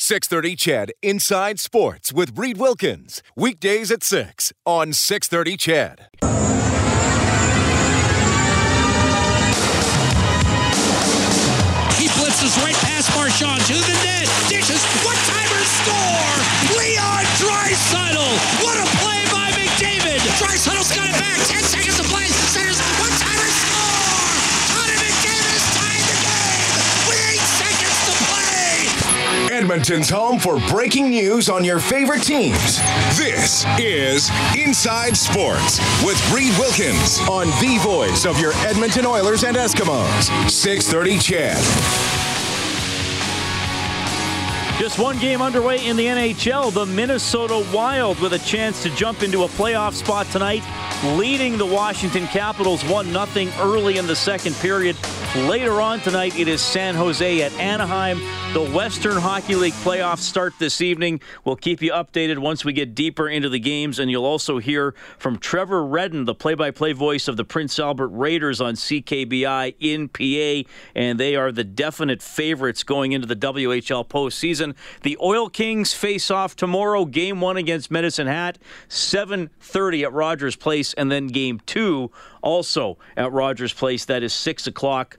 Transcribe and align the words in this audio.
630 0.00 0.54
CHED 0.54 0.92
Inside 1.02 1.58
Sports 1.58 2.12
with 2.12 2.38
Reed 2.38 2.56
Wilkins. 2.56 3.20
Weekdays 3.34 3.90
at 3.90 4.04
6 4.04 4.52
on 4.64 4.92
630 4.92 5.56
CHED. 5.56 6.06
He 11.98 12.06
blitzes 12.14 12.54
right 12.62 12.78
past 12.86 13.10
Marchand 13.18 13.60
to 13.66 13.74
the 13.74 13.96
net. 14.06 14.30
Dishes. 14.46 14.78
What 15.02 15.18
timer 15.26 15.64
score? 15.82 16.78
Leon 16.78 17.24
Draisaitl. 17.42 18.30
What 18.62 18.78
a 18.78 18.86
play 19.02 19.26
by 19.34 19.50
McDavid. 19.58 20.22
Draisaitl's 20.38 20.94
got 20.94 21.10
it 21.10 21.18
back. 21.18 21.42
10 21.42 21.58
seconds 21.66 21.96
to 21.98 22.04
play. 22.04 22.26
Centers. 22.54 22.78
What 23.02 23.10
timer 23.18 23.50
score? 23.50 24.17
Edmonton's 29.58 30.08
home 30.08 30.38
for 30.38 30.60
breaking 30.68 31.10
news 31.10 31.48
on 31.48 31.64
your 31.64 31.80
favorite 31.80 32.22
teams. 32.22 32.78
This 33.18 33.64
is 33.76 34.30
Inside 34.56 35.16
Sports 35.16 35.80
with 36.04 36.16
Reed 36.32 36.56
Wilkins 36.60 37.18
on 37.28 37.48
the 37.60 37.80
voice 37.82 38.24
of 38.24 38.38
your 38.38 38.52
Edmonton 38.58 39.04
Oilers 39.04 39.42
and 39.42 39.56
Eskimos. 39.56 40.48
630 40.48 41.18
CHED. 41.18 42.27
Just 44.88 45.00
one 45.00 45.18
game 45.18 45.42
underway 45.42 45.86
in 45.86 45.96
the 45.98 46.06
NHL. 46.06 46.72
The 46.72 46.86
Minnesota 46.86 47.62
Wild 47.74 48.18
with 48.20 48.32
a 48.32 48.38
chance 48.38 48.82
to 48.84 48.88
jump 48.96 49.22
into 49.22 49.42
a 49.42 49.46
playoff 49.48 49.92
spot 49.92 50.26
tonight, 50.28 50.62
leading 51.18 51.58
the 51.58 51.66
Washington 51.66 52.26
Capitals 52.28 52.82
1 52.86 53.12
0 53.12 53.52
early 53.60 53.98
in 53.98 54.06
the 54.06 54.16
second 54.16 54.54
period. 54.54 54.96
Later 55.36 55.82
on 55.82 56.00
tonight, 56.00 56.38
it 56.38 56.48
is 56.48 56.62
San 56.62 56.94
Jose 56.94 57.42
at 57.42 57.52
Anaheim. 57.58 58.18
The 58.54 58.64
Western 58.70 59.18
Hockey 59.18 59.56
League 59.56 59.74
playoffs 59.74 60.20
start 60.20 60.54
this 60.58 60.80
evening. 60.80 61.20
We'll 61.44 61.54
keep 61.54 61.82
you 61.82 61.92
updated 61.92 62.38
once 62.38 62.64
we 62.64 62.72
get 62.72 62.94
deeper 62.94 63.28
into 63.28 63.50
the 63.50 63.58
games, 63.58 63.98
and 63.98 64.10
you'll 64.10 64.24
also 64.24 64.56
hear 64.56 64.94
from 65.18 65.36
Trevor 65.38 65.84
Redden, 65.84 66.24
the 66.24 66.34
play 66.34 66.54
by 66.54 66.70
play 66.70 66.94
voice 66.94 67.28
of 67.28 67.36
the 67.36 67.44
Prince 67.44 67.78
Albert 67.78 68.08
Raiders 68.08 68.62
on 68.62 68.72
CKBI 68.72 69.74
in 69.78 70.08
PA, 70.08 70.68
and 70.94 71.20
they 71.20 71.36
are 71.36 71.52
the 71.52 71.62
definite 71.62 72.22
favorites 72.22 72.82
going 72.82 73.12
into 73.12 73.26
the 73.26 73.36
WHL 73.36 74.08
postseason. 74.08 74.74
The 75.02 75.16
Oil 75.20 75.48
Kings 75.48 75.92
face 75.92 76.30
off 76.30 76.56
tomorrow, 76.56 77.04
game 77.04 77.40
one 77.40 77.56
against 77.56 77.90
Medicine 77.90 78.26
Hat, 78.26 78.58
7.30 78.88 80.04
at 80.04 80.12
Rogers 80.12 80.56
Place, 80.56 80.94
and 80.94 81.10
then 81.10 81.28
game 81.28 81.60
two 81.66 82.10
also 82.42 82.98
at 83.16 83.32
Rogers 83.32 83.72
Place. 83.72 84.04
That 84.04 84.22
is 84.22 84.32
6 84.32 84.66
o'clock 84.66 85.18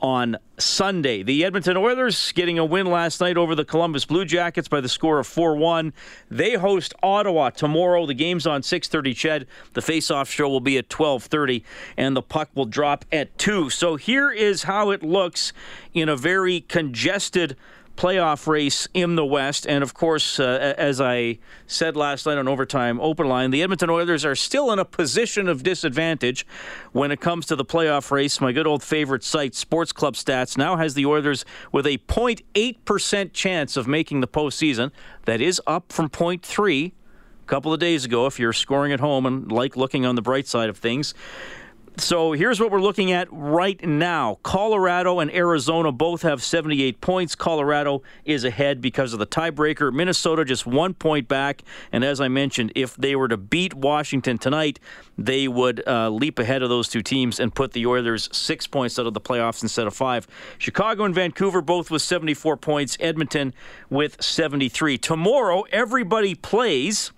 on 0.00 0.36
Sunday. 0.58 1.22
The 1.22 1.44
Edmonton 1.46 1.78
Oilers 1.78 2.32
getting 2.32 2.58
a 2.58 2.64
win 2.64 2.84
last 2.86 3.22
night 3.22 3.38
over 3.38 3.54
the 3.54 3.64
Columbus 3.64 4.04
Blue 4.04 4.26
Jackets 4.26 4.68
by 4.68 4.82
the 4.82 4.88
score 4.88 5.18
of 5.18 5.26
4-1. 5.26 5.94
They 6.30 6.54
host 6.54 6.92
Ottawa 7.02 7.48
tomorrow. 7.48 8.04
The 8.04 8.12
game's 8.12 8.46
on 8.46 8.60
6:30 8.60 9.14
Ched. 9.14 9.46
The 9.72 9.80
face-off 9.80 10.30
show 10.30 10.48
will 10.50 10.60
be 10.60 10.76
at 10.76 10.90
12:30 10.90 11.62
and 11.96 12.14
the 12.14 12.20
puck 12.20 12.50
will 12.54 12.66
drop 12.66 13.06
at 13.10 13.38
2. 13.38 13.70
So 13.70 13.96
here 13.96 14.30
is 14.30 14.64
how 14.64 14.90
it 14.90 15.02
looks 15.02 15.54
in 15.94 16.10
a 16.10 16.16
very 16.16 16.60
congested 16.60 17.56
playoff 17.96 18.46
race 18.46 18.88
in 18.94 19.16
the 19.16 19.24
West. 19.24 19.66
And 19.66 19.82
of 19.82 19.94
course, 19.94 20.40
uh, 20.40 20.74
as 20.76 21.00
I 21.00 21.38
said 21.66 21.96
last 21.96 22.26
night 22.26 22.38
on 22.38 22.48
Overtime 22.48 23.00
Open 23.00 23.28
Line, 23.28 23.50
the 23.50 23.62
Edmonton 23.62 23.90
Oilers 23.90 24.24
are 24.24 24.34
still 24.34 24.72
in 24.72 24.78
a 24.78 24.84
position 24.84 25.48
of 25.48 25.62
disadvantage 25.62 26.46
when 26.92 27.10
it 27.10 27.20
comes 27.20 27.46
to 27.46 27.56
the 27.56 27.64
playoff 27.64 28.10
race. 28.10 28.40
My 28.40 28.52
good 28.52 28.66
old 28.66 28.82
favorite 28.82 29.24
site, 29.24 29.54
Sports 29.54 29.92
Club 29.92 30.14
Stats, 30.14 30.56
now 30.56 30.76
has 30.76 30.94
the 30.94 31.06
Oilers 31.06 31.44
with 31.72 31.86
a 31.86 31.98
0.8% 31.98 33.32
chance 33.32 33.76
of 33.76 33.86
making 33.86 34.20
the 34.20 34.28
postseason. 34.28 34.90
That 35.24 35.40
is 35.40 35.60
up 35.66 35.92
from 35.92 36.08
0.3 36.08 36.92
a 37.44 37.46
couple 37.46 37.72
of 37.72 37.80
days 37.80 38.04
ago 38.04 38.26
if 38.26 38.38
you're 38.38 38.52
scoring 38.52 38.92
at 38.92 39.00
home 39.00 39.26
and 39.26 39.52
like 39.52 39.76
looking 39.76 40.06
on 40.06 40.14
the 40.14 40.22
bright 40.22 40.46
side 40.46 40.68
of 40.68 40.78
things. 40.78 41.14
So 41.96 42.32
here's 42.32 42.58
what 42.58 42.72
we're 42.72 42.80
looking 42.80 43.12
at 43.12 43.28
right 43.30 43.82
now. 43.84 44.40
Colorado 44.42 45.20
and 45.20 45.32
Arizona 45.32 45.92
both 45.92 46.22
have 46.22 46.42
78 46.42 47.00
points. 47.00 47.36
Colorado 47.36 48.02
is 48.24 48.42
ahead 48.42 48.80
because 48.80 49.12
of 49.12 49.20
the 49.20 49.26
tiebreaker. 49.26 49.92
Minnesota 49.92 50.44
just 50.44 50.66
one 50.66 50.94
point 50.94 51.28
back. 51.28 51.62
And 51.92 52.02
as 52.02 52.20
I 52.20 52.26
mentioned, 52.26 52.72
if 52.74 52.96
they 52.96 53.14
were 53.14 53.28
to 53.28 53.36
beat 53.36 53.74
Washington 53.74 54.38
tonight, 54.38 54.80
they 55.16 55.46
would 55.46 55.86
uh, 55.86 56.10
leap 56.10 56.40
ahead 56.40 56.62
of 56.62 56.68
those 56.68 56.88
two 56.88 57.00
teams 57.00 57.38
and 57.38 57.54
put 57.54 57.72
the 57.72 57.86
Oilers 57.86 58.28
six 58.32 58.66
points 58.66 58.98
out 58.98 59.06
of 59.06 59.14
the 59.14 59.20
playoffs 59.20 59.62
instead 59.62 59.86
of 59.86 59.94
five. 59.94 60.26
Chicago 60.58 61.04
and 61.04 61.14
Vancouver 61.14 61.62
both 61.62 61.92
with 61.92 62.02
74 62.02 62.56
points. 62.56 62.96
Edmonton 62.98 63.54
with 63.88 64.20
73. 64.20 64.98
Tomorrow, 64.98 65.62
everybody 65.70 66.34
plays. 66.34 67.12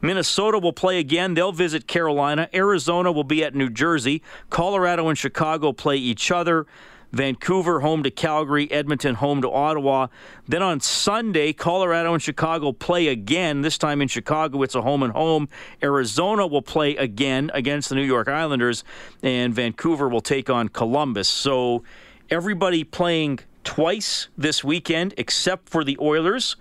Minnesota 0.00 0.58
will 0.58 0.72
play 0.72 0.98
again. 0.98 1.34
They'll 1.34 1.52
visit 1.52 1.86
Carolina. 1.86 2.48
Arizona 2.54 3.10
will 3.12 3.24
be 3.24 3.42
at 3.44 3.54
New 3.54 3.70
Jersey. 3.70 4.22
Colorado 4.50 5.08
and 5.08 5.18
Chicago 5.18 5.72
play 5.72 5.96
each 5.96 6.30
other. 6.30 6.66
Vancouver 7.10 7.80
home 7.80 8.02
to 8.02 8.10
Calgary, 8.10 8.70
Edmonton 8.70 9.14
home 9.14 9.40
to 9.40 9.50
Ottawa. 9.50 10.08
Then 10.46 10.62
on 10.62 10.80
Sunday, 10.80 11.52
Colorado 11.52 12.12
and 12.12 12.22
Chicago 12.22 12.72
play 12.72 13.08
again. 13.08 13.62
This 13.62 13.78
time 13.78 14.02
in 14.02 14.08
Chicago, 14.08 14.62
it's 14.62 14.74
a 14.74 14.82
home 14.82 15.02
and 15.02 15.12
home. 15.14 15.48
Arizona 15.82 16.46
will 16.46 16.62
play 16.62 16.96
again 16.96 17.50
against 17.54 17.88
the 17.88 17.94
New 17.94 18.02
York 18.02 18.28
Islanders, 18.28 18.84
and 19.22 19.54
Vancouver 19.54 20.08
will 20.08 20.20
take 20.20 20.50
on 20.50 20.68
Columbus. 20.68 21.28
So 21.28 21.82
everybody 22.28 22.84
playing 22.84 23.40
twice 23.64 24.28
this 24.36 24.62
weekend, 24.62 25.14
except 25.16 25.68
for 25.70 25.84
the 25.84 25.96
Oilers. 26.00 26.56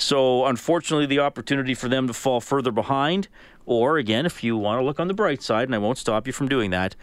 So, 0.00 0.46
unfortunately, 0.46 1.04
the 1.04 1.18
opportunity 1.18 1.74
for 1.74 1.88
them 1.88 2.06
to 2.06 2.14
fall 2.14 2.40
further 2.40 2.72
behind, 2.72 3.28
or 3.66 3.98
again, 3.98 4.24
if 4.24 4.42
you 4.42 4.56
want 4.56 4.80
to 4.80 4.84
look 4.84 4.98
on 4.98 5.08
the 5.08 5.14
bright 5.14 5.42
side, 5.42 5.68
and 5.68 5.74
I 5.74 5.78
won't 5.78 5.98
stop 5.98 6.26
you 6.26 6.32
from 6.32 6.48
doing 6.48 6.70
that, 6.70 6.96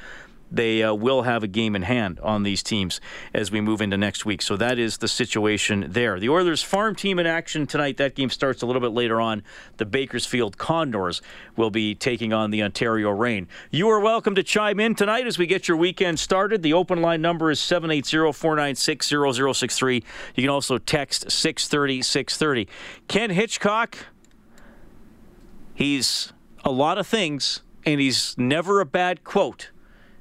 they 0.51 0.83
uh, 0.83 0.93
will 0.93 1.23
have 1.23 1.43
a 1.43 1.47
game 1.47 1.75
in 1.75 1.81
hand 1.81 2.19
on 2.21 2.43
these 2.43 2.63
teams 2.63 3.01
as 3.33 3.51
we 3.51 3.59
move 3.61 3.81
into 3.81 3.97
next 3.97 4.25
week. 4.25 4.41
So 4.41 4.55
that 4.57 4.79
is 4.79 4.97
the 4.97 5.07
situation 5.07 5.85
there. 5.89 6.19
The 6.19 6.27
Oilers 6.29 6.63
farm 6.63 6.95
team 6.95 7.19
in 7.19 7.25
action 7.25 7.67
tonight. 7.67 7.97
That 7.97 8.15
game 8.15 8.29
starts 8.29 8.61
a 8.61 8.65
little 8.65 8.81
bit 8.81 8.91
later 8.91 9.19
on. 9.19 9.43
The 9.77 9.85
Bakersfield 9.85 10.57
Condors 10.57 11.21
will 11.55 11.69
be 11.69 11.95
taking 11.95 12.33
on 12.33 12.51
the 12.51 12.61
Ontario 12.63 13.09
Reign. 13.09 13.47
You 13.71 13.89
are 13.89 13.99
welcome 13.99 14.35
to 14.35 14.43
chime 14.43 14.79
in 14.79 14.95
tonight 14.95 15.27
as 15.27 15.37
we 15.37 15.47
get 15.47 15.67
your 15.67 15.75
weekend 15.77 16.19
started. 16.19 16.63
The 16.63 16.73
open 16.73 17.01
line 17.01 17.21
number 17.21 17.51
is 17.51 17.59
780-496-0063. 17.59 20.03
You 20.35 20.43
can 20.43 20.49
also 20.49 20.77
text 20.77 21.31
630 21.31 22.01
630. 22.01 22.67
Ken 23.07 23.29
Hitchcock, 23.31 23.97
he's 25.73 26.31
a 26.63 26.71
lot 26.71 26.97
of 26.97 27.07
things, 27.07 27.61
and 27.85 27.99
he's 27.99 28.37
never 28.37 28.79
a 28.79 28.85
bad 28.85 29.23
quote 29.23 29.71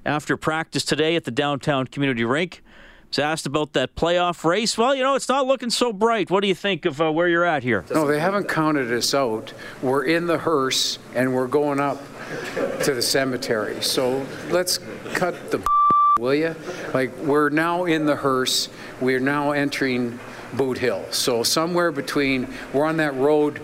after 0.07 0.37
practice 0.37 0.85
today 0.85 1.17
at 1.17 1.25
the 1.25 1.31
downtown 1.31 1.87
community 1.87 2.25
rink. 2.25 2.63
Was 3.09 3.19
asked 3.19 3.47
about 3.47 3.73
that 3.75 3.95
playoff 3.95 4.45
race. 4.45 4.77
Well, 4.77 4.95
you 4.95 5.03
know, 5.03 5.15
it's 5.15 5.29
not 5.29 5.47
looking 5.47 5.71
so 5.71 5.93
bright. 5.93 6.31
What 6.31 6.41
do 6.41 6.49
you 6.49 6.55
think 6.55 6.85
of 6.87 7.01
uh, 7.01 7.13
where 7.13 7.29
you're 7.29 7.45
at 7.45 7.63
here? 7.63 7.85
No, 7.93 8.07
they 8.07 8.19
haven't 8.19 8.49
counted 8.49 8.93
us 8.93 9.15
out. 9.15 9.53
We're 9.81 10.05
in 10.05 10.27
the 10.27 10.39
hearse 10.39 10.99
and 11.15 11.35
we're 11.35 11.47
going 11.47 11.79
up 11.79 12.03
to 12.83 12.95
the 12.95 13.03
cemetery. 13.03 13.81
So 13.81 14.27
let's 14.51 14.79
cut 15.15 15.51
the 15.51 15.65
will 16.19 16.35
you? 16.35 16.57
Like 16.95 17.17
we're 17.19 17.51
now 17.51 17.85
in 17.85 18.07
the 18.07 18.17
hearse. 18.17 18.69
We're 19.01 19.21
now 19.21 19.53
entering 19.53 20.19
Boot 20.55 20.79
Hill. 20.79 21.05
So 21.11 21.43
somewhere 21.45 21.93
between 21.93 22.53
we're 22.73 22.87
on 22.87 22.97
that 22.97 23.15
road. 23.15 23.63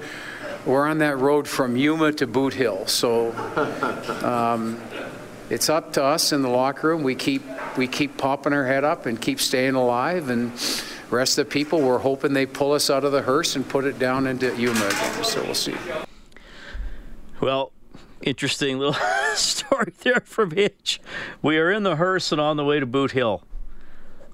We're 0.67 0.87
on 0.87 0.99
that 0.99 1.19
road 1.19 1.49
from 1.49 1.77
Yuma 1.77 2.13
to 2.13 2.27
Boot 2.29 2.55
Hill. 2.55 2.87
So 2.87 3.33
um, 4.23 4.81
it's 5.53 5.69
up 5.69 5.93
to 5.93 6.03
us 6.03 6.33
in 6.33 6.41
the 6.41 6.49
locker 6.49 6.89
room. 6.89 7.03
We 7.03 7.15
keep 7.15 7.43
we 7.77 7.87
keep 7.87 8.17
popping 8.17 8.55
our 8.55 8.67
head 8.67 8.85
up 8.85 9.05
and 9.05 9.21
keep 9.21 9.39
staying 9.39 9.75
alive. 9.75 10.31
And 10.31 10.51
rest 11.11 11.39
of 11.39 11.47
the 11.47 11.51
people, 11.51 11.83
we're 11.83 11.99
hoping 11.99 12.33
they 12.33 12.47
pull 12.47 12.73
us 12.73 12.89
out 12.89 13.05
of 13.05 13.13
the 13.13 13.21
hearse 13.21 13.55
and 13.55 13.69
put 13.69 13.85
it 13.85 13.99
down 13.99 14.27
into 14.27 14.57
Yuma 14.57 14.87
again. 14.87 15.25
So 15.25 15.45
we'll 15.45 15.55
see. 15.55 15.75
Well, 17.43 17.73
interesting 18.23 18.79
little 18.79 18.97
story 19.35 19.93
there 20.03 20.21
from 20.21 20.53
Hitch. 20.53 21.01
We 21.43 21.59
are 21.59 21.71
in 21.71 21.83
the 21.83 21.97
hearse 21.97 22.33
and 22.33 22.41
on 22.41 22.57
the 22.57 22.65
way 22.65 22.81
to 22.81 22.87
Boot 22.87 23.11
Hill. 23.11 23.43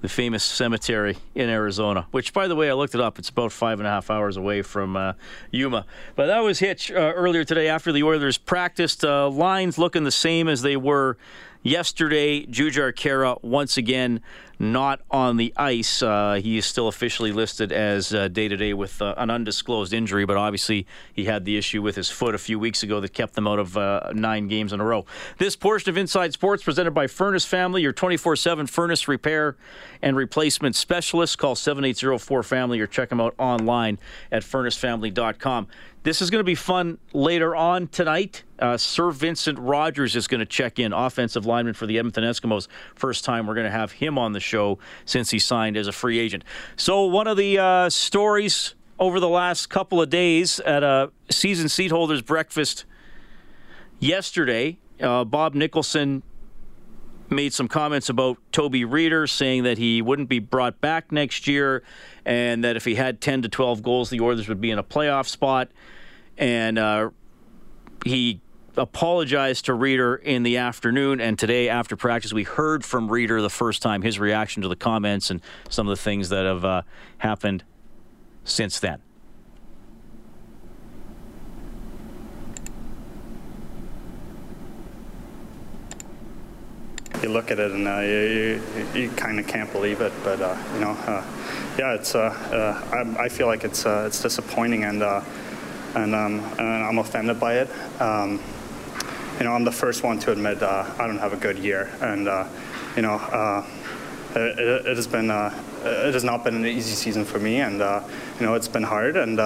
The 0.01 0.09
famous 0.09 0.43
cemetery 0.43 1.17
in 1.35 1.49
Arizona, 1.49 2.07
which, 2.11 2.33
by 2.33 2.47
the 2.47 2.55
way, 2.55 2.69
I 2.69 2.73
looked 2.73 2.95
it 2.95 3.01
up. 3.01 3.19
It's 3.19 3.29
about 3.29 3.51
five 3.51 3.79
and 3.79 3.87
a 3.87 3.89
half 3.89 4.09
hours 4.09 4.37
away 4.37 4.61
from 4.61 4.95
uh, 4.95 5.13
Yuma. 5.51 5.85
But 6.15 6.27
that 6.27 6.39
was 6.39 6.59
Hitch 6.59 6.91
uh, 6.91 6.95
earlier 6.95 7.43
today 7.43 7.67
after 7.67 7.91
the 7.91 8.03
Oilers 8.03 8.37
practiced. 8.37 9.03
Uh, 9.03 9.29
lines 9.29 9.77
looking 9.77 10.03
the 10.03 10.11
same 10.11 10.47
as 10.47 10.61
they 10.61 10.77
were 10.77 11.17
yesterday. 11.63 12.45
Jujhar 12.45 12.93
Khaira 12.93 13.41
once 13.43 13.77
again 13.77 14.21
not 14.59 14.99
on 15.09 15.37
the 15.37 15.53
ice. 15.55 16.03
Uh, 16.03 16.39
he 16.43 16.57
is 16.57 16.65
still 16.65 16.89
officially 16.89 17.31
listed 17.31 17.71
as 17.71 18.09
day 18.09 18.49
to 18.49 18.57
day 18.57 18.73
with 18.73 19.01
uh, 19.01 19.13
an 19.17 19.29
undisclosed 19.29 19.93
injury, 19.93 20.25
but 20.25 20.35
obviously 20.35 20.85
he 21.13 21.25
had 21.25 21.45
the 21.45 21.57
issue 21.57 21.81
with 21.81 21.95
his 21.95 22.09
foot 22.09 22.35
a 22.35 22.37
few 22.37 22.59
weeks 22.59 22.83
ago 22.83 22.99
that 22.99 23.13
kept 23.13 23.35
them 23.35 23.47
out 23.47 23.57
of 23.57 23.77
uh, 23.77 24.11
nine 24.13 24.49
games 24.49 24.73
in 24.73 24.81
a 24.81 24.85
row. 24.85 25.05
This 25.37 25.55
portion 25.55 25.89
of 25.89 25.97
Inside 25.97 26.33
Sports 26.33 26.63
presented 26.63 26.91
by 26.91 27.07
Furnace 27.07 27.45
Family, 27.45 27.81
your 27.81 27.93
24 27.93 28.35
7 28.35 28.67
furnace 28.67 29.07
repair 29.07 29.55
and 30.01 30.17
replacement 30.17 30.75
specialist. 30.75 31.37
Call 31.37 31.55
7804 31.55 32.43
Family 32.43 32.81
or 32.81 32.87
check 32.87 33.09
them 33.09 33.21
out 33.21 33.33
online 33.37 33.97
at 34.31 34.43
furnacefamily.com. 34.43 35.67
This 36.01 36.21
is 36.21 36.29
going 36.29 36.39
to 36.39 36.45
be 36.45 36.55
fun 36.55 36.97
later 37.11 37.55
on 37.55 37.87
tonight. 37.87 38.43
Uh, 38.57 38.75
SirVincent 38.75 39.57
Rogers 39.59 40.15
is 40.15 40.27
going 40.27 40.39
to 40.39 40.45
check 40.45 40.79
in, 40.79 40.93
offensive 40.93 41.45
lineman 41.45 41.73
for 41.73 41.85
the 41.87 41.97
Edmonton 41.97 42.23
Eskimos. 42.23 42.69
First 42.95 43.25
time 43.25 43.47
we're 43.47 43.53
going 43.53 43.65
to 43.65 43.71
have 43.71 43.91
him 43.91 44.17
on 44.17 44.31
the 44.31 44.39
show 44.39 44.79
since 45.03 45.29
he 45.31 45.39
signed 45.39 45.75
as 45.75 45.87
a 45.87 45.91
free 45.91 46.17
agent. 46.17 46.45
So, 46.77 47.03
one 47.03 47.27
of 47.27 47.35
the 47.35 47.57
uh, 47.57 47.89
stories 47.89 48.75
over 48.97 49.19
the 49.19 49.27
last 49.27 49.69
couple 49.69 50.01
of 50.01 50.09
days 50.09 50.61
at 50.61 50.83
a 50.83 51.11
season 51.29 51.67
seat 51.67 51.91
holders 51.91 52.21
breakfast 52.21 52.85
yesterday, 53.99 54.77
uh, 55.01 55.25
Bob 55.25 55.53
Nicholson 55.53 56.23
made 57.29 57.53
some 57.53 57.67
comments 57.67 58.09
about 58.09 58.37
Toby 58.51 58.83
Rieder, 58.83 59.29
saying 59.29 59.63
that 59.63 59.77
he 59.77 60.01
wouldn't 60.01 60.29
be 60.29 60.39
brought 60.39 60.81
back 60.81 61.11
next 61.11 61.47
year, 61.47 61.83
and 62.25 62.63
that 62.63 62.75
if 62.75 62.85
he 62.85 62.95
had 62.95 63.21
10 63.21 63.43
to 63.43 63.49
12 63.49 63.81
goals, 63.81 64.09
the 64.09 64.19
Oilers 64.19 64.47
would 64.47 64.61
be 64.61 64.71
in 64.71 64.79
a 64.79 64.83
playoff 64.83 65.27
spot. 65.27 65.69
And 66.37 66.79
uh, 66.79 67.09
he 68.05 68.41
apologized 68.77 69.65
to 69.65 69.73
Rieder 69.73 70.21
in 70.21 70.43
the 70.43 70.57
afternoon, 70.57 71.19
and 71.19 71.37
today 71.37 71.69
after 71.69 71.95
practice, 71.95 72.33
we 72.33 72.43
heard 72.43 72.85
from 72.85 73.09
Rieder 73.09 73.41
the 73.41 73.49
first 73.49 73.81
time 73.81 74.01
his 74.01 74.19
reaction 74.19 74.61
to 74.61 74.67
the 74.67 74.75
comments 74.75 75.29
and 75.29 75.41
some 75.69 75.87
of 75.87 75.97
the 75.97 76.01
things 76.01 76.29
that 76.29 76.45
have 76.45 76.65
uh, 76.65 76.81
happened 77.17 77.63
since 78.43 78.79
then. 78.79 79.01
You 87.21 87.29
look 87.29 87.51
at 87.51 87.59
it 87.59 87.71
and 87.71 87.87
uh, 87.87 87.99
you, 87.99 88.61
you, 88.93 89.01
you 89.01 89.09
kind 89.11 89.39
of 89.39 89.47
can't 89.47 89.71
believe 89.71 90.01
it. 90.01 90.13
But 90.23 90.41
uh, 90.41 90.57
you 90.73 90.79
know, 90.79 90.91
uh, 90.91 91.23
yeah, 91.77 91.93
it's. 91.93 92.15
Uh, 92.15 92.19
uh, 92.19 92.95
I, 92.95 93.25
I, 93.25 93.29
feel 93.29 93.47
like 93.47 93.63
it's 93.63 93.85
uh, 93.85 94.05
it's 94.07 94.21
disappointing 94.21 94.83
and 94.83 95.03
and, 95.03 96.15
um, 96.15 96.39
and, 96.59 96.61
I'm 96.61 96.97
offended 96.99 97.39
by 97.39 97.55
it. 97.55 97.69
Um, 98.01 98.41
you 99.37 99.45
know, 99.45 99.53
I'm 99.53 99.63
the 99.63 99.71
first 99.71 100.03
one 100.03 100.19
to 100.19 100.31
admit 100.31 100.61
I 100.61 101.07
don't 101.07 101.17
have 101.17 101.33
a 101.33 101.37
good 101.37 101.57
year, 101.59 101.91
and 102.01 102.25
you 102.95 103.01
know, 103.01 103.65
it, 104.35 104.85
it, 104.85 104.95
has 104.97 105.07
been 105.07 105.29
it 105.31 106.13
has 106.13 106.23
not 106.23 106.43
been 106.43 106.55
an 106.55 106.65
easy 106.65 106.93
season 106.93 107.25
for 107.25 107.39
me, 107.39 107.61
and 107.61 107.79
you 107.79 108.45
know, 108.45 108.53
it's 108.53 108.67
been 108.67 108.83
hard 108.83 109.15
and 109.15 109.39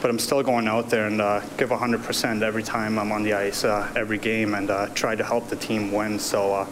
but 0.00 0.10
I'm 0.10 0.18
still 0.18 0.42
going 0.42 0.66
out 0.66 0.88
there 0.88 1.06
and 1.06 1.20
uh, 1.20 1.40
give 1.58 1.68
100% 1.68 2.42
every 2.42 2.62
time 2.62 2.98
I'm 2.98 3.12
on 3.12 3.22
the 3.22 3.34
ice, 3.34 3.64
uh, 3.64 3.92
every 3.94 4.16
game, 4.16 4.54
and 4.54 4.70
uh, 4.70 4.86
try 4.94 5.14
to 5.14 5.22
help 5.22 5.48
the 5.48 5.56
team 5.56 5.92
win. 5.92 6.18
So 6.18 6.66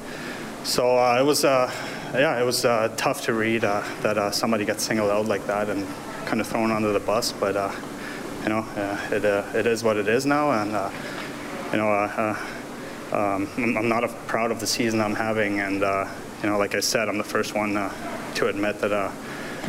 so 0.65 0.99
uh, 0.99 1.17
it 1.21 1.25
was, 1.25 1.45
uh, 1.45 1.71
yeah, 2.15 2.41
it 2.41 2.45
was 2.45 2.65
uh, 2.65 2.93
tough 2.97 3.23
to 3.23 3.33
read 3.33 3.65
uh, 3.65 3.83
that 4.03 4.19
uh, 4.19 4.31
somebody 4.31 4.65
got 4.65 4.81
singled 4.81 5.11
out 5.11 5.27
like 5.27 5.47
that 5.47 5.69
and 5.69 5.87
kind 6.27 6.41
of 6.41 6.47
thrown 6.47 6.71
under 6.71 6.93
the 6.93 7.01
bus. 7.01 7.33
But 7.33 7.57
uh, 7.57 7.73
you 8.43 8.49
know, 8.49 8.67
it 9.11 9.25
it 9.55 9.67
is 9.67 9.85
what 9.85 9.97
it 9.97 10.09
is 10.09 10.27
now, 10.27 10.51
and 10.53 10.71
you 11.73 11.79
know, 11.79 12.37
um, 13.13 13.49
I'm, 13.57 13.89
not 13.89 14.09
proud 14.27 14.51
of 14.51 14.61
the 14.61 14.67
season 14.67 15.01
I'm 15.01 15.15
having, 15.15 15.61
and 15.61 15.81
you 15.81 16.49
know, 16.49 16.59
like 16.59 16.75
I 16.75 16.81
said, 16.81 17.09
I'm 17.09 17.19
the 17.19 17.25
first 17.25 17.55
one 17.55 17.75
to 17.75 18.47
admit 18.47 18.81
that 18.81 18.93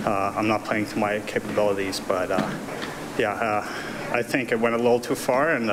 I'm 0.05 0.47
not 0.47 0.65
playing 0.65 0.85
to 0.87 0.99
my 0.99 1.19
capabilities. 1.21 1.99
But 1.99 2.29
yeah, 3.17 3.67
I 4.11 4.23
think 4.23 4.51
it 4.51 4.59
went 4.59 4.75
a 4.75 4.77
little 4.77 4.99
too 4.99 5.15
far, 5.15 5.51
and 5.51 5.69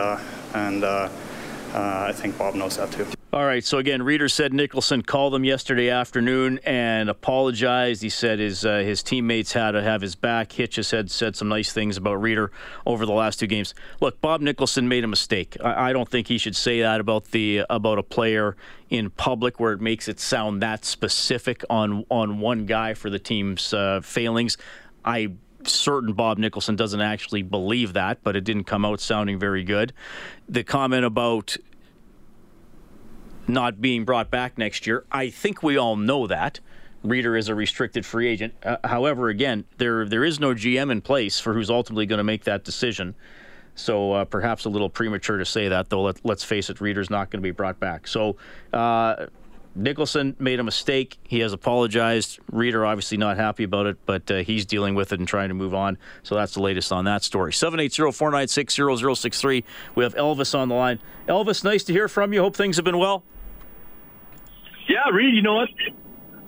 and 0.54 0.84
I 0.84 2.12
think 2.12 2.38
Bob 2.38 2.54
knows 2.54 2.76
that 2.76 2.92
too. 2.92 3.15
All 3.36 3.44
right. 3.44 3.62
So 3.62 3.76
again, 3.76 4.00
Rieder 4.00 4.30
said 4.30 4.54
Nicholson 4.54 5.02
called 5.02 5.34
him 5.34 5.44
yesterday 5.44 5.90
afternoon 5.90 6.58
and 6.64 7.10
apologized. 7.10 8.00
He 8.00 8.08
said 8.08 8.38
his 8.38 8.64
uh, 8.64 8.78
his 8.78 9.02
teammates 9.02 9.52
had 9.52 9.72
to 9.72 9.82
have 9.82 10.00
his 10.00 10.14
back. 10.14 10.52
Hitch 10.52 10.76
has 10.76 10.86
said 10.86 11.36
some 11.36 11.46
nice 11.46 11.70
things 11.70 11.98
about 11.98 12.18
Rieder 12.18 12.48
over 12.86 13.04
the 13.04 13.12
last 13.12 13.38
two 13.38 13.46
games. 13.46 13.74
Look, 14.00 14.22
Bob 14.22 14.40
Nicholson 14.40 14.88
made 14.88 15.04
a 15.04 15.06
mistake. 15.06 15.54
I, 15.62 15.90
I 15.90 15.92
don't 15.92 16.08
think 16.08 16.28
he 16.28 16.38
should 16.38 16.56
say 16.56 16.80
that 16.80 16.98
about 16.98 17.26
the 17.32 17.64
about 17.68 17.98
a 17.98 18.02
player 18.02 18.56
in 18.88 19.10
public 19.10 19.60
where 19.60 19.74
it 19.74 19.82
makes 19.82 20.08
it 20.08 20.18
sound 20.18 20.62
that 20.62 20.86
specific 20.86 21.62
on 21.68 22.06
on 22.10 22.38
one 22.38 22.64
guy 22.64 22.94
for 22.94 23.10
the 23.10 23.18
team's 23.18 23.74
uh, 23.74 24.00
failings. 24.02 24.56
I 25.04 25.32
certain 25.64 26.14
Bob 26.14 26.38
Nicholson 26.38 26.74
doesn't 26.74 27.02
actually 27.02 27.42
believe 27.42 27.92
that, 27.92 28.22
but 28.22 28.34
it 28.34 28.44
didn't 28.44 28.64
come 28.64 28.86
out 28.86 28.98
sounding 28.98 29.38
very 29.38 29.62
good. 29.62 29.92
The 30.48 30.64
comment 30.64 31.04
about 31.04 31.58
not 33.48 33.80
being 33.80 34.04
brought 34.04 34.30
back 34.30 34.58
next 34.58 34.86
year. 34.86 35.04
I 35.10 35.30
think 35.30 35.62
we 35.62 35.76
all 35.76 35.96
know 35.96 36.26
that. 36.26 36.60
Rieder 37.04 37.38
is 37.38 37.48
a 37.48 37.54
restricted 37.54 38.04
free 38.04 38.28
agent. 38.28 38.54
Uh, 38.62 38.76
however, 38.84 39.28
again, 39.28 39.64
there 39.78 40.06
there 40.06 40.24
is 40.24 40.40
no 40.40 40.54
GM 40.54 40.90
in 40.90 41.00
place 41.00 41.38
for 41.38 41.54
who's 41.54 41.70
ultimately 41.70 42.06
going 42.06 42.18
to 42.18 42.24
make 42.24 42.44
that 42.44 42.64
decision. 42.64 43.14
So 43.76 44.12
uh, 44.12 44.24
perhaps 44.24 44.64
a 44.64 44.70
little 44.70 44.88
premature 44.88 45.36
to 45.36 45.44
say 45.44 45.68
that, 45.68 45.90
though. 45.90 46.02
Let, 46.02 46.28
us 46.28 46.42
face 46.42 46.70
it, 46.70 46.78
Rieder's 46.78 47.10
not 47.10 47.30
going 47.30 47.40
to 47.40 47.46
be 47.46 47.50
brought 47.50 47.78
back. 47.78 48.08
So 48.08 48.36
uh, 48.72 49.26
Nicholson 49.74 50.34
made 50.38 50.58
a 50.58 50.64
mistake. 50.64 51.18
He 51.24 51.40
has 51.40 51.52
apologized. 51.52 52.40
Rieder 52.50 52.88
obviously 52.88 53.18
not 53.18 53.36
happy 53.36 53.64
about 53.64 53.84
it, 53.86 53.98
but 54.06 54.30
uh, 54.30 54.36
he's 54.38 54.64
dealing 54.64 54.94
with 54.94 55.12
it 55.12 55.18
and 55.18 55.28
trying 55.28 55.50
to 55.50 55.54
move 55.54 55.74
on. 55.74 55.98
So 56.22 56.34
that's 56.34 56.54
the 56.54 56.62
latest 56.62 56.90
on 56.90 57.04
that 57.04 57.22
story. 57.22 57.52
780-496-0063. 57.52 59.62
We 59.94 60.04
have 60.04 60.14
Elvis 60.14 60.58
on 60.58 60.70
the 60.70 60.74
line. 60.74 60.98
Elvis, 61.28 61.62
nice 61.62 61.84
to 61.84 61.92
hear 61.92 62.08
from 62.08 62.32
you. 62.32 62.40
Hope 62.40 62.56
things 62.56 62.76
have 62.76 62.86
been 62.86 62.98
well. 62.98 63.24
Yeah, 64.88 65.10
Reed, 65.12 65.34
you 65.34 65.42
know 65.42 65.54
what? 65.54 65.68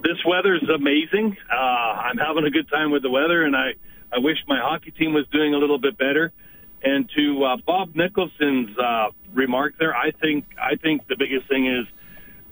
This 0.02 0.18
weather 0.24 0.54
is 0.54 0.68
amazing. 0.68 1.36
Uh, 1.52 1.56
I'm 1.56 2.18
having 2.18 2.44
a 2.44 2.50
good 2.50 2.68
time 2.70 2.92
with 2.92 3.02
the 3.02 3.10
weather, 3.10 3.42
and 3.44 3.56
I, 3.56 3.74
I 4.12 4.18
wish 4.18 4.36
my 4.46 4.60
hockey 4.60 4.92
team 4.92 5.12
was 5.12 5.26
doing 5.32 5.54
a 5.54 5.58
little 5.58 5.78
bit 5.78 5.98
better. 5.98 6.32
And 6.82 7.10
to 7.16 7.44
uh, 7.44 7.56
Bob 7.66 7.96
Nicholson's 7.96 8.78
uh, 8.78 9.08
remark 9.34 9.74
there, 9.80 9.96
I 9.96 10.12
think 10.12 10.44
I 10.56 10.76
think 10.76 11.08
the 11.08 11.16
biggest 11.18 11.48
thing 11.48 11.66
is 11.66 11.86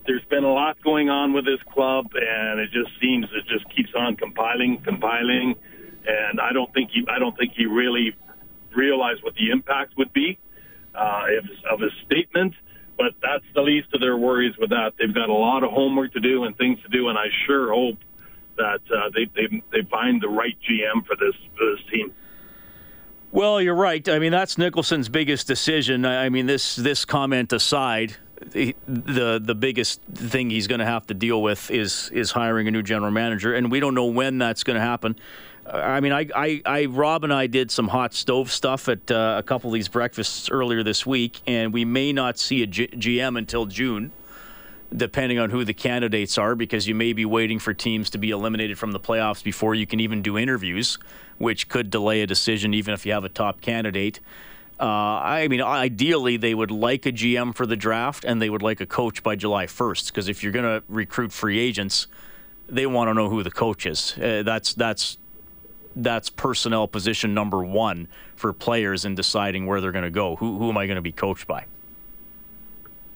there's 0.08 0.24
been 0.28 0.42
a 0.42 0.52
lot 0.52 0.82
going 0.82 1.08
on 1.08 1.32
with 1.32 1.44
this 1.44 1.60
club, 1.72 2.06
and 2.14 2.58
it 2.58 2.70
just 2.72 2.90
seems 3.00 3.26
it 3.26 3.46
just 3.46 3.64
keeps 3.74 3.90
on 3.96 4.16
compiling, 4.16 4.82
compiling, 4.82 5.54
and 6.04 6.40
I 6.40 6.52
don't 6.52 6.72
think 6.74 6.90
he 6.92 7.06
I 7.08 7.20
don't 7.20 7.36
think 7.38 7.52
he 7.56 7.66
really 7.66 8.16
realized 8.74 9.22
what 9.22 9.34
the 9.34 9.50
impact 9.50 9.96
would 9.96 10.12
be 10.12 10.38
uh, 10.96 11.26
of 11.70 11.78
his 11.78 11.92
statement 12.04 12.54
but 12.96 13.12
that's 13.22 13.44
the 13.54 13.62
least 13.62 13.88
of 13.94 14.00
their 14.00 14.16
worries 14.16 14.56
with 14.58 14.70
that. 14.70 14.92
They've 14.98 15.14
got 15.14 15.28
a 15.28 15.34
lot 15.34 15.62
of 15.62 15.70
homework 15.70 16.12
to 16.14 16.20
do 16.20 16.44
and 16.44 16.56
things 16.56 16.78
to 16.82 16.88
do, 16.88 17.08
and 17.08 17.18
I 17.18 17.26
sure 17.46 17.72
hope 17.72 17.98
that 18.56 18.80
uh, 18.90 19.10
they, 19.14 19.26
they 19.34 19.62
they 19.72 19.88
find 19.88 20.20
the 20.20 20.28
right 20.28 20.56
GM 20.68 21.06
for 21.06 21.16
this 21.16 21.34
for 21.56 21.70
this 21.72 21.80
team. 21.92 22.12
Well, 23.32 23.60
you're 23.60 23.74
right. 23.74 24.08
I 24.08 24.18
mean, 24.18 24.32
that's 24.32 24.56
Nicholson's 24.56 25.08
biggest 25.08 25.46
decision. 25.46 26.06
I 26.06 26.28
mean, 26.28 26.46
this 26.46 26.76
this 26.76 27.04
comment 27.04 27.52
aside, 27.52 28.16
the 28.40 28.74
the, 28.86 29.40
the 29.42 29.54
biggest 29.54 30.00
thing 30.14 30.50
he's 30.50 30.66
going 30.66 30.78
to 30.78 30.86
have 30.86 31.06
to 31.08 31.14
deal 31.14 31.42
with 31.42 31.70
is 31.70 32.10
is 32.14 32.30
hiring 32.30 32.68
a 32.68 32.70
new 32.70 32.82
general 32.82 33.10
manager, 33.10 33.54
and 33.54 33.70
we 33.70 33.80
don't 33.80 33.94
know 33.94 34.06
when 34.06 34.38
that's 34.38 34.64
going 34.64 34.76
to 34.76 34.80
happen. 34.80 35.16
I 35.72 36.00
mean, 36.00 36.12
I, 36.12 36.28
I, 36.34 36.62
I, 36.64 36.84
Rob 36.86 37.24
and 37.24 37.32
I 37.32 37.46
did 37.46 37.70
some 37.70 37.88
hot 37.88 38.14
stove 38.14 38.52
stuff 38.52 38.88
at 38.88 39.10
uh, 39.10 39.36
a 39.38 39.42
couple 39.42 39.70
of 39.70 39.74
these 39.74 39.88
breakfasts 39.88 40.48
earlier 40.50 40.82
this 40.82 41.04
week, 41.04 41.40
and 41.46 41.72
we 41.72 41.84
may 41.84 42.12
not 42.12 42.38
see 42.38 42.62
a 42.62 42.66
G- 42.66 42.88
GM 42.88 43.36
until 43.36 43.66
June, 43.66 44.12
depending 44.94 45.38
on 45.38 45.50
who 45.50 45.64
the 45.64 45.74
candidates 45.74 46.38
are, 46.38 46.54
because 46.54 46.86
you 46.86 46.94
may 46.94 47.12
be 47.12 47.24
waiting 47.24 47.58
for 47.58 47.74
teams 47.74 48.10
to 48.10 48.18
be 48.18 48.30
eliminated 48.30 48.78
from 48.78 48.92
the 48.92 49.00
playoffs 49.00 49.42
before 49.42 49.74
you 49.74 49.86
can 49.86 49.98
even 49.98 50.22
do 50.22 50.38
interviews, 50.38 50.98
which 51.38 51.68
could 51.68 51.90
delay 51.90 52.22
a 52.22 52.26
decision 52.26 52.72
even 52.72 52.94
if 52.94 53.04
you 53.04 53.12
have 53.12 53.24
a 53.24 53.28
top 53.28 53.60
candidate. 53.60 54.20
Uh, 54.78 54.84
I 54.84 55.48
mean, 55.48 55.62
ideally, 55.62 56.36
they 56.36 56.54
would 56.54 56.70
like 56.70 57.06
a 57.06 57.12
GM 57.12 57.54
for 57.54 57.66
the 57.66 57.76
draft, 57.76 58.24
and 58.24 58.40
they 58.40 58.50
would 58.50 58.62
like 58.62 58.80
a 58.80 58.86
coach 58.86 59.22
by 59.22 59.34
July 59.34 59.66
1st, 59.66 60.08
because 60.08 60.28
if 60.28 60.42
you're 60.42 60.52
going 60.52 60.80
to 60.80 60.84
recruit 60.86 61.32
free 61.32 61.58
agents, 61.58 62.06
they 62.68 62.86
want 62.86 63.08
to 63.08 63.14
know 63.14 63.28
who 63.28 63.42
the 63.42 63.50
coach 63.50 63.86
is. 63.86 64.16
Uh, 64.18 64.42
that's 64.44 64.74
that's 64.74 65.18
that's 65.96 66.30
personnel 66.30 66.86
position 66.86 67.34
number 67.34 67.64
one 67.64 68.06
for 68.36 68.52
players 68.52 69.04
in 69.04 69.14
deciding 69.14 69.66
where 69.66 69.80
they're 69.80 69.92
going 69.92 70.04
to 70.04 70.10
go. 70.10 70.36
Who, 70.36 70.58
who 70.58 70.68
am 70.68 70.78
I 70.78 70.86
going 70.86 70.96
to 70.96 71.02
be 71.02 71.12
coached 71.12 71.46
by? 71.46 71.64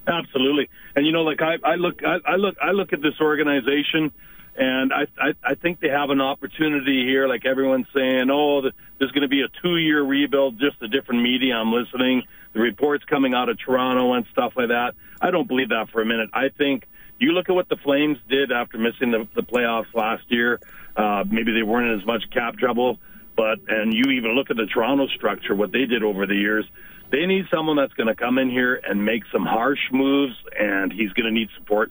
Absolutely, 0.06 0.68
and 0.96 1.06
you 1.06 1.12
know, 1.12 1.22
like 1.22 1.40
I, 1.42 1.58
I 1.62 1.74
look, 1.76 2.02
I, 2.04 2.18
I, 2.24 2.36
look, 2.36 2.56
I 2.60 2.72
look 2.72 2.92
at 2.92 3.02
this 3.02 3.20
organization. 3.20 4.12
And 4.56 4.92
I, 4.92 5.06
I, 5.16 5.32
I 5.44 5.54
think 5.54 5.80
they 5.80 5.88
have 5.88 6.10
an 6.10 6.20
opportunity 6.20 7.06
here, 7.06 7.28
like 7.28 7.46
everyone's 7.46 7.86
saying, 7.94 8.28
oh, 8.30 8.60
there's 8.98 9.12
going 9.12 9.22
to 9.22 9.28
be 9.28 9.42
a 9.42 9.48
two-year 9.62 10.02
rebuild, 10.02 10.58
just 10.58 10.82
a 10.82 10.88
different 10.88 11.22
media 11.22 11.54
I'm 11.54 11.72
listening, 11.72 12.24
the 12.52 12.60
reports 12.60 13.04
coming 13.04 13.32
out 13.32 13.48
of 13.48 13.58
Toronto 13.58 14.12
and 14.12 14.26
stuff 14.32 14.54
like 14.56 14.68
that. 14.68 14.96
I 15.20 15.30
don't 15.30 15.46
believe 15.46 15.68
that 15.68 15.88
for 15.90 16.02
a 16.02 16.04
minute. 16.04 16.30
I 16.34 16.48
think 16.48 16.88
you 17.20 17.30
look 17.30 17.48
at 17.48 17.54
what 17.54 17.68
the 17.68 17.76
Flames 17.76 18.18
did 18.28 18.50
after 18.50 18.76
missing 18.76 19.12
the, 19.12 19.26
the 19.34 19.42
playoffs 19.42 19.94
last 19.94 20.24
year. 20.28 20.60
Uh, 21.00 21.24
maybe 21.30 21.52
they 21.52 21.62
weren't 21.62 21.90
in 21.90 21.98
as 21.98 22.06
much 22.06 22.22
cap 22.30 22.58
trouble, 22.58 22.98
but 23.34 23.58
and 23.68 23.94
you 23.94 24.10
even 24.10 24.32
look 24.32 24.50
at 24.50 24.56
the 24.56 24.66
Toronto 24.66 25.06
structure, 25.08 25.54
what 25.54 25.72
they 25.72 25.86
did 25.86 26.02
over 26.02 26.26
the 26.26 26.34
years. 26.34 26.66
They 27.10 27.24
need 27.24 27.46
someone 27.50 27.76
that's 27.76 27.94
going 27.94 28.08
to 28.08 28.14
come 28.14 28.36
in 28.36 28.50
here 28.50 28.74
and 28.86 29.04
make 29.04 29.22
some 29.32 29.46
harsh 29.46 29.80
moves, 29.90 30.34
and 30.58 30.92
he's 30.92 31.10
going 31.12 31.24
to 31.24 31.32
need 31.32 31.48
support. 31.56 31.90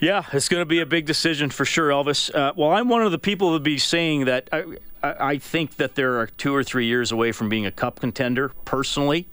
Yeah, 0.00 0.24
it's 0.32 0.48
going 0.48 0.60
to 0.60 0.66
be 0.66 0.80
a 0.80 0.86
big 0.86 1.06
decision 1.06 1.50
for 1.50 1.64
sure, 1.64 1.90
Elvis. 1.90 2.34
Uh, 2.34 2.52
well, 2.56 2.72
I'm 2.72 2.88
one 2.88 3.02
of 3.02 3.12
the 3.12 3.18
people 3.18 3.52
would 3.52 3.62
be 3.62 3.78
saying 3.78 4.24
that 4.24 4.48
I, 4.52 4.64
I 5.02 5.38
think 5.38 5.76
that 5.76 5.94
they're 5.94 6.26
two 6.26 6.54
or 6.54 6.64
three 6.64 6.86
years 6.86 7.12
away 7.12 7.30
from 7.30 7.48
being 7.48 7.64
a 7.64 7.70
cup 7.70 8.00
contender, 8.00 8.48
personally. 8.64 9.28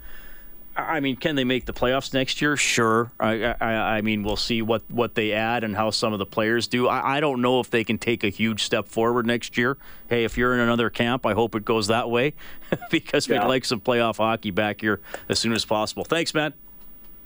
I 0.88 1.00
mean, 1.00 1.16
can 1.16 1.36
they 1.36 1.44
make 1.44 1.66
the 1.66 1.74
playoffs 1.74 2.14
next 2.14 2.42
year? 2.42 2.58
Sure. 2.58 3.12
I, 3.20 3.56
I, 3.60 3.74
I, 3.98 4.02
mean, 4.02 4.24
we'll 4.24 4.36
see 4.36 4.62
what, 4.62 4.84
what 4.90 5.16
they 5.16 5.32
add 5.32 5.64
and 5.64 5.76
how 5.76 5.90
some 5.90 6.14
of 6.14 6.20
the 6.20 6.26
players 6.26 6.68
do. 6.68 6.88
I, 6.88 7.18
I 7.18 7.20
don't 7.20 7.42
know 7.42 7.60
if 7.60 7.70
they 7.70 7.84
can 7.84 7.98
take 7.98 8.24
a 8.24 8.30
huge 8.30 8.64
step 8.64 8.88
forward 8.88 9.26
next 9.26 9.58
year. 9.58 9.78
Hey, 10.10 10.24
if 10.24 10.38
you're 10.38 10.54
in 10.54 10.60
another 10.60 10.90
camp, 10.90 11.26
I 11.26 11.34
hope 11.34 11.56
it 11.56 11.66
goes 11.66 11.88
that 11.88 12.10
way 12.10 12.34
because 12.90 13.28
yeah. 13.28 13.42
we'd 13.42 13.48
like 13.48 13.66
some 13.66 13.82
playoff 13.82 14.18
hockey 14.18 14.52
back 14.52 14.82
here 14.82 15.00
as 15.30 15.40
soon 15.40 15.54
as 15.54 15.66
possible. 15.66 16.04
Thanks, 16.04 16.34
Matt. 16.34 16.54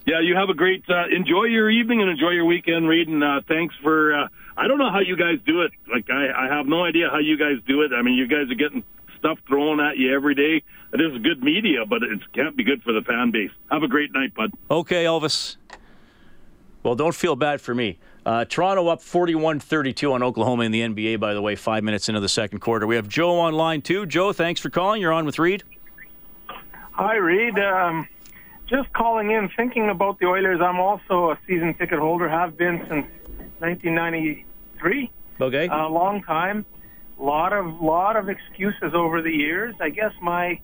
Yeah, 0.06 0.20
you 0.22 0.36
have 0.36 0.50
a 0.50 0.54
great 0.54 0.84
uh, 0.88 1.08
enjoy 1.08 1.46
your 1.46 1.70
evening 1.70 2.02
and 2.02 2.12
enjoy 2.12 2.30
your 2.30 2.46
weekend, 2.46 2.88
Reed. 2.88 3.08
And 3.08 3.24
uh, 3.24 3.42
thanks 3.48 3.74
for. 3.82 4.14
Uh, 4.14 4.28
I 4.56 4.68
don't 4.68 4.78
know 4.78 4.92
how 4.92 5.00
you 5.00 5.18
guys 5.18 5.40
do 5.46 5.64
it. 5.64 5.72
Like 5.92 6.10
I, 6.12 6.46
I 6.46 6.56
have 6.56 6.68
no 6.68 6.84
idea 6.84 7.10
how 7.10 7.18
you 7.18 7.38
guys 7.38 7.58
do 7.68 7.82
it. 7.82 7.92
I 7.92 8.04
mean, 8.04 8.14
you 8.14 8.28
guys 8.28 8.50
are 8.52 8.56
getting 8.56 8.84
stuff 9.26 9.40
thrown 9.48 9.80
at 9.80 9.98
you 9.98 10.14
every 10.14 10.36
day. 10.36 10.62
It 10.94 11.02
is 11.02 11.20
good 11.22 11.44
media, 11.44 11.86
but 11.88 12.04
it 12.04 12.20
can't 12.34 12.56
be 12.56 12.64
good 12.64 12.84
for 12.84 12.94
the 12.94 13.02
fan 13.02 13.32
base. 13.32 13.50
Have 13.72 13.84
a 13.84 13.88
great 13.88 14.14
night, 14.14 14.34
bud. 14.36 14.52
Okay, 14.70 15.06
Elvis. 15.06 15.58
Well, 16.84 16.96
don't 16.96 17.16
feel 17.16 17.36
bad 17.36 17.60
for 17.60 17.74
me. 17.74 17.98
Uh, 18.26 18.46
Toronto 18.46 18.88
up 18.88 19.02
41 19.02 19.60
32 19.60 20.14
on 20.14 20.22
Oklahoma 20.24 20.64
in 20.64 20.72
the 20.72 20.82
NBA, 20.82 21.20
by 21.20 21.34
the 21.34 21.42
way, 21.42 21.56
five 21.56 21.84
minutes 21.84 22.08
into 22.10 22.22
the 22.22 22.30
second 22.30 22.60
quarter. 22.60 22.86
We 22.86 22.96
have 22.96 23.08
Joe 23.08 23.40
on 23.40 23.54
line 23.54 23.82
two. 23.82 24.06
Joe, 24.06 24.32
thanks 24.34 24.62
for 24.62 24.70
calling. 24.70 25.02
You're 25.02 25.14
on 25.14 25.26
with 25.26 25.40
Reed. 25.40 25.64
Hi, 26.92 27.16
Reed. 27.16 27.58
Um, 27.60 28.08
just 28.68 28.92
calling 28.94 29.32
in, 29.32 29.50
thinking 29.56 29.90
about 29.90 30.20
the 30.20 30.28
Oilers. 30.28 30.60
I'm 30.62 30.80
also 30.80 31.32
a 31.32 31.40
season 31.48 31.74
ticket 31.74 32.00
holder, 32.00 32.30
have 32.30 32.58
been 32.58 32.80
since 32.90 33.06
1993. 33.60 35.12
Okay. 35.42 35.68
A 35.68 35.88
long 35.88 36.24
time. 36.24 36.66
Lot 37.18 37.54
of 37.54 37.82
lot 37.82 38.18
of 38.18 38.28
excuses 38.30 38.94
over 38.94 39.22
the 39.22 39.32
years. 39.32 39.74
I 39.80 39.90
guess 39.90 40.12
my 40.22 40.60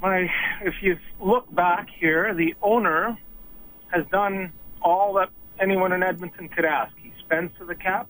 my 0.00 0.30
if 0.62 0.74
you 0.82 0.98
look 1.20 1.52
back 1.52 1.88
here, 1.98 2.32
the 2.34 2.54
owner 2.62 3.18
has 3.88 4.06
done 4.12 4.52
all 4.80 5.14
that 5.14 5.30
anyone 5.60 5.92
in 5.92 6.02
Edmonton 6.02 6.48
could 6.48 6.64
ask. 6.64 6.94
He 6.96 7.12
spends 7.20 7.56
to 7.58 7.64
the 7.64 7.74
cap. 7.74 8.08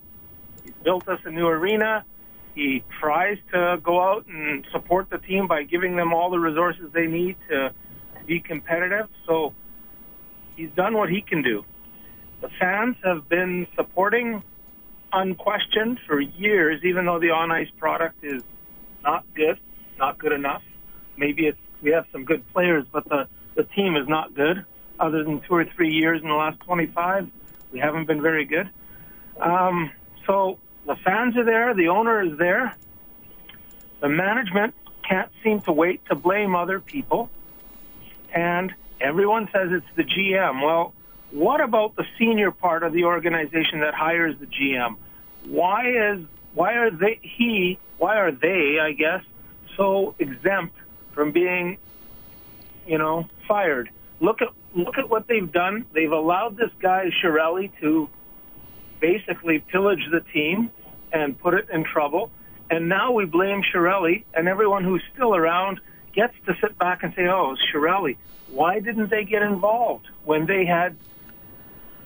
He's 0.62 0.74
built 0.84 1.08
us 1.08 1.20
a 1.24 1.30
new 1.30 1.46
arena. 1.46 2.04
He 2.54 2.84
tries 3.00 3.38
to 3.52 3.78
go 3.82 4.00
out 4.02 4.26
and 4.26 4.66
support 4.72 5.08
the 5.10 5.18
team 5.18 5.46
by 5.46 5.62
giving 5.62 5.96
them 5.96 6.12
all 6.12 6.30
the 6.30 6.38
resources 6.38 6.90
they 6.92 7.06
need 7.06 7.36
to 7.48 7.72
be 8.26 8.40
competitive. 8.40 9.08
So 9.26 9.54
he's 10.56 10.70
done 10.76 10.94
what 10.94 11.08
he 11.08 11.22
can 11.22 11.42
do. 11.42 11.64
The 12.40 12.48
fans 12.60 12.96
have 13.04 13.28
been 13.28 13.66
supporting 13.76 14.42
unquestioned 15.12 15.98
for 16.06 16.20
years, 16.20 16.80
even 16.84 17.06
though 17.06 17.18
the 17.18 17.30
on 17.30 17.50
ice 17.50 17.70
product 17.78 18.22
is 18.22 18.42
not 19.02 19.24
good, 19.34 19.58
not 19.98 20.18
good 20.18 20.32
enough. 20.32 20.62
Maybe 21.16 21.46
it's 21.46 21.58
we 21.80 21.90
have 21.92 22.06
some 22.12 22.24
good 22.24 22.42
players, 22.52 22.84
but 22.92 23.08
the 23.08 23.28
the 23.54 23.64
team 23.64 23.96
is 23.96 24.08
not 24.08 24.34
good. 24.34 24.64
Other 25.00 25.22
than 25.22 25.40
two 25.40 25.54
or 25.54 25.64
three 25.76 25.92
years 25.92 26.20
in 26.22 26.28
the 26.28 26.34
last 26.34 26.58
25, 26.60 27.28
we 27.72 27.78
haven't 27.78 28.06
been 28.06 28.20
very 28.20 28.44
good. 28.44 28.68
Um, 29.40 29.92
so 30.26 30.58
the 30.86 30.96
fans 31.04 31.36
are 31.36 31.44
there, 31.44 31.72
the 31.74 31.88
owner 31.88 32.20
is 32.22 32.36
there. 32.36 32.76
The 34.00 34.08
management 34.08 34.74
can't 35.08 35.30
seem 35.44 35.60
to 35.62 35.72
wait 35.72 36.04
to 36.06 36.16
blame 36.16 36.56
other 36.56 36.80
people 36.80 37.30
and 38.34 38.72
everyone 39.00 39.48
says 39.52 39.68
it's 39.70 39.86
the 39.96 40.04
GM. 40.04 40.62
Well, 40.62 40.92
what 41.30 41.60
about 41.60 41.96
the 41.96 42.04
senior 42.18 42.50
part 42.50 42.82
of 42.82 42.92
the 42.92 43.04
organization 43.04 43.80
that 43.80 43.94
hires 43.94 44.36
the 44.38 44.46
GM? 44.46 44.96
Why 45.46 46.12
is 46.12 46.24
why 46.54 46.74
are 46.74 46.90
they 46.90 47.20
he 47.22 47.78
why 47.98 48.16
are 48.16 48.32
they 48.32 48.78
I 48.80 48.92
guess 48.92 49.22
so 49.76 50.14
exempt 50.18 50.74
from 51.12 51.32
being 51.32 51.78
you 52.86 52.98
know 52.98 53.26
fired? 53.46 53.90
Look 54.20 54.40
at 54.42 54.48
look 54.74 54.98
at 54.98 55.08
what 55.10 55.28
they've 55.28 55.50
done. 55.50 55.84
They've 55.92 56.12
allowed 56.12 56.56
this 56.56 56.70
guy 56.80 57.10
Chiarelli 57.22 57.70
to 57.80 58.08
basically 59.00 59.60
pillage 59.60 60.08
the 60.10 60.20
team 60.32 60.70
and 61.12 61.38
put 61.38 61.54
it 61.54 61.68
in 61.70 61.84
trouble. 61.84 62.30
And 62.70 62.88
now 62.88 63.12
we 63.12 63.24
blame 63.24 63.62
Chiarelli, 63.62 64.24
and 64.34 64.46
everyone 64.46 64.84
who's 64.84 65.02
still 65.14 65.34
around 65.34 65.80
gets 66.12 66.34
to 66.46 66.54
sit 66.60 66.78
back 66.78 67.02
and 67.02 67.14
say, 67.14 67.26
"Oh, 67.26 67.56
Chiarelli, 67.72 68.16
why 68.50 68.80
didn't 68.80 69.10
they 69.10 69.24
get 69.24 69.42
involved 69.42 70.08
when 70.24 70.46
they 70.46 70.64
had 70.66 70.96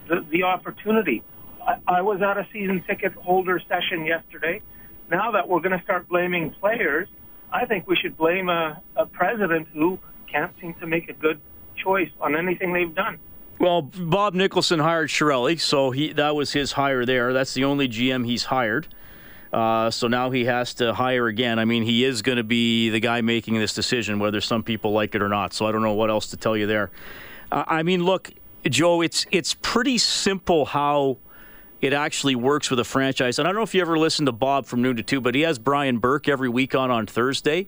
the, 0.09 0.25
the 0.31 0.43
opportunity?" 0.45 1.23
I, 1.67 1.77
I 1.87 2.03
was 2.03 2.21
at 2.23 2.37
a 2.39 2.47
season 2.53 2.83
ticket 2.87 3.13
holder 3.15 3.61
session 3.69 4.05
yesterday. 4.05 4.63
Now 5.11 5.33
that 5.33 5.49
we're 5.49 5.61
going 5.61 5.77
to 5.77 5.85
start 5.85 6.09
blaming 6.09 6.51
players, 6.53 7.09
I 7.53 7.67
think 7.67 7.87
we 7.87 7.97
should 7.97 8.17
blame 8.17 8.49
a, 8.49 8.81
a 8.97 9.07
president 9.07 9.69
who 9.73 9.99
can't 10.31 10.53
seem 10.61 10.75
to 10.75 10.87
make 10.87 11.09
a 11.09 11.13
good 11.13 11.41
choice 11.77 12.11
on 12.21 12.37
anything 12.37 12.73
they've 12.73 12.95
done. 12.95 13.19
Well, 13.59 13.83
Bob 13.83 14.35
Nicholson 14.35 14.81
hired 14.81 15.11
Chiarelli, 15.11 15.61
so 15.61 15.91
he 15.91 16.13
that 16.15 16.35
was 16.35 16.53
his 16.53 16.73
hire 16.73 17.05
there. 17.05 17.33
That's 17.33 17.55
the 17.55 17.65
only 17.65 17.89
GM 17.89 18.27
he's 18.27 18.45
hired. 18.45 18.89
Uh, 19.53 19.91
so 19.91 20.09
now 20.09 20.31
he 20.31 20.47
has 20.47 20.73
to 20.75 20.95
hire 20.95 21.27
again. 21.27 21.59
I 21.59 21.67
mean, 21.67 21.83
he 21.83 22.05
is 22.05 22.23
going 22.23 22.39
to 22.39 22.45
be 22.45 22.89
the 22.89 23.01
guy 23.01 23.21
making 23.21 23.55
this 23.59 23.75
decision, 23.75 24.19
whether 24.19 24.41
some 24.41 24.63
people 24.63 24.93
like 24.93 25.15
it 25.15 25.21
or 25.21 25.29
not. 25.29 25.53
So 25.53 25.67
I 25.67 25.73
don't 25.73 25.83
know 25.83 25.93
what 25.93 26.09
else 26.09 26.29
to 26.29 26.39
tell 26.39 26.57
you 26.57 26.67
there. 26.67 26.91
Uh, 27.53 27.65
I 27.67 27.83
mean, 27.83 28.03
look, 28.03 28.31
Joe, 28.69 29.01
it's 29.01 29.27
it's 29.31 29.55
pretty 29.55 29.99
simple 29.99 30.67
how 30.67 31.19
it 31.81 31.93
actually 31.93 32.37
works 32.37 32.71
with 32.71 32.79
a 32.79 32.85
franchise. 32.85 33.39
And 33.39 33.47
I 33.47 33.51
don't 33.51 33.57
know 33.57 33.65
if 33.65 33.75
you 33.75 33.81
ever 33.81 33.99
listened 33.99 34.27
to 34.27 34.33
Bob 34.33 34.67
from 34.67 34.83
noon 34.83 34.97
to 34.97 35.03
two, 35.03 35.21
but 35.21 35.35
he 35.35 35.41
has 35.43 35.59
Brian 35.59 35.99
Burke 35.99 36.29
every 36.29 36.49
week 36.49 36.75
on 36.75 36.91
on 36.91 37.07
Thursday. 37.07 37.67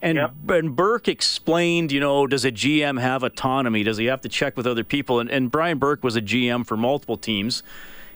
And, 0.00 0.16
yep. 0.16 0.32
and 0.48 0.74
Burke 0.74 1.06
explained, 1.06 1.92
you 1.92 2.00
know, 2.00 2.26
does 2.26 2.44
a 2.44 2.50
GM 2.50 3.00
have 3.00 3.22
autonomy? 3.22 3.84
Does 3.84 3.98
he 3.98 4.06
have 4.06 4.20
to 4.22 4.28
check 4.28 4.56
with 4.56 4.66
other 4.66 4.82
people? 4.82 5.20
And, 5.20 5.30
and 5.30 5.48
Brian 5.48 5.78
Burke 5.78 6.02
was 6.02 6.16
a 6.16 6.20
GM 6.20 6.66
for 6.66 6.76
multiple 6.76 7.16
teams. 7.16 7.62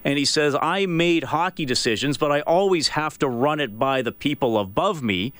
And 0.02 0.18
he 0.18 0.24
says, 0.24 0.56
I 0.60 0.86
made 0.86 1.24
hockey 1.24 1.64
decisions, 1.64 2.18
but 2.18 2.32
I 2.32 2.40
always 2.40 2.88
have 2.88 3.18
to 3.20 3.28
run 3.28 3.60
it 3.60 3.78
by 3.78 4.02
the 4.02 4.12
people 4.12 4.58
above 4.58 5.02
me. 5.02 5.32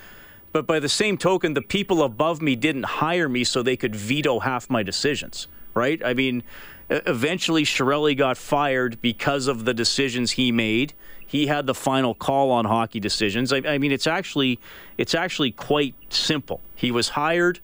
But 0.52 0.66
by 0.66 0.78
the 0.78 0.88
same 0.88 1.18
token, 1.18 1.54
the 1.54 1.62
people 1.62 2.02
above 2.02 2.40
me 2.40 2.54
didn't 2.54 2.85
hire 2.85 3.28
me 3.28 3.45
so 3.45 3.62
they 3.62 3.76
could 3.76 3.95
veto 3.95 4.38
half 4.38 4.71
my 4.71 4.83
decisions, 4.83 5.49
right? 5.76 6.04
I 6.04 6.14
mean, 6.14 6.42
eventually 6.90 7.64
Chiarelli 7.64 8.16
got 8.16 8.37
fired 8.37 9.00
because 9.00 9.47
of 9.47 9.64
the 9.64 9.75
decisions 9.75 10.33
he 10.33 10.50
made. 10.50 10.95
He 11.25 11.47
had 11.47 11.66
the 11.66 11.75
final 11.75 12.14
call 12.14 12.50
on 12.50 12.64
hockey 12.64 13.00
decisions. 13.00 13.52
I, 13.52 13.59
I 13.59 13.78
mean, 13.78 13.92
it's 13.92 14.06
actually 14.06 14.59
it's 14.97 15.14
actually 15.14 15.52
quite 15.52 15.95
simple. 16.09 16.61
He 16.75 16.90
was 16.90 17.11
hired. 17.11 17.61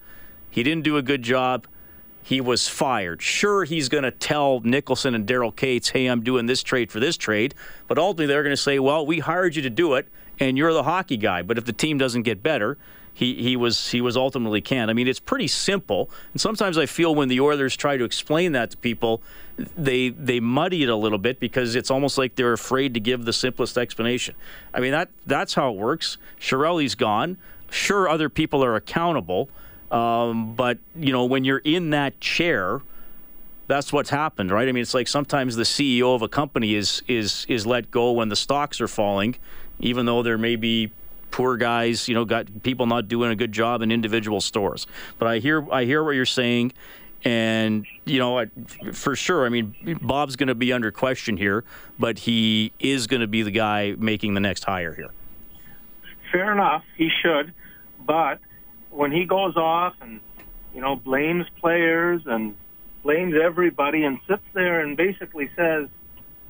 He 0.50 0.62
didn't 0.62 0.84
do 0.84 0.96
a 0.96 1.02
good 1.02 1.22
job 1.22 1.66
he 2.22 2.40
was 2.40 2.68
fired. 2.68 3.20
Sure, 3.20 3.64
he's 3.64 3.88
going 3.88 4.04
to 4.04 4.10
tell 4.10 4.60
Nicholson 4.60 5.14
and 5.14 5.26
Daryl 5.26 5.54
Katz, 5.54 5.88
hey, 5.88 6.06
I'm 6.06 6.22
doing 6.22 6.46
this 6.46 6.62
trade 6.62 6.92
for 6.92 7.00
this 7.00 7.16
trade. 7.16 7.54
But 7.88 7.98
ultimately, 7.98 8.26
they're 8.26 8.44
going 8.44 8.54
to 8.54 8.62
say, 8.62 8.78
well, 8.78 9.04
we 9.04 9.18
hired 9.18 9.56
you 9.56 9.62
to 9.62 9.70
do 9.70 9.94
it, 9.94 10.06
and 10.38 10.56
you're 10.56 10.72
the 10.72 10.84
hockey 10.84 11.16
guy. 11.16 11.42
But 11.42 11.58
if 11.58 11.64
the 11.64 11.72
team 11.72 11.98
doesn't 11.98 12.22
get 12.22 12.42
better, 12.42 12.78
he, 13.14 13.34
he 13.34 13.56
was 13.56 13.90
he 13.90 14.00
was 14.00 14.16
ultimately 14.16 14.60
canned. 14.60 14.90
I 14.90 14.94
mean, 14.94 15.06
it's 15.06 15.20
pretty 15.20 15.48
simple. 15.48 16.10
And 16.32 16.40
sometimes 16.40 16.78
I 16.78 16.86
feel 16.86 17.14
when 17.14 17.28
the 17.28 17.40
Oilers 17.40 17.76
try 17.76 17.96
to 17.96 18.04
explain 18.04 18.52
that 18.52 18.70
to 18.70 18.76
people, 18.78 19.22
they 19.56 20.08
they 20.10 20.40
muddy 20.40 20.82
it 20.82 20.88
a 20.88 20.96
little 20.96 21.18
bit 21.18 21.38
because 21.38 21.74
it's 21.74 21.90
almost 21.90 22.16
like 22.16 22.36
they're 22.36 22.54
afraid 22.54 22.94
to 22.94 23.00
give 23.00 23.24
the 23.24 23.32
simplest 23.32 23.76
explanation. 23.76 24.34
I 24.72 24.80
mean, 24.80 24.92
that 24.92 25.10
that's 25.26 25.54
how 25.54 25.70
it 25.72 25.76
works. 25.76 26.16
Chiarelli's 26.40 26.94
gone. 26.94 27.36
Sure, 27.70 28.08
other 28.08 28.28
people 28.28 28.64
are 28.64 28.76
accountable. 28.76 29.48
Um, 29.90 30.54
but 30.54 30.78
you 30.96 31.12
know, 31.12 31.26
when 31.26 31.44
you're 31.44 31.58
in 31.58 31.90
that 31.90 32.18
chair, 32.18 32.80
that's 33.66 33.92
what's 33.92 34.10
happened, 34.10 34.50
right? 34.50 34.68
I 34.68 34.72
mean, 34.72 34.82
it's 34.82 34.94
like 34.94 35.06
sometimes 35.06 35.56
the 35.56 35.64
CEO 35.64 36.14
of 36.14 36.22
a 36.22 36.28
company 36.28 36.74
is 36.74 37.02
is 37.08 37.44
is 37.46 37.66
let 37.66 37.90
go 37.90 38.12
when 38.12 38.30
the 38.30 38.36
stocks 38.36 38.80
are 38.80 38.88
falling, 38.88 39.36
even 39.80 40.06
though 40.06 40.22
there 40.22 40.38
may 40.38 40.56
be 40.56 40.92
poor 41.32 41.56
guys, 41.56 42.06
you 42.06 42.14
know, 42.14 42.24
got 42.24 42.62
people 42.62 42.86
not 42.86 43.08
doing 43.08 43.32
a 43.32 43.36
good 43.36 43.50
job 43.50 43.82
in 43.82 43.90
individual 43.90 44.40
stores. 44.40 44.86
But 45.18 45.26
I 45.26 45.38
hear 45.38 45.66
I 45.72 45.84
hear 45.84 46.04
what 46.04 46.12
you're 46.12 46.24
saying. 46.24 46.72
And, 47.24 47.86
you 48.04 48.18
know, 48.18 48.46
for 48.92 49.14
sure, 49.14 49.46
I 49.46 49.48
mean, 49.48 49.76
Bob's 50.02 50.34
going 50.34 50.48
to 50.48 50.56
be 50.56 50.72
under 50.72 50.90
question 50.90 51.36
here, 51.36 51.62
but 51.96 52.18
he 52.18 52.72
is 52.80 53.06
going 53.06 53.20
to 53.20 53.28
be 53.28 53.42
the 53.42 53.52
guy 53.52 53.94
making 53.96 54.34
the 54.34 54.40
next 54.40 54.64
hire 54.64 54.92
here. 54.92 55.10
Fair 56.32 56.52
enough. 56.52 56.82
He 56.96 57.10
should. 57.22 57.52
But 58.04 58.40
when 58.90 59.12
he 59.12 59.24
goes 59.24 59.56
off 59.56 59.94
and, 60.00 60.18
you 60.74 60.80
know, 60.80 60.96
blames 60.96 61.46
players 61.60 62.22
and 62.26 62.56
blames 63.04 63.34
everybody 63.40 64.02
and 64.02 64.18
sits 64.26 64.42
there 64.52 64.80
and 64.80 64.96
basically 64.96 65.48
says 65.54 65.88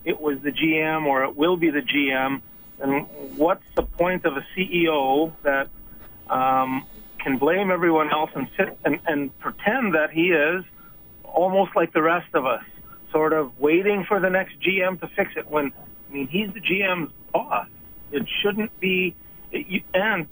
it 0.06 0.20
was 0.20 0.38
the 0.40 0.52
GM 0.52 1.04
or 1.04 1.24
it 1.24 1.36
will 1.36 1.58
be 1.58 1.70
the 1.70 1.82
GM, 1.82 2.40
and 2.82 3.06
what's 3.36 3.64
the 3.76 3.82
point 3.82 4.24
of 4.24 4.36
a 4.36 4.44
CEO 4.56 5.32
that 5.42 5.68
um, 6.28 6.84
can 7.18 7.38
blame 7.38 7.70
everyone 7.70 8.10
else 8.10 8.30
and 8.34 8.48
sit 8.56 8.76
and, 8.84 8.98
and 9.06 9.38
pretend 9.38 9.94
that 9.94 10.10
he 10.10 10.30
is 10.30 10.64
almost 11.24 11.70
like 11.76 11.92
the 11.92 12.02
rest 12.02 12.28
of 12.34 12.44
us, 12.44 12.64
sort 13.10 13.32
of 13.32 13.58
waiting 13.58 14.04
for 14.06 14.20
the 14.20 14.28
next 14.28 14.54
GM 14.60 15.00
to 15.00 15.08
fix 15.16 15.32
it 15.36 15.48
when, 15.48 15.72
I 16.10 16.12
mean, 16.12 16.28
he's 16.28 16.52
the 16.52 16.60
GM's 16.60 17.12
boss. 17.32 17.68
It 18.10 18.26
shouldn't 18.42 18.78
be, 18.80 19.14
it, 19.50 19.66
you, 19.66 19.82
and, 19.94 20.26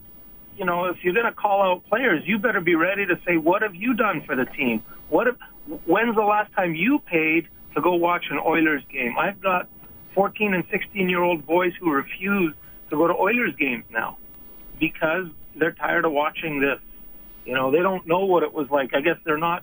you 0.57 0.64
know, 0.64 0.87
if 0.87 0.97
you're 1.02 1.14
going 1.14 1.26
to 1.26 1.33
call 1.33 1.62
out 1.62 1.87
players, 1.87 2.23
you 2.26 2.38
better 2.38 2.61
be 2.61 2.75
ready 2.75 3.07
to 3.07 3.19
say, 3.26 3.37
what 3.37 3.62
have 3.62 3.75
you 3.75 3.95
done 3.95 4.23
for 4.26 4.37
the 4.37 4.45
team? 4.45 4.83
What 5.09 5.28
if, 5.28 5.37
when's 5.87 6.16
the 6.16 6.23
last 6.23 6.52
time 6.52 6.75
you 6.75 6.99
paid 6.99 7.49
to 7.75 7.80
go 7.80 7.95
watch 7.95 8.26
an 8.30 8.38
Oilers 8.45 8.83
game? 8.90 9.14
I've 9.19 9.40
got 9.40 9.69
14 10.14 10.55
and 10.55 10.64
16 10.71 11.09
year 11.09 11.23
old 11.23 11.47
boys 11.47 11.73
who 11.81 11.90
refuse 11.90 12.55
to 12.90 12.97
go 12.97 13.07
to 13.07 13.14
Oilers 13.14 13.55
games 13.57 13.85
now 13.90 14.19
because 14.79 15.26
they're 15.57 15.73
tired 15.73 16.05
of 16.05 16.12
watching 16.12 16.61
this. 16.61 16.79
You 17.45 17.55
know, 17.55 17.71
they 17.71 17.79
don't 17.79 18.07
know 18.07 18.25
what 18.25 18.43
it 18.43 18.52
was 18.52 18.69
like. 18.71 18.95
I 18.95 19.00
guess 19.00 19.17
they're 19.25 19.38
not 19.38 19.62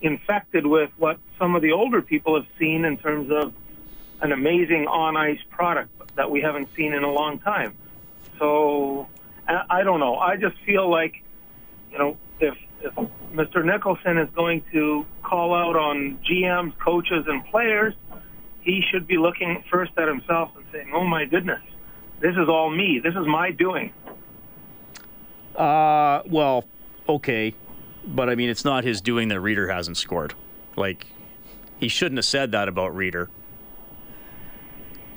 infected 0.00 0.66
with 0.66 0.90
what 0.96 1.18
some 1.38 1.56
of 1.56 1.62
the 1.62 1.72
older 1.72 2.02
people 2.02 2.34
have 2.40 2.48
seen 2.58 2.84
in 2.84 2.98
terms 2.98 3.30
of 3.30 3.52
an 4.20 4.32
amazing 4.32 4.86
on 4.86 5.16
ice 5.16 5.40
product 5.50 5.90
that 6.16 6.30
we 6.30 6.40
haven't 6.40 6.68
seen 6.76 6.92
in 6.92 7.02
a 7.02 7.10
long 7.10 7.38
time. 7.38 7.74
So 8.38 9.08
I 9.48 9.82
don't 9.82 10.00
know. 10.00 10.16
I 10.16 10.36
just 10.36 10.56
feel 10.64 10.90
like, 10.90 11.22
you 11.90 11.98
know, 11.98 12.16
if, 12.40 12.54
if 12.80 12.94
Mr. 13.32 13.64
Nicholson 13.64 14.18
is 14.18 14.28
going 14.34 14.64
to 14.72 15.06
call 15.22 15.54
out 15.54 15.76
on 15.76 16.18
GMs, 16.28 16.76
coaches, 16.78 17.24
and 17.28 17.44
players, 17.46 17.94
he 18.66 18.82
should 18.90 19.06
be 19.06 19.16
looking 19.16 19.62
first 19.70 19.92
at 19.96 20.08
himself 20.08 20.50
and 20.56 20.64
saying, 20.72 20.90
"Oh 20.92 21.04
my 21.04 21.24
goodness, 21.24 21.62
this 22.20 22.32
is 22.36 22.48
all 22.48 22.68
me. 22.68 23.00
This 23.02 23.14
is 23.14 23.26
my 23.26 23.52
doing." 23.52 23.92
Uh, 25.54 26.22
well, 26.26 26.64
okay, 27.08 27.54
but 28.04 28.28
I 28.28 28.34
mean, 28.34 28.50
it's 28.50 28.64
not 28.64 28.84
his 28.84 29.00
doing 29.00 29.28
that 29.28 29.36
Rieder 29.36 29.72
hasn't 29.72 29.96
scored. 29.96 30.34
Like, 30.74 31.06
he 31.78 31.88
shouldn't 31.88 32.18
have 32.18 32.26
said 32.26 32.52
that 32.52 32.68
about 32.68 32.94
Rieder. 32.94 33.28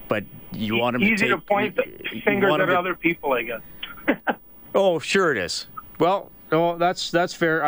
But 0.08 0.24
you 0.51 0.77
want 0.77 0.96
him 0.96 1.03
easy 1.03 1.27
to, 1.27 1.36
take, 1.36 1.39
to 1.39 1.46
point 1.46 1.75
the 1.75 2.22
fingers 2.22 2.53
at 2.53 2.65
to, 2.65 2.79
other 2.79 2.96
people, 2.96 3.34
I 3.34 3.41
guess. 3.44 3.62
oh, 4.75 5.00
sure 5.00 5.32
it 5.32 5.38
is. 5.38 5.68
Well, 6.00 6.32
oh, 6.51 6.77
that's 6.77 7.12
that's 7.12 7.34
fair. 7.34 7.68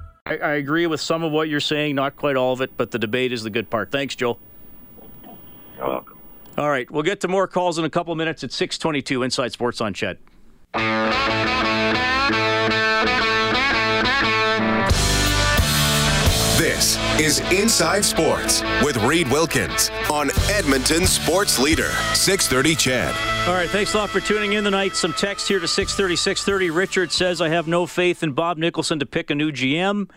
I, 0.25 0.37
I, 0.37 0.51
agree 0.53 0.85
with 0.85 1.01
some 1.01 1.23
of 1.23 1.31
what 1.31 1.49
you're 1.49 1.59
saying, 1.59 1.95
not 1.95 2.15
quite 2.15 2.35
all 2.35 2.53
of 2.53 2.61
it, 2.61 2.77
but 2.77 2.91
the 2.91 2.99
debate 2.99 3.33
is 3.33 3.41
the 3.41 3.49
good 3.49 3.69
part. 3.69 3.91
Thanks, 3.91 4.15
Joe. 4.15 4.37
You're 5.77 5.87
welcome. 5.87 6.19
All 6.57 6.69
right, 6.69 6.89
we'll 6.91 7.03
get 7.03 7.21
to 7.21 7.27
more 7.27 7.47
calls 7.47 7.79
in 7.79 7.85
a 7.85 7.89
couple 7.89 8.13
minutes 8.15 8.43
at 8.43 8.51
622 8.51 9.23
Inside 9.23 9.51
Sports 9.51 9.81
on 9.81 9.93
CHED. 9.93 10.19
This 16.57 16.99
is 17.19 17.39
Inside 17.51 18.05
Sports 18.05 18.61
with 18.83 18.97
Reed 18.97 19.27
Wilkins 19.31 19.89
on 20.11 20.29
Edmonton 20.51 21.07
Sports 21.07 21.57
Leader, 21.57 21.89
630 22.13 22.75
CHED. 22.75 23.30
All 23.47 23.55
right, 23.55 23.69
thanks 23.69 23.95
a 23.95 23.97
lot 23.97 24.11
for 24.11 24.19
tuning 24.19 24.53
in 24.53 24.63
tonight. 24.63 24.95
Some 24.95 25.13
text 25.13 25.47
here 25.47 25.59
to 25.59 25.67
630, 25.67 26.15
630. 26.15 26.69
Richard 26.69 27.11
says, 27.11 27.41
I 27.41 27.49
have 27.49 27.67
no 27.67 27.87
faith 27.87 28.21
in 28.21 28.33
Bob 28.33 28.59
Nicholson 28.59 28.99
to 28.99 29.05
pick 29.07 29.31
a 29.31 29.35
new 29.35 29.51
GM. 29.51 30.09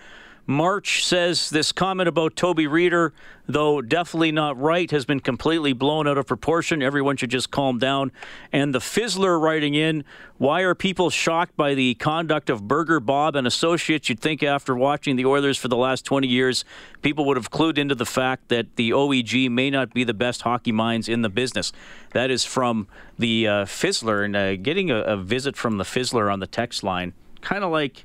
March 0.47 1.05
says 1.05 1.49
this 1.49 1.73
comment 1.73 2.07
about 2.07 2.37
Toby 2.37 2.67
Rieder, 2.67 3.13
though 3.47 3.81
definitely 3.81 4.31
not 4.31 4.59
right, 4.61 4.91
has 4.91 5.07
been 5.07 5.21
completely 5.21 5.73
blown 5.73 6.07
out 6.07 6.19
of 6.19 6.27
proportion. 6.27 6.83
Everyone 6.83 7.17
should 7.17 7.31
just 7.31 7.51
calm 7.51 7.79
down. 7.79 8.13
And 8.53 8.75
the 8.75 8.79
Fizzler 8.79 9.41
writing 9.41 9.75
in, 9.75 10.05
why 10.37 10.61
are 10.61 10.75
people 10.75 11.09
shocked 11.09 11.57
by 11.57 11.75
the 11.75 11.95
conduct 11.95 12.51
of 12.51 12.69
Burger 12.69 13.01
Bob 13.01 13.37
and 13.37 13.47
associates? 13.47 14.11
You'd 14.11 14.21
think 14.21 14.43
after 14.43 14.75
watching 14.75 15.17
the 15.17 15.25
Oilers 15.25 15.57
for 15.57 15.69
the 15.69 15.77
last 15.77 16.05
20 16.05 16.27
years, 16.29 16.65
people 17.01 17.25
would 17.25 17.39
have 17.39 17.51
clued 17.51 17.79
into 17.79 17.95
the 17.95 18.07
fact 18.07 18.49
that 18.49 18.77
the 18.77 18.91
OEG 18.91 19.51
may 19.51 19.71
not 19.71 19.95
be 19.95 20.05
the 20.05 20.15
best 20.15 20.43
hockey 20.43 20.73
minds 20.73 21.09
in 21.09 21.23
the 21.23 21.31
business. 21.31 21.73
That 22.13 22.31
is 22.31 22.45
from 22.45 22.87
the 23.19 23.49
uh, 23.49 23.65
Fizzler, 23.65 24.25
and 24.25 24.37
uh, 24.37 24.57
getting 24.57 24.91
a, 24.91 24.97
a 25.01 25.17
visit 25.17 25.57
from 25.57 25.79
the 25.79 25.85
Fizzler 25.85 26.31
on 26.31 26.41
the 26.41 26.47
text 26.47 26.83
line, 26.83 27.15
kind 27.41 27.65
of 27.65 27.71
like, 27.71 28.05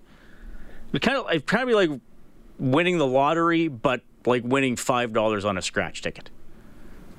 kind 1.01 1.17
of, 1.17 1.67
be 1.67 1.73
like 1.73 1.89
winning 2.59 2.97
the 2.97 3.07
lottery, 3.07 3.67
but 3.67 4.01
like 4.25 4.43
winning 4.43 4.75
five 4.75 5.13
dollars 5.13 5.45
on 5.45 5.57
a 5.57 5.61
scratch 5.61 6.01
ticket. 6.01 6.29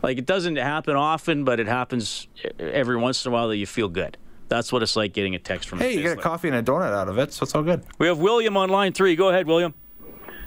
Like 0.02 0.18
it 0.18 0.26
doesn't 0.26 0.56
happen 0.56 0.96
often, 0.96 1.44
but 1.44 1.60
it 1.60 1.66
happens 1.66 2.28
every 2.58 2.96
once 2.96 3.24
in 3.24 3.30
a 3.30 3.34
while 3.34 3.48
that 3.48 3.56
you 3.56 3.66
feel 3.66 3.88
good. 3.88 4.16
That's 4.48 4.72
what 4.72 4.82
it's 4.82 4.96
like 4.96 5.12
getting 5.12 5.34
a 5.34 5.38
text 5.38 5.68
from. 5.68 5.78
Hey, 5.78 5.94
you 5.94 6.02
get 6.02 6.18
a 6.18 6.20
coffee 6.20 6.48
and 6.48 6.56
a 6.56 6.62
donut 6.62 6.92
out 6.92 7.08
of 7.08 7.18
it, 7.18 7.32
so 7.32 7.44
it's 7.44 7.54
all 7.54 7.62
good. 7.62 7.84
We 7.98 8.06
have 8.06 8.18
William 8.18 8.56
on 8.56 8.68
line 8.68 8.92
three. 8.92 9.14
Go 9.16 9.28
ahead, 9.28 9.46
William. 9.46 9.74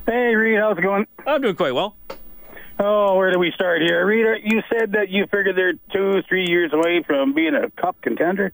Hey, 0.05 0.35
Reed, 0.35 0.59
how's 0.59 0.77
it 0.77 0.81
going? 0.81 1.07
I'm 1.25 1.41
doing 1.41 1.55
quite 1.55 1.73
well. 1.73 1.95
Oh, 2.79 3.15
where 3.15 3.31
do 3.31 3.39
we 3.39 3.51
start 3.51 3.81
here, 3.81 4.05
Reed? 4.05 4.41
You 4.43 4.61
said 4.69 4.91
that 4.93 5.09
you 5.09 5.25
figured 5.27 5.55
they're 5.55 5.73
two, 5.93 6.21
three 6.27 6.45
years 6.47 6.73
away 6.73 7.03
from 7.05 7.33
being 7.33 7.55
a 7.55 7.69
cup 7.69 8.01
contender. 8.01 8.51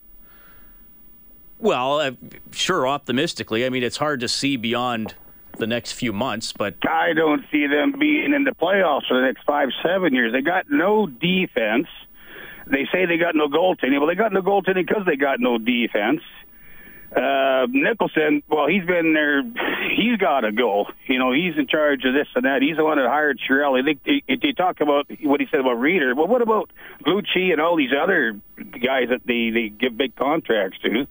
Well, 1.58 2.00
uh, 2.00 2.12
sure, 2.52 2.88
optimistically. 2.88 3.66
I 3.66 3.70
mean, 3.70 3.82
it's 3.82 3.98
hard 3.98 4.20
to 4.20 4.28
see 4.28 4.56
beyond 4.58 5.16
the 5.58 5.68
next 5.68 5.94
few 5.94 6.14
months, 6.14 6.54
but 6.54 6.76
I 6.88 7.14
don't 7.14 7.44
see 7.52 7.68
them 7.68 7.96
being 8.00 8.34
in 8.34 8.44
the 8.44 8.52
playoffs 8.52 9.08
for 9.08 9.20
the 9.20 9.26
next 9.26 9.44
five, 9.46 9.70
seven 9.84 10.14
years. 10.14 10.32
They 10.32 10.42
got 10.42 10.66
no 10.70 11.08
defense. 11.08 11.88
They 12.68 12.88
say 12.92 13.06
they 13.06 13.18
got 13.18 13.36
no 13.36 13.48
goaltending. 13.48 14.00
Well, 14.00 14.08
they 14.08 14.16
got 14.16 14.32
no 14.32 14.42
goaltending 14.42 14.88
because 14.88 15.06
they 15.06 15.16
got 15.16 15.40
no 15.40 15.58
defense. 15.58 16.22
Uh, 17.16 17.66
Nicholson, 17.72 18.44
well, 18.48 18.68
he's 18.68 18.86
been 18.86 19.14
there. 19.14 19.42
He's 19.90 20.18
got 20.18 20.42
to 20.42 20.52
go. 20.52 20.86
You 21.08 21.18
know, 21.18 21.32
he's 21.32 21.58
in 21.58 21.66
charge 21.66 22.06
of 22.06 22.14
this 22.14 22.28
and 22.36 22.46
that. 22.46 22.62
He's 22.62 22.78
the 22.78 22.84
one 22.84 22.98
that 22.98 23.08
hired 23.08 23.40
Chiarelli. 23.40 23.84
They, 23.84 24.22
they, 24.28 24.36
they 24.36 24.52
talk 24.52 24.80
about 24.80 25.08
what 25.24 25.40
he 25.40 25.48
said 25.50 25.60
about 25.60 25.78
Rieder. 25.78 26.16
Well, 26.16 26.28
what 26.28 26.44
about 26.44 26.70
Lucic 27.08 27.52
and 27.52 27.60
all 27.60 27.76
these 27.76 27.94
other 28.00 28.40
guys 28.58 29.10
that 29.10 29.22
they, 29.26 29.50
they 29.50 29.70
give 29.70 29.98
big 29.98 30.16
contracts 30.16 30.78
to? 30.84 31.08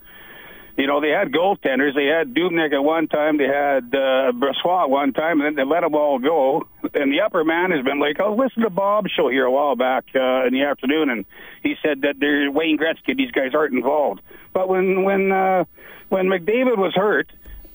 You 0.79 0.87
know, 0.87 1.01
they 1.01 1.11
had 1.11 1.33
goaltenders. 1.33 1.95
They 1.97 2.07
had 2.07 2.33
Dubnyk 2.33 2.73
at 2.73 2.85
one 2.85 3.09
time. 3.09 3.37
They 3.37 3.49
had 3.49 3.93
uh, 3.93 4.31
Brossoit 4.33 4.85
at 4.85 4.91
one 4.91 5.13
time, 5.13 5.41
and 5.41 5.47
then 5.47 5.55
they 5.57 5.65
let 5.69 5.81
them 5.81 5.97
all 5.97 6.21
go. 6.21 6.69
And 6.95 7.13
the 7.13 7.23
upper 7.23 7.45
management, 7.45 7.99
like, 7.99 8.21
I 8.21 8.29
was 8.29 8.39
listening 8.39 8.65
to 8.65 8.71
Bob's 8.71 9.11
show 9.11 9.29
here 9.29 9.45
a 9.45 9.51
while 9.51 9.75
back 9.75 10.05
uh, 10.15 10.47
in 10.47 10.55
the 10.55 10.63
afternoon, 10.63 11.11
and 11.11 11.25
he 11.65 11.75
said 11.83 12.03
that 12.03 12.21
they're 12.21 12.49
Wayne 12.51 12.79
Gretzky. 12.79 13.17
These 13.17 13.33
guys 13.33 13.55
aren't 13.55 13.75
involved. 13.75 14.21
But 14.53 14.69
when 14.69 15.03
when 15.03 15.33
uh, 15.33 15.65
when 16.11 16.27
McDavid 16.27 16.79
was 16.79 16.95
hurt, 16.95 17.29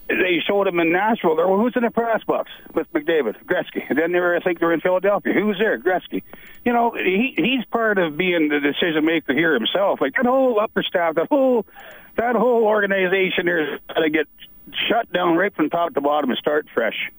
they 0.07 0.41
showed 0.47 0.67
him 0.67 0.79
in 0.79 0.93
Nashville. 0.93 1.35
There, 1.35 1.47
well, 1.47 1.59
who's 1.59 1.73
in 1.75 1.83
the 1.83 1.91
press 1.91 2.23
box 2.23 2.51
with 2.73 2.91
McDavid? 2.93 3.43
Gretzky. 3.45 3.83
And 3.89 3.97
then 3.97 4.13
they 4.13 4.19
were, 4.19 4.35
I 4.35 4.39
think, 4.39 4.59
they 4.59 4.65
were 4.65 4.73
in 4.73 4.81
Philadelphia. 4.81 5.33
Who's 5.33 5.57
there? 5.57 5.77
Gretzky. 5.77 6.23
You 6.63 6.71
know, 6.71 6.91
he 6.91 7.33
he's 7.35 7.65
part 7.65 7.97
of 7.97 8.15
being 8.15 8.47
the 8.47 8.61
decision 8.61 9.05
maker 9.05 9.33
here 9.33 9.53
himself. 9.53 9.99
Like 9.99 10.13
that 10.15 10.25
whole 10.25 10.57
upper 10.59 10.83
staff, 10.83 11.15
that 11.15 11.27
whole 11.27 11.65
that 12.17 12.35
whole 12.35 12.63
organization 12.63 13.47
is 13.47 13.79
going 13.93 14.03
to 14.03 14.09
get 14.09 14.27
shut 14.87 15.11
down 15.11 15.35
right 15.35 15.53
from 15.53 15.69
top 15.69 15.93
to 15.93 16.01
bottom 16.01 16.29
and 16.29 16.39
start 16.39 16.67
fresh. 16.73 17.11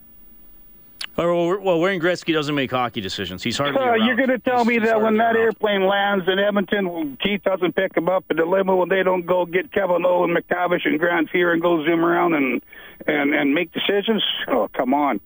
Oh, 1.17 1.57
well, 1.61 1.81
Wayne 1.81 2.01
Gretzky 2.01 2.33
doesn't 2.33 2.57
make 2.57 2.73
hockey 2.73 3.01
decisions. 3.01 3.43
He's 3.43 3.57
hardly. 3.57 3.81
Uh, 3.81 3.95
you're 3.95 4.17
going 4.17 4.31
to 4.31 4.39
tell 4.39 4.59
he's, 4.59 4.67
me 4.67 4.75
he's 4.75 4.83
that 4.89 5.01
when 5.01 5.17
that 5.19 5.37
around. 5.37 5.45
airplane 5.45 5.87
lands 5.87 6.27
in 6.27 6.41
Edmonton, 6.41 7.17
Keith 7.23 7.43
doesn't 7.45 7.77
pick 7.77 7.97
him 7.97 8.09
up 8.09 8.25
at 8.31 8.37
the 8.37 8.45
limo, 8.45 8.83
and 8.83 8.91
they 8.91 9.05
don't 9.05 9.25
go 9.25 9.47
get 9.47 9.71
Kevin 9.71 10.03
Lowe 10.03 10.25
and 10.25 10.37
MacTavish 10.37 10.85
and 10.85 10.99
Grant 10.99 11.31
Fuhr 11.31 11.53
and 11.53 11.63
go 11.63 11.85
zoom 11.85 12.05
around 12.05 12.35
and 12.35 12.61
and 13.07 13.33
and 13.33 13.55
make 13.55 13.71
decisions. 13.73 14.25
Oh, 14.49 14.69
come 14.75 14.93
on. 14.93 15.21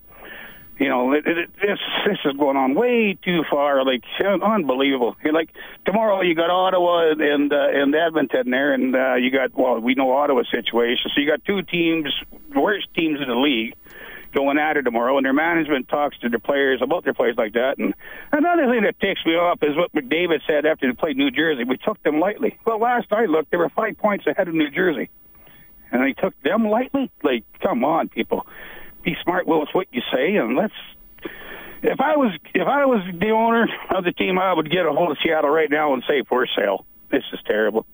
You 0.79 0.89
know, 0.89 1.13
it, 1.13 1.27
it, 1.27 1.51
this 1.61 1.79
this 2.07 2.19
is 2.25 2.37
going 2.39 2.57
on 2.57 2.75
way 2.75 3.19
too 3.25 3.43
far. 3.51 3.85
Like 3.85 4.05
unbelievable. 4.21 5.17
You're 5.25 5.33
like 5.33 5.51
tomorrow, 5.85 6.21
you 6.23 6.37
got 6.37 6.51
Ottawa 6.51 7.11
and 7.19 7.53
uh, 7.53 7.69
and 7.73 7.93
Edmonton 7.95 8.51
there, 8.51 8.73
and 8.75 8.95
uh, 8.95 9.15
you 9.15 9.33
got 9.33 9.57
well, 9.59 9.81
we 9.81 9.95
know 9.95 10.13
Ottawa's 10.13 10.49
situation. 10.51 11.11
So 11.13 11.21
you 11.21 11.29
got 11.29 11.45
two 11.45 11.63
teams, 11.63 12.15
worst 12.55 12.87
teams 12.95 13.21
in 13.21 13.27
the 13.27 13.35
league, 13.35 13.75
going 14.33 14.57
at 14.57 14.77
it 14.77 14.83
tomorrow, 14.83 15.17
and 15.17 15.27
their 15.27 15.33
management 15.33 15.89
talks 15.89 16.17
to 16.21 16.29
their 16.29 16.39
players 16.39 16.81
about 16.81 17.03
their 17.03 17.15
players 17.15 17.35
like 17.37 17.55
that. 17.55 17.79
And 17.79 17.93
another 18.31 18.71
thing 18.71 18.85
that 18.85 19.01
ticks 19.01 19.27
me 19.27 19.33
off 19.33 19.59
is 19.63 19.77
what 19.77 19.93
McDavid 19.93 20.43
said 20.47 20.65
after 20.65 20.87
they 20.87 20.95
played 20.95 21.17
New 21.17 21.33
Jersey. 21.33 21.65
We 21.65 21.79
took 21.79 22.01
them 22.05 22.21
lightly. 22.21 22.57
Well, 22.65 22.79
last 22.79 23.13
I 23.13 23.25
looked, 23.25 23.51
they 23.51 23.57
were 23.57 23.71
five 23.71 23.99
points 23.99 24.29
ahead 24.29 24.47
of 24.47 24.55
New 24.55 24.71
Jersey, 24.71 25.11
and 25.91 26.05
they 26.05 26.13
took 26.13 26.41
them 26.43 26.69
lightly. 26.69 27.11
Like, 27.25 27.43
come 27.61 27.85
on, 27.85 28.09
people 28.11 28.47
be 29.09 29.17
smart 29.23 29.47
with 29.47 29.69
what 29.73 29.87
you 29.93 30.03
say, 30.13 30.37
and 30.37 30.57
let's. 30.57 30.75
If 31.83 32.01
I 32.01 32.17
was 32.17 32.33
if 32.55 32.67
I 32.67 32.87
was 32.87 33.03
the 33.19 33.31
owner 33.31 33.67
of 33.97 34.05
the 34.05 34.13
team, 34.13 34.39
I 34.39 34.53
would 34.53 34.71
get 34.71 34.85
a 34.85 34.93
hold 34.93 35.13
of 35.13 35.19
Seattle 35.23 35.51
right 35.51 35.71
now 35.71 35.95
and 35.95 36.03
say 36.09 36.23
for 36.29 36.47
sale. 36.57 36.85
This 37.11 37.23
is 37.33 37.39
terrible. 37.47 37.87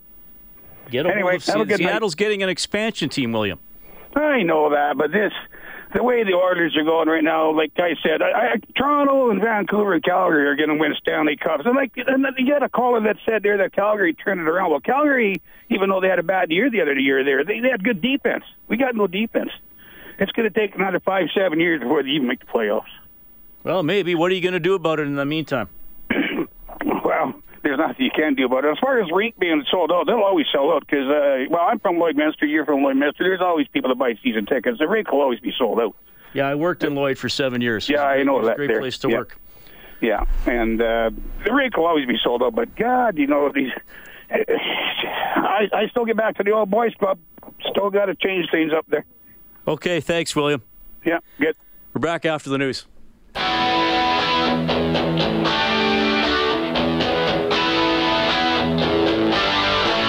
Get 0.91 1.07
a 1.07 1.11
Anyway, 1.11 1.33
hold 1.33 1.43
of 1.43 1.47
have 1.47 1.57
a 1.57 1.59
Se- 1.61 1.65
good 1.65 1.81
night. 1.81 1.91
Seattle's 1.93 2.15
getting 2.15 2.43
an 2.43 2.49
expansion 2.49 3.09
team, 3.11 3.33
William. 3.33 3.59
I 4.17 4.43
know 4.43 4.71
that, 4.71 4.97
but 4.97 5.11
this, 5.13 5.33
the 5.93 6.03
way 6.03 6.25
the 6.25 6.35
Oilers 6.35 6.77
are 6.77 6.85
going 6.85 7.09
right 7.09 7.23
now, 7.23 7.53
like 7.53 7.73
I 7.77 7.95
said, 8.03 8.23
I, 8.23 8.55
I, 8.55 8.57
Toronto 8.77 9.31
and 9.31 9.43
Vancouver 9.43 9.95
and 9.95 10.05
Calgary 10.05 10.47
are 10.47 10.57
going 10.57 10.69
to 10.71 10.77
win 10.77 10.95
Stanley 11.01 11.37
Cups. 11.37 11.65
And 11.67 11.75
like, 11.75 11.93
and 11.97 12.25
you 12.39 12.55
had 12.55 12.63
a 12.63 12.69
caller 12.69 13.01
that 13.03 13.17
said 13.27 13.43
there 13.43 13.59
that 13.59 13.73
Calgary 13.73 14.15
turned 14.15 14.41
it 14.41 14.49
around. 14.49 14.71
Well, 14.71 14.81
Calgary, 14.81 15.43
even 15.69 15.91
though 15.91 16.01
they 16.01 16.09
had 16.09 16.19
a 16.21 16.23
bad 16.25 16.51
year 16.51 16.71
the 16.71 16.81
other 16.81 16.95
year 16.95 17.25
there, 17.25 17.45
they, 17.45 17.61
they 17.61 17.71
had 17.71 17.83
good 17.85 18.01
defense. 18.01 18.45
We 18.69 18.77
got 18.77 18.95
no 18.95 19.07
defense. 19.07 19.51
It's 20.19 20.33
going 20.33 20.51
to 20.51 20.59
take 20.59 20.75
another 20.75 21.01
five, 21.01 21.27
seven 21.37 21.61
years 21.61 21.81
before 21.81 22.03
they 22.03 22.11
even 22.11 22.29
make 22.29 22.41
the 22.41 22.47
playoffs. 22.47 22.85
Well, 23.65 23.83
maybe. 23.83 24.15
What 24.15 24.31
are 24.31 24.35
you 24.35 24.41
going 24.43 24.53
to 24.55 24.61
do 24.61 24.75
about 24.75 25.01
it 25.01 25.07
in 25.07 25.17
the 25.17 25.25
meantime? 25.25 25.69
Well, 27.05 27.35
there's 27.63 27.79
nothing 27.79 28.05
you 28.05 28.11
can 28.15 28.35
do 28.35 28.47
about 28.47 28.65
it. 28.65 28.71
As 28.73 28.79
far 28.79 28.99
as 28.99 29.11
REIT 29.13 29.39
being 29.39 29.63
sold 29.71 29.93
out, 29.93 30.07
they'll 30.07 30.17
always 30.23 30.47
sell 30.53 30.73
out 30.73 30.81
because, 30.87 31.07
uh, 31.09 31.45
well, 31.51 31.61
I'm 31.63 31.79
from 31.79 31.97
Lloydminster, 31.97 32.43
you're 32.49 32.65
from 32.65 32.81
Lloydminster. 32.81 33.19
There's 33.19 33.41
always 33.43 33.69
people 33.69 33.91
that 33.91 33.99
buy 33.99 34.15
season 34.23 34.47
tickets. 34.47 34.79
The 34.79 34.89
REIT 34.89 35.13
will 35.13 35.21
always 35.21 35.39
be 35.41 35.53
sold 35.57 35.81
out. 35.81 35.95
Yeah, 36.33 36.49
I 36.49 36.55
worked 36.55 36.83
in 36.83 36.95
Lloyd 36.95 37.19
for 37.19 37.29
seven 37.29 37.61
years. 37.61 37.89
Yeah, 37.89 38.03
I 38.05 38.23
know 38.23 38.45
that 38.47 38.57
Great 38.57 38.69
there. 38.69 38.81
place 38.81 38.99
to 38.99 39.09
Yeah. 39.11 39.19
work. 39.19 39.39
Yeah, 40.01 40.25
and 40.47 40.81
uh, 40.81 41.11
the 41.45 41.53
rink 41.55 41.77
will 41.77 41.87
always 41.87 42.07
be 42.07 42.17
sold 42.23 42.43
out. 42.43 42.55
But 42.55 42.75
God, 42.75 43.17
you 43.19 43.27
know 43.27 43.51
these. 43.55 43.71
I, 44.31 45.69
I 45.73 45.87
still 45.91 46.05
get 46.07 46.17
back 46.17 46.37
to 46.39 46.43
the 46.43 46.51
old 46.53 46.71
boys 46.71 46.93
club. 46.99 47.19
Still 47.71 47.91
got 47.91 48.07
to 48.07 48.15
change 48.15 48.51
things 48.51 48.73
up 48.73 48.87
there. 48.89 49.05
Okay, 49.67 50.01
thanks, 50.01 50.37
William. 50.37 50.63
Yeah, 51.05 51.19
good. 51.39 51.57
We're 51.93 52.01
back 52.01 52.25
after 52.27 52.51
the 52.51 52.59
news. 52.59 52.87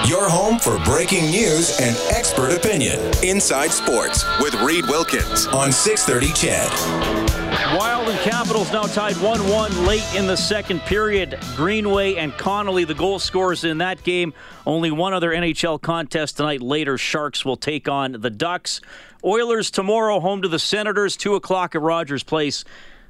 Your 0.08 0.28
home 0.30 0.58
for 0.58 0.78
breaking 0.84 1.30
news 1.30 1.80
and 1.80 1.96
expert 2.14 2.52
opinion. 2.52 3.00
Inside 3.24 3.72
Sports 3.72 4.24
with 4.40 4.54
Reed 4.62 4.84
Wilkins 4.86 5.46
on 5.48 5.72
630 5.72 6.32
CHED. 6.32 7.76
Wild 7.76 8.08
and 8.08 8.18
Capitals 8.20 8.72
now 8.72 8.82
tied 8.84 9.16
1 9.16 9.48
1 9.48 9.84
late 9.86 10.04
in 10.14 10.26
the 10.26 10.36
second 10.36 10.80
period. 10.82 11.38
Greenway 11.56 12.14
and 12.14 12.32
Connolly, 12.34 12.84
the 12.84 12.94
goal 12.94 13.18
scorers 13.18 13.64
in 13.64 13.78
that 13.78 14.02
game. 14.04 14.32
Only 14.64 14.92
one 14.92 15.12
other 15.12 15.30
NHL 15.32 15.82
contest 15.82 16.36
tonight. 16.36 16.62
Later, 16.62 16.96
Sharks 16.96 17.44
will 17.44 17.56
take 17.56 17.88
on 17.88 18.12
the 18.12 18.30
Ducks. 18.30 18.80
Oilers 19.26 19.72
tomorrow, 19.72 20.20
home 20.20 20.42
to 20.42 20.48
the 20.48 20.60
Senators, 20.60 21.16
2 21.16 21.34
o'clock 21.34 21.74
at 21.74 21.82
Rogers 21.82 22.22
Place. 22.22 22.64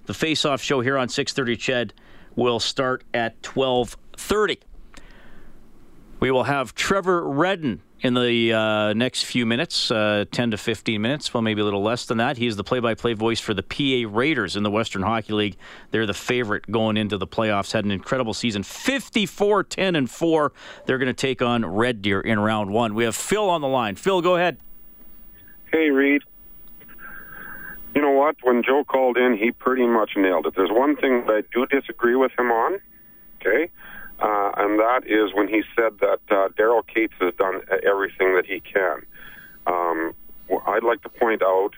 The 0.06 0.14
face-off 0.14 0.62
show 0.62 0.80
here 0.80 0.96
on 0.96 1.10
630 1.10 1.56
Ched 1.58 1.90
will 2.34 2.58
start 2.58 3.04
at 3.12 3.34
1230. 3.46 4.60
We 6.18 6.30
will 6.30 6.44
have 6.44 6.74
Trevor 6.74 7.28
Redden 7.28 7.82
in 8.00 8.14
the 8.14 8.50
uh, 8.54 8.92
next 8.94 9.24
few 9.24 9.44
minutes, 9.44 9.90
uh, 9.90 10.24
10 10.30 10.52
to 10.52 10.56
15 10.56 11.02
minutes, 11.02 11.34
well, 11.34 11.42
maybe 11.42 11.60
a 11.60 11.64
little 11.64 11.82
less 11.82 12.06
than 12.06 12.16
that. 12.16 12.38
He 12.38 12.46
is 12.46 12.56
the 12.56 12.64
play 12.64 12.80
by 12.80 12.94
play 12.94 13.12
voice 13.12 13.40
for 13.40 13.52
the 13.52 13.62
PA 13.62 14.10
Raiders 14.10 14.56
in 14.56 14.62
the 14.62 14.70
Western 14.70 15.02
Hockey 15.02 15.34
League. 15.34 15.56
They're 15.90 16.06
the 16.06 16.14
favorite 16.14 16.70
going 16.70 16.96
into 16.96 17.18
the 17.18 17.26
playoffs, 17.26 17.72
had 17.72 17.84
an 17.84 17.90
incredible 17.90 18.32
season 18.32 18.62
54 18.62 19.64
10 19.64 19.96
and 19.96 20.10
4. 20.10 20.52
They're 20.86 20.98
going 20.98 21.08
to 21.08 21.12
take 21.12 21.42
on 21.42 21.66
Red 21.66 22.00
Deer 22.00 22.22
in 22.22 22.38
round 22.38 22.70
one. 22.70 22.94
We 22.94 23.04
have 23.04 23.16
Phil 23.16 23.50
on 23.50 23.60
the 23.60 23.68
line. 23.68 23.96
Phil, 23.96 24.22
go 24.22 24.36
ahead. 24.36 24.58
Hey, 25.76 25.90
Reed. 25.90 26.22
You 27.94 28.00
know 28.00 28.12
what? 28.12 28.36
When 28.42 28.62
Joe 28.62 28.82
called 28.82 29.18
in, 29.18 29.36
he 29.36 29.52
pretty 29.52 29.86
much 29.86 30.12
nailed 30.16 30.46
it. 30.46 30.54
There's 30.56 30.70
one 30.72 30.96
thing 30.96 31.26
that 31.26 31.32
I 31.34 31.42
do 31.52 31.66
disagree 31.66 32.16
with 32.16 32.32
him 32.38 32.50
on, 32.50 32.80
okay? 33.36 33.70
Uh, 34.18 34.52
and 34.56 34.78
that 34.78 35.02
is 35.04 35.34
when 35.34 35.48
he 35.48 35.62
said 35.76 35.98
that 36.00 36.20
uh, 36.30 36.48
Daryl 36.58 36.82
Katz 36.86 37.12
has 37.20 37.34
done 37.34 37.60
everything 37.86 38.34
that 38.36 38.46
he 38.46 38.60
can. 38.60 39.04
Um, 39.66 40.14
I'd 40.66 40.82
like 40.82 41.02
to 41.02 41.10
point 41.10 41.42
out, 41.42 41.72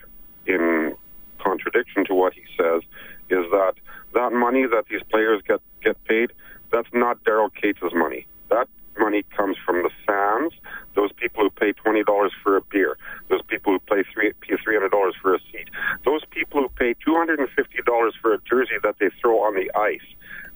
in 0.45 0.95
contradiction 1.39 2.05
to 2.05 2.13
what 2.13 2.31
he 2.31 2.43
says, 2.57 2.83
is 3.29 3.51
that 3.51 3.73
that 4.13 4.31
money 4.31 4.65
that 4.65 4.85
these 4.89 5.01
players 5.11 5.41
get 5.45 5.59
get 5.83 6.01
paid, 6.05 6.31
that's 6.71 6.87
not 6.93 7.21
Daryl 7.25 7.49
Katz' 7.53 7.93
money. 7.93 8.27
That 8.49 8.69
money 8.99 9.23
comes 9.35 9.57
from 9.65 9.83
the 9.83 9.89
fans, 10.05 10.53
those 10.95 11.11
people 11.13 11.43
who 11.43 11.49
pay 11.49 11.71
twenty 11.73 12.03
dollars 12.03 12.31
for 12.43 12.57
a 12.57 12.61
beer, 12.61 12.97
those 13.29 13.41
people 13.47 13.73
who 13.73 13.79
pay 13.79 14.03
three 14.13 14.33
three 14.63 14.75
hundred 14.75 14.91
dollars 14.91 15.15
for 15.21 15.33
a 15.33 15.39
seat, 15.51 15.69
those 16.05 16.21
people 16.29 16.61
who 16.61 16.69
pay 16.69 16.93
two 17.05 17.15
hundred 17.15 17.39
and 17.39 17.49
fifty 17.55 17.79
dollars 17.85 18.13
for 18.21 18.33
a 18.33 18.39
jersey 18.49 18.75
that 18.83 18.95
they 18.99 19.09
throw 19.21 19.39
on 19.39 19.55
the 19.55 19.71
ice. 19.77 20.07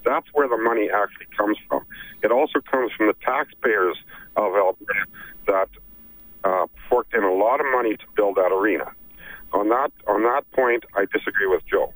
That's 0.05 0.27
where 0.33 0.49
the 0.49 0.57
money 0.57 0.89
actually 0.93 1.27
comes 1.37 1.57
from. 1.67 1.85
It 2.23 2.31
also 2.31 2.59
comes 2.59 2.91
from 2.91 3.07
the 3.07 3.15
taxpayers 3.23 3.97
of 4.35 4.53
Alberta 4.53 5.05
that 5.47 5.69
uh, 6.43 6.67
forked 6.89 7.13
in 7.13 7.23
a 7.23 7.33
lot 7.33 7.59
of 7.59 7.65
money 7.71 7.95
to 7.95 8.05
build 8.15 8.35
that 8.35 8.51
arena. 8.51 8.91
On 9.53 9.69
that 9.69 9.91
on 10.07 10.23
that 10.23 10.43
point, 10.51 10.83
I 10.95 11.05
disagree 11.05 11.47
with 11.47 11.63
Joe. 11.65 11.93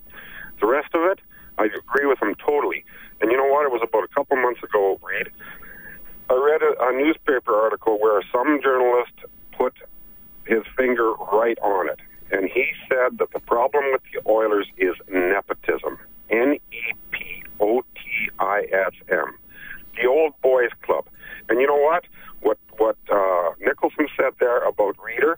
The 0.61 0.67
rest 0.67 0.93
of 0.93 1.01
it, 1.11 1.19
I 1.57 1.65
agree 1.65 2.05
with 2.05 2.21
him 2.21 2.35
totally. 2.35 2.85
And 3.19 3.31
you 3.31 3.37
know 3.37 3.47
what? 3.47 3.65
It 3.65 3.71
was 3.71 3.81
about 3.83 4.03
a 4.03 4.07
couple 4.13 4.37
months 4.37 4.61
ago, 4.63 4.99
Reed. 5.01 5.29
I 6.29 6.33
read 6.33 6.61
a, 6.61 6.89
a 6.89 6.91
newspaper 6.93 7.53
article 7.55 7.99
where 7.99 8.21
some 8.31 8.59
journalist 8.61 9.13
put 9.57 9.73
his 10.45 10.63
finger 10.75 11.13
right 11.31 11.57
on 11.59 11.89
it, 11.89 11.99
and 12.31 12.49
he 12.49 12.65
said 12.89 13.17
that 13.19 13.31
the 13.33 13.39
problem 13.39 13.83
with 13.91 14.01
the 14.13 14.29
Oilers 14.29 14.67
is 14.77 14.95
nepotism. 15.09 15.97
N 16.29 16.57
E 16.71 16.93
P 17.11 17.43
O 17.59 17.81
T 17.95 18.29
I 18.39 18.63
S 18.71 18.93
M. 19.09 19.37
The 19.95 20.07
old 20.07 20.33
boys 20.41 20.69
club. 20.83 21.05
And 21.49 21.61
you 21.61 21.67
know 21.67 21.77
what? 21.77 22.05
What 22.41 22.57
what 22.77 22.97
uh, 23.11 23.51
Nicholson 23.59 24.07
said 24.15 24.33
there 24.39 24.59
about 24.63 24.95
Rieder, 24.97 25.35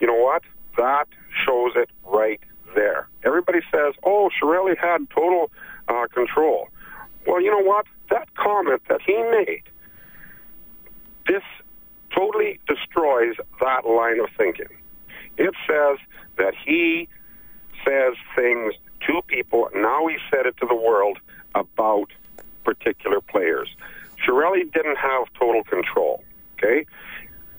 you 0.00 0.06
know 0.06 0.16
what? 0.16 0.42
That 0.76 1.06
shows 1.44 1.72
it 1.76 1.90
right 2.04 2.40
there. 2.74 3.08
Everybody 3.24 3.60
says, 3.70 3.94
"Oh, 4.04 4.30
Chiarelli 4.40 4.76
had 4.78 5.08
total 5.10 5.50
uh, 5.88 6.06
control." 6.12 6.68
Well, 7.26 7.40
you 7.40 7.50
know 7.50 7.62
what? 7.62 7.86
That 8.10 8.34
comment 8.34 8.82
that 8.88 9.00
he 9.02 9.14
made, 9.14 9.62
this 11.26 11.42
totally 12.14 12.60
destroys 12.66 13.36
that 13.60 13.86
line 13.86 14.20
of 14.20 14.28
thinking. 14.36 14.68
It 15.36 15.54
says 15.66 15.98
that 16.36 16.54
he 16.64 17.08
says 17.86 18.14
things 18.36 18.74
to 19.06 19.22
people. 19.26 19.68
Now 19.74 20.06
he 20.06 20.16
said 20.30 20.46
it 20.46 20.56
to 20.58 20.66
the 20.66 20.74
world 20.74 21.18
about 21.54 22.10
particular 22.64 23.20
players. 23.20 23.68
Chiarelli 24.24 24.70
didn't 24.72 24.96
have 24.96 25.24
total 25.38 25.64
control. 25.64 26.22
Okay. 26.58 26.86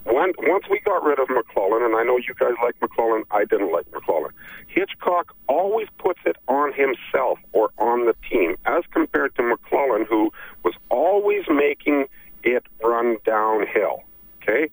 When, 0.05 0.33
once 0.39 0.65
we 0.69 0.81
got 0.81 1.01
rid 1.03 1.17
of 1.19 1.29
McLellan, 1.29 1.85
and 1.85 1.95
I 1.95 2.03
know 2.03 2.17
you 2.17 2.33
guys 2.37 2.55
like 2.61 2.77
McLellan, 2.81 3.23
I 3.31 3.45
didn't 3.45 3.71
like 3.71 3.89
McLellan. 3.91 4.31
Hitchcock 4.67 5.33
always 5.47 5.87
puts 5.97 6.19
it 6.25 6.35
on 6.49 6.73
himself 6.73 7.39
or 7.53 7.69
on 7.77 8.05
the 8.05 8.15
team, 8.29 8.57
as 8.65 8.83
compared 8.91 9.33
to 9.35 9.41
McLellan, 9.43 10.05
who 10.05 10.31
was 10.63 10.73
always 10.89 11.43
making 11.49 12.07
it 12.43 12.65
run 12.83 13.17
downhill. 13.25 14.03
Okay. 14.41 14.69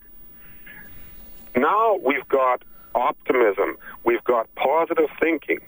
Now 1.56 1.98
we've 2.04 2.28
got 2.28 2.62
optimism. 2.94 3.76
We've 4.04 4.24
got 4.24 4.52
positive 4.54 5.08
thinking 5.20 5.60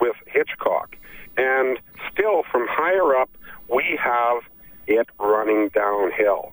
with 0.00 0.16
Hitchcock. 0.26 0.96
And 1.36 1.78
still, 2.12 2.42
from 2.50 2.66
higher 2.68 3.16
up, 3.16 3.30
we 3.68 3.98
have 4.02 4.42
it 4.86 5.08
running 5.18 5.68
downhill. 5.68 6.52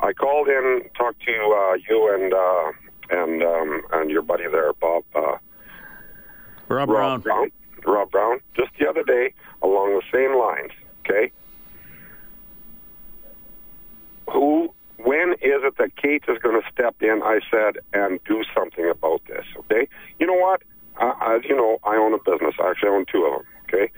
I 0.00 0.12
called 0.12 0.48
in, 0.48 0.88
talked 0.96 1.22
to 1.22 1.32
uh, 1.32 1.76
you 1.88 2.14
and 2.14 2.32
uh, 2.32 2.72
and 3.10 3.42
um, 3.42 3.82
and 3.92 4.10
your 4.10 4.22
buddy 4.22 4.44
there, 4.50 4.72
Bob. 4.74 5.04
Uh, 5.14 5.36
Rob, 6.68 6.88
Rob 6.88 7.22
Brown. 7.22 7.50
Rob 7.86 8.10
Brown. 8.10 8.40
Just 8.54 8.70
the 8.78 8.88
other 8.88 9.02
day, 9.02 9.32
along 9.62 9.90
the 9.90 10.02
same 10.12 10.36
lines. 10.38 10.72
Okay. 11.00 11.32
Who? 14.32 14.72
When 14.98 15.32
is 15.34 15.60
it 15.62 15.76
that 15.78 15.96
Kate 15.96 16.24
is 16.26 16.38
going 16.38 16.60
to 16.60 16.66
step 16.72 16.96
in? 17.00 17.20
I 17.22 17.40
said 17.50 17.78
and 17.92 18.18
do 18.24 18.42
something 18.54 18.88
about 18.88 19.22
this. 19.26 19.44
Okay. 19.58 19.88
You 20.18 20.26
know 20.26 20.34
what? 20.34 20.62
Uh, 21.00 21.12
as 21.26 21.42
you 21.44 21.54
know, 21.54 21.78
I 21.84 21.96
own 21.96 22.14
a 22.14 22.18
business. 22.18 22.54
I 22.60 22.70
actually 22.70 22.90
own 22.90 23.04
two 23.10 23.24
of 23.24 23.32
them. 23.32 23.46
Okay, 23.64 23.90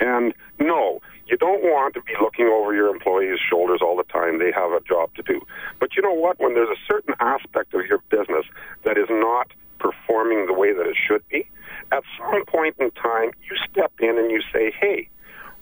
and 0.00 0.32
no, 0.58 1.00
you 1.26 1.36
don't 1.36 1.62
want 1.62 1.94
to 1.94 2.02
be 2.02 2.12
looking 2.20 2.46
over 2.46 2.74
your 2.74 2.88
employees' 2.88 3.38
shoulders 3.50 3.80
all 3.82 3.96
the 3.96 4.04
time. 4.04 4.38
They 4.38 4.52
have 4.52 4.70
a 4.70 4.80
job 4.80 5.12
to 5.16 5.22
do. 5.22 5.40
But 5.80 5.96
you 5.96 6.02
know 6.02 6.14
what? 6.14 6.38
When 6.38 6.54
there's 6.54 6.70
a 6.70 6.80
certain 6.90 7.14
aspect 7.20 7.74
of 7.74 7.84
your 7.86 7.98
business 8.10 8.46
that 8.84 8.96
is 8.96 9.08
not 9.10 9.48
performing 9.78 10.46
the 10.46 10.54
way 10.54 10.72
that 10.72 10.86
it 10.86 10.96
should 10.96 11.26
be, 11.28 11.48
at 11.92 12.02
some 12.18 12.44
point 12.46 12.76
in 12.78 12.90
time, 12.92 13.32
you 13.42 13.56
step 13.70 13.92
in 14.00 14.18
and 14.18 14.30
you 14.30 14.40
say, 14.52 14.72
hey, 14.80 15.08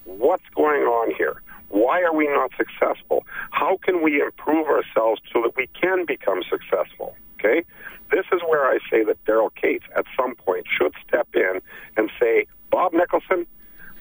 what's 0.04 0.44
going 0.54 0.82
on 0.82 1.14
here? 1.16 1.42
Why 1.68 2.02
are 2.02 2.14
we 2.14 2.26
not 2.28 2.52
successful? 2.56 3.24
How 3.50 3.78
can 3.82 4.02
we 4.02 4.20
improve 4.20 4.66
ourselves 4.66 5.20
so 5.32 5.42
that 5.42 5.56
we 5.56 5.68
can 5.80 6.04
become 6.06 6.42
successful? 6.48 7.16
Okay? 7.38 7.64
This 8.10 8.26
is 8.32 8.40
where 8.48 8.66
I 8.66 8.78
say 8.90 9.02
that 9.04 9.22
Daryl 9.24 9.50
Katz 9.54 9.84
at 9.96 10.04
some 10.16 10.34
point 10.34 10.66
should 10.78 10.92
step 11.06 11.28
in 11.34 11.60
and 11.96 12.10
say, 12.20 12.46
Bob 12.70 12.92
Nicholson, 12.92 13.46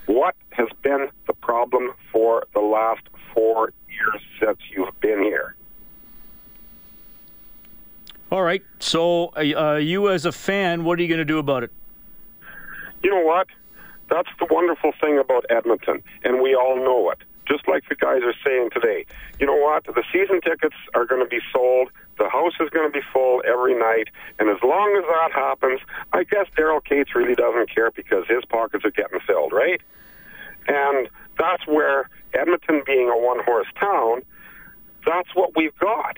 what 0.06 0.36
has 0.52 0.68
been 0.82 1.10
the 1.28 1.34
problem 1.34 1.94
for 2.12 2.46
the 2.54 2.60
last 2.60 3.04
four 3.34 3.72
years 3.90 4.22
since 4.40 4.60
you've 4.72 5.00
been 5.00 5.24
here? 5.24 5.56
All 8.32 8.42
right. 8.42 8.64
So, 8.80 9.32
uh, 9.38 9.76
you 9.76 10.10
as 10.10 10.26
a 10.26 10.32
fan, 10.32 10.84
what 10.84 11.00
are 11.00 11.02
you 11.02 11.08
going 11.08 11.20
to 11.20 11.26
do 11.26 11.40
about 11.40 11.64
it? 11.64 11.72
You 13.04 13.12
know 13.12 13.24
what? 13.24 13.48
That's 14.10 14.30
the 14.40 14.48
wonderful 14.50 14.92
thing 15.00 15.18
about 15.18 15.46
Edmonton, 15.50 16.04
and 16.24 16.42
we 16.42 16.56
all 16.56 16.76
know 16.76 17.12
it. 17.12 17.20
Just 17.48 17.68
like 17.68 17.84
the 17.90 17.96
guys 17.96 18.22
are 18.24 18.34
saying 18.46 18.70
today. 18.74 19.06
You 19.40 19.48
know 19.48 19.56
what? 19.56 19.84
The 19.86 20.04
season 20.12 20.40
tickets 20.42 20.76
are 20.94 21.06
going 21.06 21.22
to 21.22 21.28
be 21.28 21.40
sold. 21.52 21.90
The 22.18 22.30
house 22.30 22.54
is 22.60 22.70
going 22.70 22.90
to 22.90 22.94
be 22.94 23.06
full 23.12 23.42
every 23.46 23.74
night. 23.78 24.08
And 24.40 24.50
as 24.50 24.62
long 24.64 24.96
as 24.98 25.04
that 25.08 25.32
happens, 25.34 25.82
I 26.14 26.24
guess 26.24 26.48
Daryl 26.58 26.84
Katz 26.84 27.16
really 27.16 27.36
doesn't 27.36 27.74
care 27.74 27.92
because 27.92 28.26
his 28.28 28.46
pockets 28.46 28.86
are 28.86 28.92
getting 28.92 29.20
filled, 29.28 29.52
right? 29.52 29.82
And 30.68 31.10
that's 31.38 31.68
where 31.68 32.10
Edmonton 32.34 32.84
being 32.86 33.10
a 33.10 33.18
one 33.18 33.44
horse 33.44 33.68
town, 33.80 34.22
that's 35.06 35.30
what 35.36 35.56
we've 35.56 35.78
got. 35.80 36.18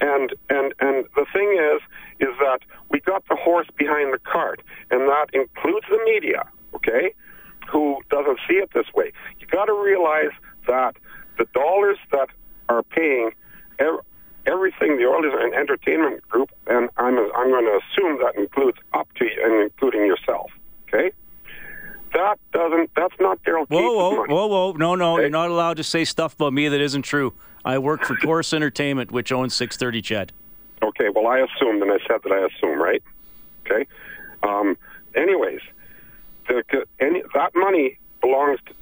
And 0.00 0.34
and 0.48 0.72
and 0.80 1.04
the 1.14 1.26
thing 1.32 1.58
is 1.58 1.82
is 2.20 2.34
that 2.38 2.60
we 2.90 3.00
got 3.00 3.22
the 3.28 3.36
horse 3.36 3.68
behind 3.76 4.12
the 4.14 4.18
cart, 4.18 4.62
and 4.90 5.08
that 5.08 5.26
includes 5.32 5.86
the 5.90 6.00
media, 6.06 6.44
okay, 6.74 7.12
who 7.70 7.98
doesn't 8.10 8.38
see 8.48 8.54
it 8.56 8.70
this 8.74 8.86
way. 8.94 9.12
You 9.38 9.46
got 9.46 9.66
to 9.66 9.72
realize 9.72 10.30
that 10.66 10.96
the 11.38 11.46
dollars 11.54 11.98
that 12.12 12.28
are 12.68 12.82
paying 12.82 13.32
ev- 13.78 14.00
everything 14.46 14.96
the 14.98 15.04
Oilers 15.04 15.32
and 15.36 15.54
Entertainment 15.54 16.26
Group, 16.28 16.50
and 16.66 16.90
I'm 16.96 17.18
I'm 17.18 17.50
going 17.50 17.64
to 17.66 17.80
assume 17.80 18.18
that 18.22 18.36
includes 18.36 18.78
up 18.92 19.08
to 19.14 19.24
and 19.42 19.62
including 19.62 20.06
yourself, 20.06 20.50
okay. 20.88 21.12
That 22.12 22.40
doesn't. 22.52 22.90
That's 22.96 23.14
not 23.20 23.40
Daryl. 23.44 23.66
Whoa, 23.68 23.92
whoa, 23.92 24.24
whoa, 24.26 24.46
whoa! 24.46 24.72
No, 24.72 24.96
no, 24.96 25.20
you're 25.20 25.30
not 25.30 25.48
allowed 25.48 25.76
to 25.76 25.84
say 25.84 26.04
stuff 26.04 26.34
about 26.34 26.52
me 26.52 26.66
that 26.68 26.80
isn't 26.80 27.02
true. 27.02 27.34
I 27.64 27.78
work 27.78 28.02
for 28.04 28.16
Corus 28.22 28.52
Entertainment, 28.52 29.12
which 29.12 29.30
owns 29.30 29.54
630 29.54 30.02
Ched. 30.02 30.30
Okay, 30.82 31.08
well, 31.14 31.28
I 31.28 31.38
assumed, 31.38 31.82
and 31.82 31.92
I 31.92 31.98
said 32.08 32.20
that 32.24 32.32
I 32.32 32.46
assume, 32.46 32.82
right? 32.82 33.02
Okay. 33.64 33.86
Um, 34.42 34.76
anyways, 35.14 35.60
any, 37.00 37.22
that 37.34 37.52
money 37.54 37.98
belongs 38.20 38.58
to, 38.66 38.74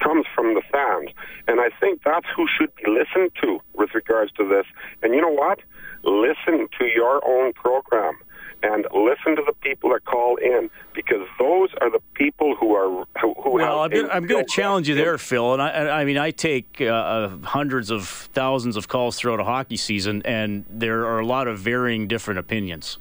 comes 0.00 0.26
from 0.34 0.54
the 0.54 0.62
fans, 0.70 1.10
and 1.48 1.60
I 1.60 1.70
think 1.80 2.02
that's 2.04 2.26
who 2.36 2.46
should 2.58 2.74
be 2.76 2.84
listened 2.90 3.30
to 3.42 3.60
with 3.74 3.94
regards 3.94 4.32
to 4.32 4.46
this. 4.46 4.66
And 5.02 5.14
you 5.14 5.20
know 5.20 5.32
what? 5.32 5.60
Listen 6.04 6.68
to 6.78 6.86
your 6.86 7.26
own 7.26 7.52
program 7.52 8.18
and 8.62 8.86
listen 8.92 9.36
to 9.36 9.42
the 9.44 9.54
people 9.60 9.90
that 9.90 10.04
call 10.04 10.36
in 10.36 10.70
because 10.94 11.26
those 11.38 11.70
are 11.80 11.90
the 11.90 12.00
people 12.14 12.54
who 12.54 12.74
are 12.74 13.04
who, 13.20 13.34
who 13.42 13.50
well, 13.54 13.82
have 13.82 13.92
I'm, 13.92 14.10
I'm 14.10 14.26
going 14.26 14.44
to 14.44 14.50
challenge 14.50 14.88
you 14.88 14.94
there, 14.94 15.18
Phil. 15.18 15.52
And 15.54 15.62
I, 15.62 16.00
I 16.00 16.04
mean, 16.04 16.18
I 16.18 16.30
take 16.30 16.80
uh, 16.80 16.84
uh, 16.84 17.28
hundreds 17.42 17.90
of 17.90 18.06
thousands 18.08 18.76
of 18.76 18.88
calls 18.88 19.16
throughout 19.16 19.40
a 19.40 19.44
hockey 19.44 19.76
season, 19.76 20.22
and 20.24 20.64
there 20.68 21.06
are 21.06 21.18
a 21.18 21.26
lot 21.26 21.48
of 21.48 21.58
varying 21.58 22.06
different 22.06 22.38
opinions. 22.38 22.98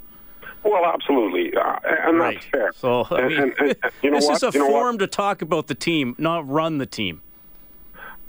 Well, 0.63 0.85
absolutely, 0.85 1.55
uh, 1.55 1.79
and 1.83 2.19
right. 2.19 2.35
that's 2.35 2.45
fair. 2.45 2.71
So, 2.75 3.07
I 3.09 3.27
mean, 3.27 3.39
and, 3.39 3.53
and, 3.57 3.75
and, 3.81 3.93
you 4.03 4.11
know 4.11 4.17
this 4.17 4.27
what? 4.27 4.37
is 4.37 4.43
a 4.43 4.51
you 4.57 4.59
know 4.59 4.69
forum 4.69 4.95
what? 4.95 4.99
to 4.99 5.07
talk 5.07 5.41
about 5.41 5.67
the 5.67 5.75
team, 5.75 6.15
not 6.17 6.47
run 6.47 6.77
the 6.77 6.85
team. 6.85 7.21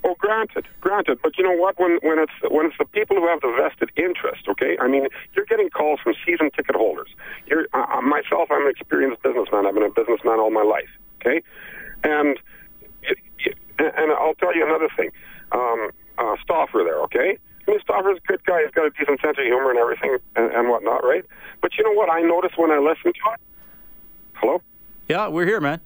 Oh, 0.05 0.17
granted, 0.19 0.67
granted. 0.81 1.19
But 1.23 1.39
you 1.39 1.45
know 1.45 1.57
what? 1.57 1.79
When 1.79 1.99
when 2.03 2.19
it's 2.19 2.33
when 2.51 2.67
it's 2.67 2.77
the 2.79 2.87
people 2.87 3.17
who 3.17 3.29
have 3.29 3.41
the 3.41 3.55
vested 3.57 3.91
interest, 3.97 4.49
okay? 4.49 4.77
I 4.81 4.89
mean, 4.89 5.07
you're 5.35 5.45
getting 5.45 5.71
calls 5.71 6.01
from 6.01 6.15
season 6.27 6.51
ticket 6.57 6.75
holders. 6.75 7.09
You're 7.47 7.67
uh, 7.73 8.01
myself. 8.01 8.49
I'm 8.51 8.65
an 8.65 8.71
experienced 8.71 9.23
businessman. 9.23 9.67
I've 9.67 9.75
been 9.75 9.85
a 9.85 9.91
businessman 9.91 10.41
all 10.41 10.51
my 10.51 10.65
life, 10.65 10.91
okay? 11.21 11.43
And 12.03 12.39
and 13.79 14.13
I'll 14.13 14.35
tell 14.35 14.55
you 14.55 14.67
another 14.67 14.89
thing. 14.97 15.11
Um, 15.53 15.91
uh, 16.19 16.37
Stauffer 16.43 16.83
there, 16.85 17.01
okay? 17.03 17.39
Stauffer's 17.83 18.19
a 18.19 18.27
good 18.27 18.45
guy. 18.45 18.63
He's 18.63 18.73
got 18.73 18.87
a 18.87 18.91
decent 18.91 19.21
sense 19.21 19.39
of 19.39 19.45
humor 19.45 19.71
and 19.71 19.79
everything 19.79 20.19
and, 20.37 20.53
and 20.53 20.69
whatnot, 20.69 21.05
right? 21.05 21.25
But 21.61 21.77
you 21.77 21.85
know 21.85 21.93
what 21.93 22.11
I 22.11 22.21
notice 22.21 22.53
when 22.57 22.71
I 22.71 22.79
listen 22.79 23.13
to 23.13 23.33
it? 23.35 23.41
Hello? 24.35 24.63
Yeah, 25.09 25.29
we're 25.29 25.47
here, 25.47 25.61
man. 25.61 25.81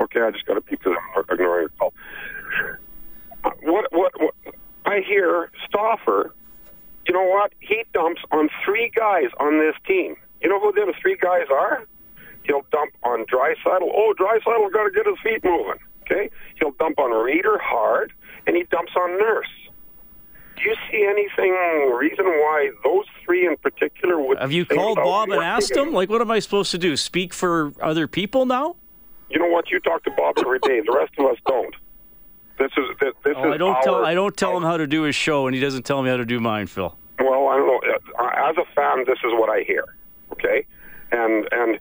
Okay, 0.00 0.20
I 0.20 0.30
just 0.30 0.46
got 0.46 0.54
to 0.54 0.60
peek 0.60 0.80
because 0.80 0.96
I'm 1.16 1.24
ignoring 1.30 1.62
your 1.62 1.68
call. 1.78 1.92
What, 3.62 3.92
what, 3.92 4.12
what? 4.20 4.34
I 4.84 5.00
hear 5.06 5.50
Stauffer, 5.68 6.34
you 7.06 7.14
know 7.14 7.24
what? 7.24 7.52
He 7.60 7.84
dumps 7.92 8.22
on 8.32 8.48
three 8.64 8.90
guys 8.94 9.26
on 9.38 9.58
this 9.58 9.74
team. 9.86 10.16
You 10.42 10.48
know 10.48 10.60
who 10.60 10.72
the 10.72 10.92
three 11.00 11.16
guys 11.20 11.46
are? 11.52 11.84
He'll 12.44 12.64
dump 12.72 12.92
on 13.02 13.26
Draisaitl. 13.26 13.82
Oh, 13.82 14.14
Draisaitl 14.18 14.72
got 14.72 14.84
to 14.84 14.90
get 14.94 15.06
his 15.06 15.16
feet 15.22 15.44
moving. 15.44 15.80
Okay? 16.02 16.30
He'll 16.58 16.72
dump 16.72 16.98
on 16.98 17.10
Rieder 17.10 17.60
hard, 17.60 18.12
and 18.46 18.56
he 18.56 18.64
dumps 18.64 18.92
on 18.96 19.18
Nurse. 19.18 19.46
Do 20.62 20.68
you 20.68 20.76
see 20.90 21.06
anything 21.08 21.52
reason 21.94 22.24
why 22.26 22.70
those 22.84 23.06
three 23.24 23.46
in 23.46 23.56
particular 23.56 24.20
would? 24.20 24.38
Have 24.38 24.52
you 24.52 24.66
called 24.66 24.96
Bob 24.96 25.30
and 25.30 25.42
asked 25.42 25.74
him? 25.74 25.92
Like, 25.92 26.10
what 26.10 26.20
am 26.20 26.30
I 26.30 26.38
supposed 26.38 26.70
to 26.72 26.78
do? 26.78 26.96
Speak 26.96 27.32
for 27.32 27.72
other 27.80 28.06
people 28.06 28.44
now? 28.44 28.76
You 29.30 29.38
know 29.38 29.48
what? 29.48 29.70
You 29.70 29.80
talk 29.80 30.04
to 30.04 30.10
Bob 30.10 30.34
every 30.38 30.58
day. 30.58 30.80
The 30.84 30.92
rest 30.92 31.12
of 31.18 31.26
us 31.26 31.36
don't. 31.46 31.74
This 32.58 32.70
is 32.76 32.84
this, 33.00 33.14
this 33.24 33.34
Oh, 33.38 33.48
is 33.48 33.54
I 33.54 33.56
don't 33.56 33.74
our, 33.76 33.82
tell 33.82 34.04
I 34.04 34.12
don't 34.14 34.36
tell 34.36 34.54
him 34.56 34.62
how 34.64 34.76
to 34.76 34.86
do 34.86 35.02
his 35.02 35.14
show, 35.14 35.46
and 35.46 35.54
he 35.54 35.60
doesn't 35.62 35.84
tell 35.84 36.02
me 36.02 36.10
how 36.10 36.18
to 36.18 36.26
do 36.26 36.40
mine, 36.40 36.66
Phil. 36.66 36.94
Well, 37.18 37.48
I 37.48 37.56
don't 37.56 37.66
know. 37.66 37.80
Uh, 38.18 38.50
As 38.50 38.56
a 38.58 38.64
fan, 38.74 39.04
this 39.06 39.18
is 39.24 39.32
what 39.32 39.48
I 39.48 39.62
hear. 39.62 39.84
Okay, 40.32 40.66
and 41.10 41.48
and 41.52 41.78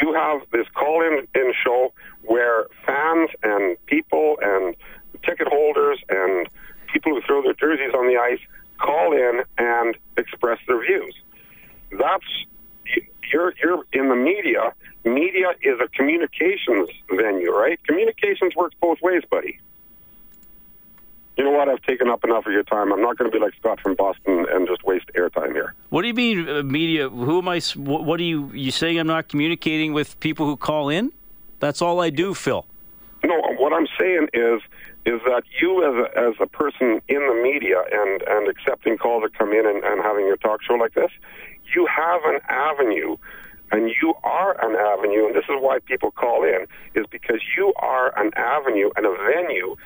you 0.00 0.12
have 0.14 0.42
this 0.52 0.66
call-in 0.74 1.26
in 1.34 1.52
show 1.64 1.92
where 2.22 2.66
fans 2.84 3.30
and 3.42 3.76
people 3.86 4.36
and 4.42 4.76
ticket 5.24 5.48
holders 5.48 5.98
and 6.08 6.48
people 6.96 7.14
who 7.14 7.20
throw 7.26 7.42
their 7.42 7.52
jerseys 7.52 7.92
on 7.94 8.06
the 8.06 8.16
ice 8.16 8.40
call 8.78 9.12
in 9.12 9.42
and 9.58 9.96
express 10.16 10.58
their 10.66 10.80
views. 10.80 11.14
That's 11.92 12.24
you're 13.30 13.52
you're 13.62 13.84
in 13.92 14.08
the 14.08 14.16
media. 14.16 14.72
Media 15.04 15.48
is 15.62 15.78
a 15.80 15.88
communications 15.88 16.88
venue, 17.10 17.52
right? 17.52 17.78
Communications 17.86 18.56
works 18.56 18.74
both 18.80 19.00
ways, 19.02 19.22
buddy. 19.30 19.60
You 21.36 21.44
know 21.44 21.50
what? 21.50 21.68
I've 21.68 21.82
taken 21.82 22.08
up 22.08 22.24
enough 22.24 22.46
of 22.46 22.52
your 22.52 22.62
time. 22.62 22.92
I'm 22.94 23.02
not 23.02 23.18
going 23.18 23.30
to 23.30 23.38
be 23.38 23.42
like 23.44 23.54
Scott 23.58 23.78
from 23.80 23.94
Boston 23.94 24.46
and 24.50 24.66
just 24.66 24.84
waste 24.84 25.10
airtime 25.14 25.52
here. 25.52 25.74
What 25.90 26.00
do 26.00 26.08
you 26.08 26.14
mean, 26.14 26.48
uh, 26.48 26.62
media? 26.62 27.10
Who 27.10 27.38
am 27.38 27.48
I? 27.48 27.60
what 27.76 28.18
are 28.18 28.22
you? 28.22 28.50
You 28.52 28.70
saying 28.70 28.98
I'm 28.98 29.06
not 29.06 29.28
communicating 29.28 29.92
with 29.92 30.18
people 30.20 30.46
who 30.46 30.56
call 30.56 30.88
in? 30.88 31.12
That's 31.60 31.82
all 31.82 32.00
I 32.00 32.08
do, 32.08 32.32
Phil. 32.32 32.64
No, 33.22 33.34
what 33.58 33.72
I'm 33.72 33.86
saying 33.98 34.28
is 34.32 34.60
is 35.06 35.20
that 35.24 35.44
you 35.60 35.84
as 35.86 35.94
a, 35.94 36.18
as 36.18 36.34
a 36.40 36.46
person 36.46 37.00
in 37.08 37.26
the 37.28 37.40
media 37.40 37.82
and, 37.92 38.22
and 38.26 38.48
accepting 38.48 38.98
calls 38.98 39.22
that 39.22 39.38
come 39.38 39.52
in 39.52 39.64
and, 39.64 39.84
and 39.84 40.02
having 40.02 40.26
your 40.26 40.36
talk 40.36 40.60
show 40.62 40.74
like 40.74 40.94
this, 40.94 41.10
you 41.74 41.86
have 41.86 42.20
an 42.24 42.40
avenue 42.48 43.16
and 43.70 43.90
you 44.02 44.14
are 44.24 44.52
an 44.64 44.76
avenue, 44.76 45.26
and 45.26 45.34
this 45.34 45.44
is 45.44 45.56
why 45.58 45.78
people 45.86 46.10
call 46.10 46.44
in, 46.44 46.66
is 46.94 47.06
because 47.10 47.40
you 47.56 47.72
are 47.76 48.16
an 48.18 48.30
avenue 48.36 48.90
and 48.96 49.06
a 49.06 49.14
venue 49.32 49.76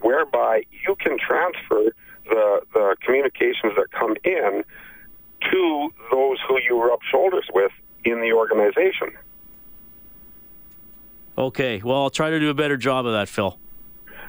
whereby 0.00 0.62
you 0.86 0.94
can 0.96 1.16
transfer 1.18 1.94
the, 2.28 2.60
the 2.74 2.96
communications 3.04 3.74
that 3.76 3.90
come 3.90 4.16
in 4.24 4.64
to 5.50 5.90
those 6.10 6.38
who 6.48 6.58
you 6.60 6.82
rub 6.82 7.00
shoulders 7.10 7.46
with 7.52 7.72
in 8.04 8.20
the 8.20 8.32
organization. 8.32 9.12
Okay. 11.36 11.80
Well, 11.82 12.02
I'll 12.02 12.10
try 12.10 12.30
to 12.30 12.38
do 12.38 12.50
a 12.50 12.54
better 12.54 12.76
job 12.76 13.06
of 13.06 13.12
that, 13.12 13.28
Phil. 13.28 13.58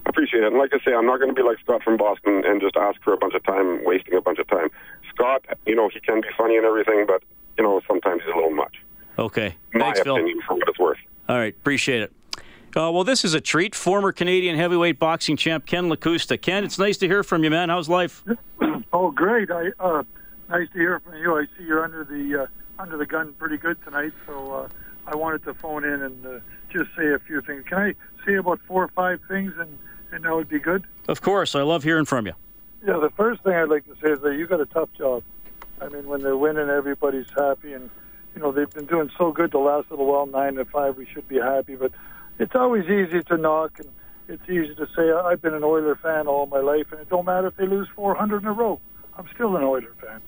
I 0.05 0.09
appreciate 0.09 0.43
it. 0.43 0.47
And 0.47 0.57
like 0.57 0.73
I 0.73 0.79
say, 0.83 0.93
I'm 0.93 1.05
not 1.05 1.17
going 1.19 1.33
to 1.33 1.35
be 1.35 1.47
like 1.47 1.59
Scott 1.59 1.83
from 1.83 1.97
Boston 1.97 2.43
and 2.45 2.61
just 2.61 2.75
ask 2.75 3.01
for 3.03 3.13
a 3.13 3.17
bunch 3.17 3.33
of 3.33 3.43
time, 3.43 3.83
wasting 3.85 4.15
a 4.15 4.21
bunch 4.21 4.39
of 4.39 4.47
time. 4.47 4.69
Scott, 5.13 5.45
you 5.65 5.75
know, 5.75 5.89
he 5.89 5.99
can 5.99 6.21
be 6.21 6.27
funny 6.37 6.57
and 6.57 6.65
everything, 6.65 7.05
but, 7.07 7.23
you 7.57 7.63
know, 7.63 7.81
sometimes 7.87 8.21
he's 8.23 8.33
a 8.33 8.35
little 8.35 8.51
much. 8.51 8.75
Okay. 9.17 9.55
My 9.73 9.81
Thanks, 9.81 10.01
Phil. 10.01 10.17
for 10.47 10.55
what 10.55 10.67
it's 10.67 10.79
worth. 10.79 10.97
All 11.29 11.37
right. 11.37 11.53
Appreciate 11.53 12.01
it. 12.01 12.13
Uh, 12.75 12.89
well, 12.91 13.03
this 13.03 13.23
is 13.23 13.35
a 13.35 13.41
treat. 13.41 13.75
Former 13.75 14.11
Canadian 14.11 14.57
heavyweight 14.57 14.97
boxing 14.97 15.37
champ 15.37 15.67
Ken 15.67 15.89
Lakusta. 15.89 16.41
Ken, 16.41 16.63
it's 16.63 16.79
nice 16.79 16.97
to 16.97 17.07
hear 17.07 17.21
from 17.21 17.43
you, 17.43 17.51
man. 17.51 17.69
How's 17.69 17.89
life? 17.89 18.23
Oh, 18.95 19.09
great! 19.09 19.49
I 19.49 19.71
uh, 19.79 20.03
nice 20.49 20.67
to 20.71 20.77
hear 20.77 20.99
from 20.99 21.17
you. 21.17 21.35
I 21.35 21.45
see 21.57 21.63
you're 21.63 21.83
under 21.83 22.03
the 22.03 22.43
uh, 22.43 22.81
under 22.81 22.95
the 22.95 23.07
gun 23.07 23.33
pretty 23.39 23.57
good 23.57 23.83
tonight. 23.83 24.13
So 24.27 24.53
uh, 24.53 24.67
I 25.07 25.15
wanted 25.15 25.43
to 25.45 25.55
phone 25.55 25.83
in 25.83 26.03
and 26.03 26.25
uh, 26.25 26.39
just 26.71 26.91
say 26.95 27.11
a 27.11 27.17
few 27.17 27.41
things. 27.41 27.63
Can 27.67 27.79
I 27.79 27.95
say 28.23 28.35
about 28.35 28.59
four 28.67 28.83
or 28.83 28.89
five 28.89 29.19
things, 29.27 29.51
and 29.57 29.79
and 30.13 30.23
that 30.23 30.35
would 30.35 30.49
be 30.49 30.59
good? 30.59 30.85
Of 31.07 31.21
course, 31.21 31.55
I 31.55 31.61
love 31.61 31.83
hearing 31.83 32.05
from 32.05 32.27
you. 32.27 32.33
Yeah, 32.85 32.97
the 32.99 33.09
first 33.11 33.43
thing 33.43 33.53
I'd 33.53 33.69
like 33.69 33.85
to 33.85 33.95
say 34.01 34.11
is 34.11 34.21
that 34.21 34.35
you 34.35 34.45
got 34.45 34.61
a 34.61 34.65
tough 34.65 34.89
job. 34.97 35.23
I 35.81 35.89
mean, 35.89 36.05
when 36.05 36.21
they're 36.21 36.37
winning, 36.37 36.69
everybody's 36.69 37.29
happy, 37.35 37.73
and 37.73 37.89
you 38.35 38.41
know 38.41 38.51
they've 38.51 38.69
been 38.69 38.85
doing 38.85 39.09
so 39.17 39.31
good 39.31 39.51
the 39.51 39.57
last 39.57 39.89
little 39.89 40.05
while, 40.05 40.25
nine 40.25 40.55
to 40.55 40.65
five. 40.65 40.97
We 40.97 41.05
should 41.05 41.27
be 41.27 41.39
happy, 41.39 41.75
but 41.75 41.91
it's 42.39 42.55
always 42.55 42.85
easy 42.85 43.23
to 43.23 43.37
knock, 43.37 43.79
and 43.79 43.89
it's 44.27 44.43
easy 44.49 44.75
to 44.75 44.87
say 44.95 45.11
I've 45.11 45.41
been 45.41 45.53
an 45.53 45.63
Oiler 45.63 45.95
fan 45.95 46.27
all 46.27 46.45
my 46.45 46.59
life, 46.59 46.91
and 46.91 47.01
it 47.01 47.09
don't 47.09 47.25
matter 47.25 47.47
if 47.47 47.55
they 47.57 47.67
lose 47.67 47.87
400 47.95 48.43
in 48.43 48.47
a 48.47 48.53
row. 48.53 48.79
I'm 49.17 49.27
still 49.33 49.55
an 49.55 49.63
Oiler 49.63 49.93
fan. 50.01 50.21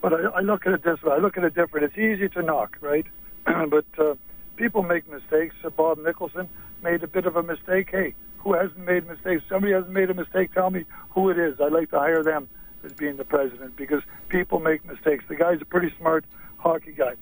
But 0.00 0.14
I, 0.14 0.38
I 0.38 0.40
look 0.40 0.66
at 0.66 0.72
it 0.72 0.82
this 0.82 1.02
way. 1.02 1.12
I 1.12 1.18
look 1.18 1.36
at 1.36 1.44
it 1.44 1.54
different. 1.54 1.84
It's 1.84 1.98
easy 1.98 2.28
to 2.30 2.42
knock, 2.42 2.78
right? 2.80 3.06
but 3.44 3.84
uh, 3.98 4.14
people 4.56 4.82
make 4.82 5.10
mistakes. 5.10 5.54
Bob 5.76 5.98
Nicholson 5.98 6.48
made 6.82 7.02
a 7.02 7.08
bit 7.08 7.26
of 7.26 7.36
a 7.36 7.42
mistake. 7.42 7.88
Hey, 7.90 8.14
who 8.40 8.54
hasn't 8.54 8.78
made 8.78 9.06
mistakes? 9.06 9.42
Somebody 9.48 9.72
hasn't 9.72 9.92
made 9.92 10.10
a 10.10 10.14
mistake. 10.14 10.52
Tell 10.52 10.70
me 10.70 10.84
who 11.10 11.30
it 11.30 11.38
is. 11.38 11.60
I'd 11.60 11.72
like 11.72 11.90
to 11.90 11.98
hire 11.98 12.22
them 12.22 12.48
as 12.84 12.92
being 12.92 13.16
the 13.16 13.24
president 13.24 13.76
because 13.76 14.02
people 14.28 14.58
make 14.58 14.84
mistakes. 14.84 15.24
The 15.28 15.36
guy's 15.36 15.60
a 15.60 15.66
pretty 15.66 15.92
smart 15.98 16.24
hockey 16.58 16.92
guy. 16.92 17.14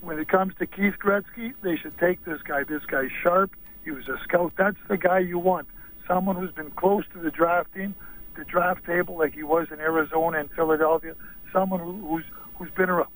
When 0.00 0.18
it 0.18 0.28
comes 0.28 0.54
to 0.58 0.66
Keith 0.66 0.94
Gretzky, 0.98 1.54
they 1.62 1.76
should 1.76 1.98
take 1.98 2.24
this 2.24 2.40
guy. 2.42 2.64
This 2.64 2.84
guy's 2.86 3.10
sharp. 3.22 3.54
He 3.84 3.90
was 3.90 4.08
a 4.08 4.18
scout. 4.22 4.52
That's 4.56 4.76
the 4.88 4.96
guy 4.96 5.18
you 5.18 5.38
want. 5.38 5.68
Someone 6.06 6.36
who's 6.36 6.52
been 6.52 6.70
close 6.70 7.04
to 7.12 7.18
the 7.18 7.30
draft 7.30 7.74
team, 7.74 7.94
the 8.36 8.44
draft 8.44 8.84
table, 8.84 9.18
like 9.18 9.34
he 9.34 9.42
was 9.42 9.68
in 9.70 9.80
Arizona 9.80 10.38
and 10.38 10.50
Philadelphia. 10.52 11.14
Someone 11.52 11.80
who, 11.80 11.92
who's 11.92 12.24
who's 12.54 12.70
been 12.70 12.88
around, 12.88 13.10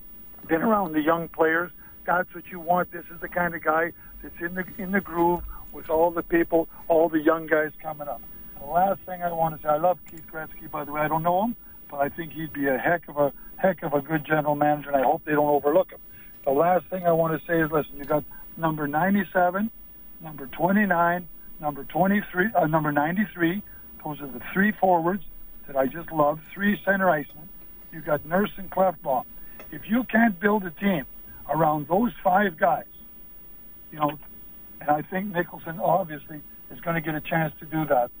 been 0.47 0.61
around 0.61 0.93
the 0.93 1.01
young 1.01 1.27
players. 1.29 1.71
That's 2.05 2.33
what 2.35 2.45
you 2.51 2.59
want. 2.59 2.91
This 2.91 3.05
is 3.13 3.19
the 3.21 3.29
kind 3.29 3.55
of 3.55 3.63
guy 3.63 3.93
that's 4.21 4.39
in 4.39 4.55
the 4.55 4.65
in 4.77 4.91
the 4.91 5.01
groove 5.01 5.43
with 5.75 5.89
all 5.89 6.09
the 6.09 6.23
people, 6.23 6.69
all 6.87 7.09
the 7.09 7.19
young 7.19 7.45
guys 7.45 7.71
coming 7.83 8.07
up. 8.07 8.21
The 8.59 8.65
last 8.65 9.01
thing 9.05 9.21
I 9.21 9.31
want 9.33 9.55
to 9.55 9.61
say, 9.61 9.69
I 9.69 9.77
love 9.77 9.99
Keith 10.09 10.23
Gretzky. 10.31 10.71
By 10.71 10.85
the 10.85 10.93
way, 10.93 11.01
I 11.01 11.09
don't 11.09 11.21
know 11.21 11.43
him, 11.43 11.55
but 11.91 11.97
I 11.97 12.09
think 12.09 12.31
he'd 12.31 12.53
be 12.53 12.67
a 12.67 12.77
heck 12.77 13.07
of 13.09 13.17
a 13.17 13.33
heck 13.57 13.83
of 13.83 13.93
a 13.93 14.01
good 14.01 14.25
general 14.25 14.55
manager, 14.55 14.89
and 14.89 14.97
I 14.97 15.03
hope 15.03 15.23
they 15.25 15.33
don't 15.33 15.47
overlook 15.47 15.91
him. 15.91 15.99
The 16.45 16.51
last 16.51 16.85
thing 16.89 17.05
I 17.05 17.11
want 17.11 17.39
to 17.39 17.45
say 17.45 17.59
is, 17.59 17.69
listen, 17.71 17.97
you 17.97 18.05
got 18.05 18.23
number 18.57 18.87
97, 18.87 19.69
number 20.21 20.47
29, 20.47 21.27
number 21.59 21.83
23, 21.83 22.45
uh, 22.55 22.67
number 22.67 22.91
93. 22.91 23.61
Those 24.03 24.21
are 24.21 24.27
the 24.27 24.41
three 24.53 24.71
forwards 24.71 25.23
that 25.67 25.75
I 25.75 25.87
just 25.87 26.11
love. 26.11 26.39
Three 26.53 26.79
center 26.85 27.07
icemen. 27.07 27.47
You 27.91 28.01
got 28.01 28.25
Nurse 28.25 28.51
and 28.57 28.69
Klefbom. 28.71 29.25
If 29.71 29.81
you 29.89 30.03
can't 30.05 30.39
build 30.39 30.63
a 30.63 30.71
team 30.71 31.05
around 31.49 31.87
those 31.87 32.11
five 32.23 32.57
guys, 32.57 32.85
you 33.91 33.99
know, 33.99 34.17
and 34.85 34.95
I 34.95 35.01
think 35.01 35.33
Nicholson 35.33 35.79
obviously 35.79 36.41
is 36.71 36.79
going 36.81 36.95
to 36.95 37.01
get 37.01 37.15
a 37.15 37.21
chance 37.21 37.53
to 37.59 37.65
do 37.65 37.85
that, 37.85 38.11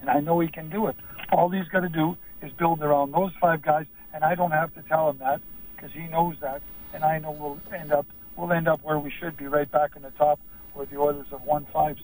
and 0.00 0.08
I 0.08 0.20
know 0.20 0.38
he 0.38 0.48
can 0.48 0.70
do 0.70 0.86
it. 0.86 0.96
All 1.32 1.48
he's 1.48 1.66
got 1.68 1.80
to 1.80 1.88
do 1.88 2.16
is 2.40 2.52
build 2.52 2.82
around 2.82 3.12
those 3.12 3.32
five 3.40 3.62
guys, 3.62 3.86
and 4.14 4.22
I 4.22 4.34
don't 4.34 4.52
have 4.52 4.72
to 4.74 4.82
tell 4.82 5.10
him 5.10 5.18
that 5.18 5.40
because 5.74 5.90
he 5.92 6.06
knows 6.06 6.36
that, 6.40 6.62
and 6.94 7.04
I 7.04 7.18
know 7.18 7.32
we'll 7.32 7.58
end 7.76 7.92
up 7.92 8.06
we'll 8.36 8.52
end 8.52 8.68
up 8.68 8.80
where 8.84 8.98
we 8.98 9.10
should 9.10 9.36
be, 9.36 9.48
right 9.48 9.70
back 9.70 9.96
in 9.96 10.02
the 10.02 10.10
top, 10.12 10.38
where 10.74 10.86
the 10.86 10.96
Oilers 10.96 11.26
have 11.30 11.42
won 11.42 11.66
five 11.72 11.96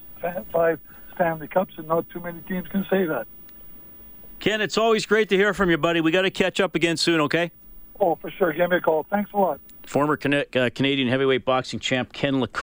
five 0.52 0.80
Stanley 1.14 1.46
Cups, 1.46 1.74
and 1.76 1.87
not 1.87 2.09
too 2.11 2.18
many 2.20 2.40
teams 2.40 2.66
can 2.68 2.85
say 2.90 3.04
that. 3.07 3.26
Ken, 4.40 4.61
it's 4.61 4.76
always 4.76 5.07
great 5.07 5.28
to 5.28 5.37
hear 5.37 5.54
from 5.54 5.70
you, 5.70 5.78
buddy. 5.78 6.00
We 6.00 6.11
got 6.11 6.22
to 6.22 6.30
catch 6.30 6.59
up 6.59 6.74
again 6.74 6.96
soon, 6.96 7.20
okay? 7.20 7.52
Oh, 8.00 8.16
for 8.16 8.30
sure. 8.33 8.52
Give 8.52 8.68
me 8.68 8.78
a 8.78 8.80
call. 8.80 9.07
Thanks 9.09 9.30
a 9.33 9.37
lot. 9.37 9.61
Former 9.87 10.16
Can- 10.16 10.35
uh, 10.35 10.70
Canadian 10.74 11.09
heavyweight 11.09 11.44
boxing 11.44 11.78
champ 11.78 12.12
Ken 12.12 12.35
Lakusta. 12.35 12.63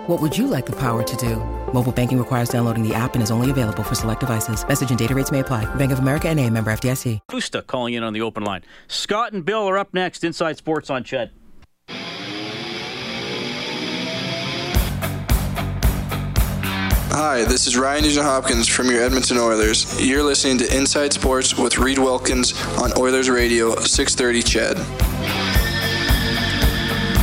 What 0.07 0.19
would 0.19 0.35
you 0.35 0.47
like 0.47 0.65
the 0.65 0.75
power 0.75 1.03
to 1.03 1.15
do? 1.17 1.35
Mobile 1.73 1.91
banking 1.91 2.17
requires 2.17 2.49
downloading 2.49 2.81
the 2.81 2.91
app 2.95 3.13
and 3.13 3.21
is 3.21 3.29
only 3.29 3.51
available 3.51 3.83
for 3.83 3.93
select 3.93 4.19
devices. 4.19 4.67
Message 4.67 4.89
and 4.89 4.97
data 4.97 5.13
rates 5.13 5.31
may 5.31 5.41
apply. 5.41 5.63
Bank 5.75 5.91
of 5.91 5.99
America 5.99 6.27
and 6.27 6.39
a 6.39 6.49
member 6.49 6.71
FDIC. 6.71 7.19
Busta 7.29 7.65
calling 7.67 7.93
in 7.93 8.01
on 8.01 8.11
the 8.11 8.21
open 8.21 8.43
line. 8.43 8.63
Scott 8.87 9.31
and 9.31 9.45
Bill 9.45 9.69
are 9.69 9.77
up 9.77 9.93
next. 9.93 10.23
Inside 10.23 10.57
Sports 10.57 10.89
on 10.89 11.03
CHED. 11.03 11.29
Hi, 17.13 17.43
this 17.43 17.67
is 17.67 17.77
Ryan 17.77 18.03
Nugent 18.03 18.25
Hopkins 18.25 18.67
from 18.67 18.89
your 18.89 19.03
Edmonton 19.03 19.37
Oilers. 19.37 20.03
You're 20.03 20.23
listening 20.23 20.57
to 20.59 20.75
Inside 20.75 21.13
Sports 21.13 21.55
with 21.59 21.77
Reid 21.77 21.99
Wilkins 21.99 22.59
on 22.79 22.91
Oilers 22.97 23.29
Radio 23.29 23.75
630 23.75 24.41
CHED. 24.41 25.50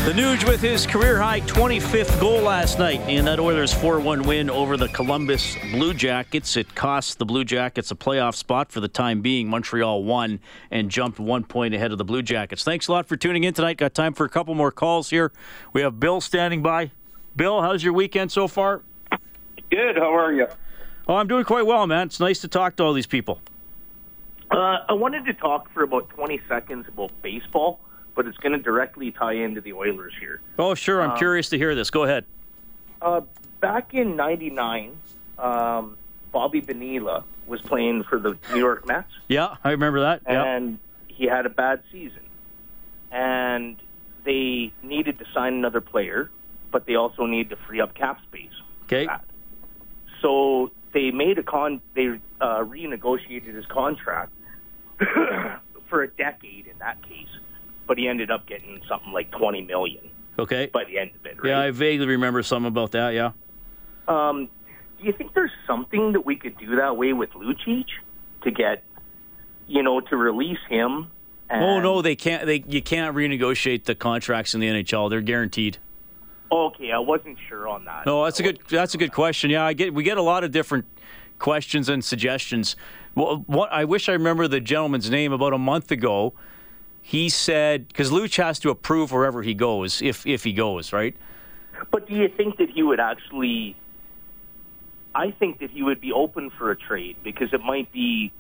The 0.09 0.15
Nuge 0.15 0.49
with 0.49 0.63
his 0.63 0.87
career 0.87 1.21
high 1.21 1.43
25th 1.43 2.19
goal 2.19 2.41
last 2.41 2.79
night 2.79 3.07
in 3.11 3.27
that 3.27 3.39
Oilers 3.39 3.75
4 3.75 4.01
1 4.01 4.23
win 4.23 4.49
over 4.49 4.79
the 4.79 4.89
Columbus 4.89 5.55
Blue 5.71 5.93
Jackets. 5.93 6.57
It 6.57 6.75
cost 6.75 7.19
the 7.19 7.27
Blue 7.27 7.45
Jackets 7.45 7.91
a 7.91 7.95
playoff 7.95 8.35
spot 8.35 8.73
for 8.73 8.81
the 8.81 8.89
time 8.89 9.21
being. 9.21 9.51
Montreal 9.51 10.03
won 10.03 10.41
and 10.71 10.91
jumped 10.91 11.21
one 11.21 11.45
point 11.45 11.75
ahead 11.75 11.93
of 11.93 11.99
the 11.99 12.07
Blue 12.07 12.23
Jackets. 12.23 12.65
Thanks 12.65 12.89
a 12.89 12.93
lot 12.93 13.07
for 13.07 13.19
tuning 13.19 13.45
in 13.45 13.53
tonight. 13.53 13.77
Got 13.77 13.93
time 13.93 14.15
for 14.15 14.25
a 14.25 14.31
couple 14.31 14.55
more 14.55 14.73
calls 14.73 15.11
here. 15.11 15.31
We 15.75 15.83
have 15.83 16.01
Bill 16.01 16.23
standing 16.23 16.63
by. 16.63 16.91
Bill, 17.37 17.61
how's 17.61 17.85
your 17.85 17.93
weekend 17.93 18.33
so 18.33 18.49
far? 18.49 18.81
Good. 19.71 19.99
How 19.99 20.17
are 20.17 20.33
you? 20.33 20.47
Oh, 21.07 21.17
I'm 21.17 21.29
doing 21.29 21.45
quite 21.45 21.67
well, 21.67 21.87
man. 21.87 22.07
It's 22.07 22.19
nice 22.19 22.41
to 22.41 22.49
talk 22.49 22.77
to 22.77 22.83
all 22.83 22.95
these 22.95 23.07
people. 23.07 23.43
Uh, 24.51 24.79
I 24.89 24.95
wanted 24.95 25.27
to 25.27 25.35
talk 25.35 25.71
for 25.75 25.83
about 25.83 26.09
20 26.09 26.41
seconds 26.49 26.87
about 26.89 27.11
baseball, 27.21 27.79
but 28.19 28.27
it's 28.27 28.37
going 28.39 28.51
to 28.51 28.59
directly 28.59 29.13
tie 29.13 29.35
into 29.35 29.61
the 29.61 29.73
Oilers 29.73 30.13
here. 30.19 30.41
Oh, 30.59 30.75
sure. 30.75 31.01
I'm 31.01 31.13
Um, 31.13 31.19
curious 31.19 31.49
to 31.51 31.57
hear 31.57 31.77
this. 31.77 31.89
Go 31.89 32.03
ahead. 32.03 32.25
Uh, 33.01 33.21
back 33.61 33.95
in 33.95 34.17
'99, 34.17 34.97
um, 35.39 35.97
Bobby 36.33 36.59
Bonilla 36.61 37.23
was 37.47 37.63
playing 37.63 38.03
for 38.03 38.19
the 38.19 38.37
New 38.53 38.59
York 38.59 38.85
Mets, 38.89 39.09
Yeah, 39.29 39.55
I 39.63 39.71
remember 39.71 40.01
that. 40.01 40.23
And 40.27 40.81
he 41.07 41.27
had 41.27 41.47
a 41.47 41.49
bad 41.49 41.81
season, 41.93 42.27
and 43.13 43.77
they 44.25 44.73
needed 44.83 45.21
to 45.21 45.25
sign 45.33 45.55
another 45.55 45.81
player, 45.81 46.29
but 46.73 46.87
they 46.87 46.97
also 46.97 47.25
needed 47.25 47.51
to 47.51 47.57
free 47.69 47.81
up 47.81 47.95
cap 47.95 48.21
space. 48.25 48.51
Okay. 48.87 49.07
So 50.21 50.73
they 50.93 51.13
made 51.13 51.39
a 51.39 51.45
con. 51.45 51.81
They 51.95 52.19
uh, 52.41 52.65
renegotiated 52.65 53.55
his 53.55 53.67
contract 53.67 54.33
for 55.89 56.03
a 56.03 56.09
decade 56.09 56.67
in 56.67 56.77
that 56.81 57.01
case, 57.05 57.29
but 57.89 57.99
he 57.99 58.07
ended 58.07 58.31
up 58.31 58.47
getting 58.47 58.81
something 58.89 59.13
like 59.13 59.31
twenty 59.33 59.63
million 59.63 60.11
Okay. 60.39 60.67
by 60.73 60.85
the 60.85 60.99
end 60.99 61.11
of 61.19 61.27
it. 61.27 61.43
Right? 61.43 61.49
Yeah, 61.51 61.61
I 61.61 61.71
vaguely 61.73 62.07
remember 62.07 62.43
something 62.45 62.69
about 62.69 62.93
that. 62.93 63.11
Yeah. 63.11 63.33
Um, 64.07 64.49
do 65.01 65.05
you 65.07 65.13
think 65.13 65.35
there's 65.35 65.51
something 65.67 66.13
that 66.13 66.25
we 66.25 66.37
could 66.37 66.57
do 66.59 66.77
that 66.77 66.97
way 66.97 67.13
with 67.13 67.31
Lucic 67.31 67.87
to 68.45 68.51
get, 68.53 68.85
you 69.67 69.83
know, 69.83 70.01
to 70.01 70.17
release 70.17 70.59
him? 70.69 71.09
And, 71.51 71.65
Oh 71.65 71.81
no, 71.81 72.03
they 72.03 72.15
can't. 72.15 72.47
They 72.47 72.63
you 72.69 72.83
can't 72.83 73.17
renegotiate 73.17 73.85
the 73.85 73.95
contracts 73.95 74.55
in 74.55 74.61
the 74.61 74.69
NHL. 74.69 75.11
They're 75.11 75.21
guaranteed. 75.21 75.79
Okay, 76.53 76.93
I 76.93 76.99
wasn't 76.99 77.37
sure 77.49 77.69
on 77.69 77.85
that. 77.85 78.07
No, 78.07 78.25
that's 78.25 78.39
a 78.41 78.43
good. 78.43 78.59
That's 78.71 78.95
a 78.95 78.99
good 78.99 79.13
question. 79.13 79.51
Yeah, 79.51 79.65
I 79.65 79.73
get. 79.73 79.93
We 79.93 80.03
get 80.03 80.19
a 80.19 80.23
lot 80.23 80.45
of 80.45 80.51
different 80.53 80.85
questions 81.39 81.89
and 81.89 82.03
suggestions. 82.05 82.77
Well, 83.15 83.43
what 83.47 83.73
I 83.73 83.85
wish 83.85 84.09
I 84.09 84.13
remember 84.13 84.47
the 84.49 84.61
gentleman's 84.61 85.11
name. 85.11 85.33
About 85.33 85.53
a 85.53 85.59
month 85.59 85.91
ago, 85.91 86.35
he 87.09 87.31
said 87.31 87.89
because 87.89 88.11
Luch 88.11 88.37
has 88.37 88.59
to 88.59 88.69
approve 88.69 89.13
wherever 89.13 89.43
he 89.43 89.55
goes, 89.55 90.03
if 90.03 90.27
if 90.27 90.45
he 90.45 90.53
goes, 90.53 90.93
right? 90.93 91.17
But 91.91 92.07
do 92.07 92.15
you 92.15 92.29
think 92.29 92.59
that 92.59 92.69
he 92.69 92.83
would 92.83 93.01
actually? 93.01 93.77
I 95.15 95.31
think 95.31 95.61
that 95.61 95.71
he 95.71 95.83
would 95.83 96.03
be 96.03 96.13
open 96.13 96.51
for 96.51 96.71
a 96.71 96.77
trade 96.77 97.17
because 97.25 97.55
it 97.55 97.63
might 97.63 97.91
be, 97.93 98.31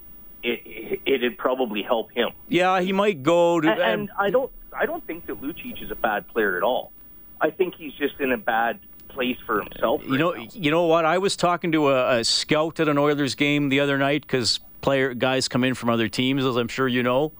it 0.42 1.00
it'd 1.06 1.38
probably 1.38 1.82
help 1.82 2.12
him. 2.12 2.28
Yeah, 2.50 2.82
he 2.82 2.92
might 2.92 3.22
go 3.22 3.58
to. 3.58 3.70
And, 3.70 3.80
and 3.80 4.10
I 4.18 4.28
don't, 4.28 4.52
I 4.78 4.84
don't 4.84 5.04
think 5.06 5.24
that 5.28 5.40
Lucic 5.40 5.82
is 5.82 5.90
a 5.90 5.94
bad 5.94 6.28
player 6.28 6.58
at 6.58 6.62
all. 6.62 6.92
I 7.40 7.48
think 7.48 7.74
he's 7.74 7.94
just 7.94 8.20
in 8.20 8.32
a 8.32 8.36
bad 8.36 8.80
place 9.08 9.38
for 9.46 9.62
himself. 9.62 10.02
You 10.06 10.18
know, 10.18 10.34
you 10.34 10.70
know 10.70 10.84
what? 10.84 11.06
I 11.06 11.16
was 11.16 11.36
talking 11.36 11.72
to 11.72 11.88
a, 11.88 12.18
a 12.18 12.24
scout 12.24 12.80
at 12.80 12.88
an 12.88 12.98
Oilers 12.98 13.34
game 13.34 13.70
the 13.70 13.80
other 13.80 13.96
night 13.96 14.20
because 14.20 14.60
player 14.82 15.14
guys 15.14 15.48
come 15.48 15.64
in 15.64 15.72
from 15.72 15.88
other 15.88 16.08
teams, 16.08 16.44
as 16.44 16.56
I'm 16.56 16.68
sure 16.68 16.86
you 16.86 17.02
know. 17.02 17.32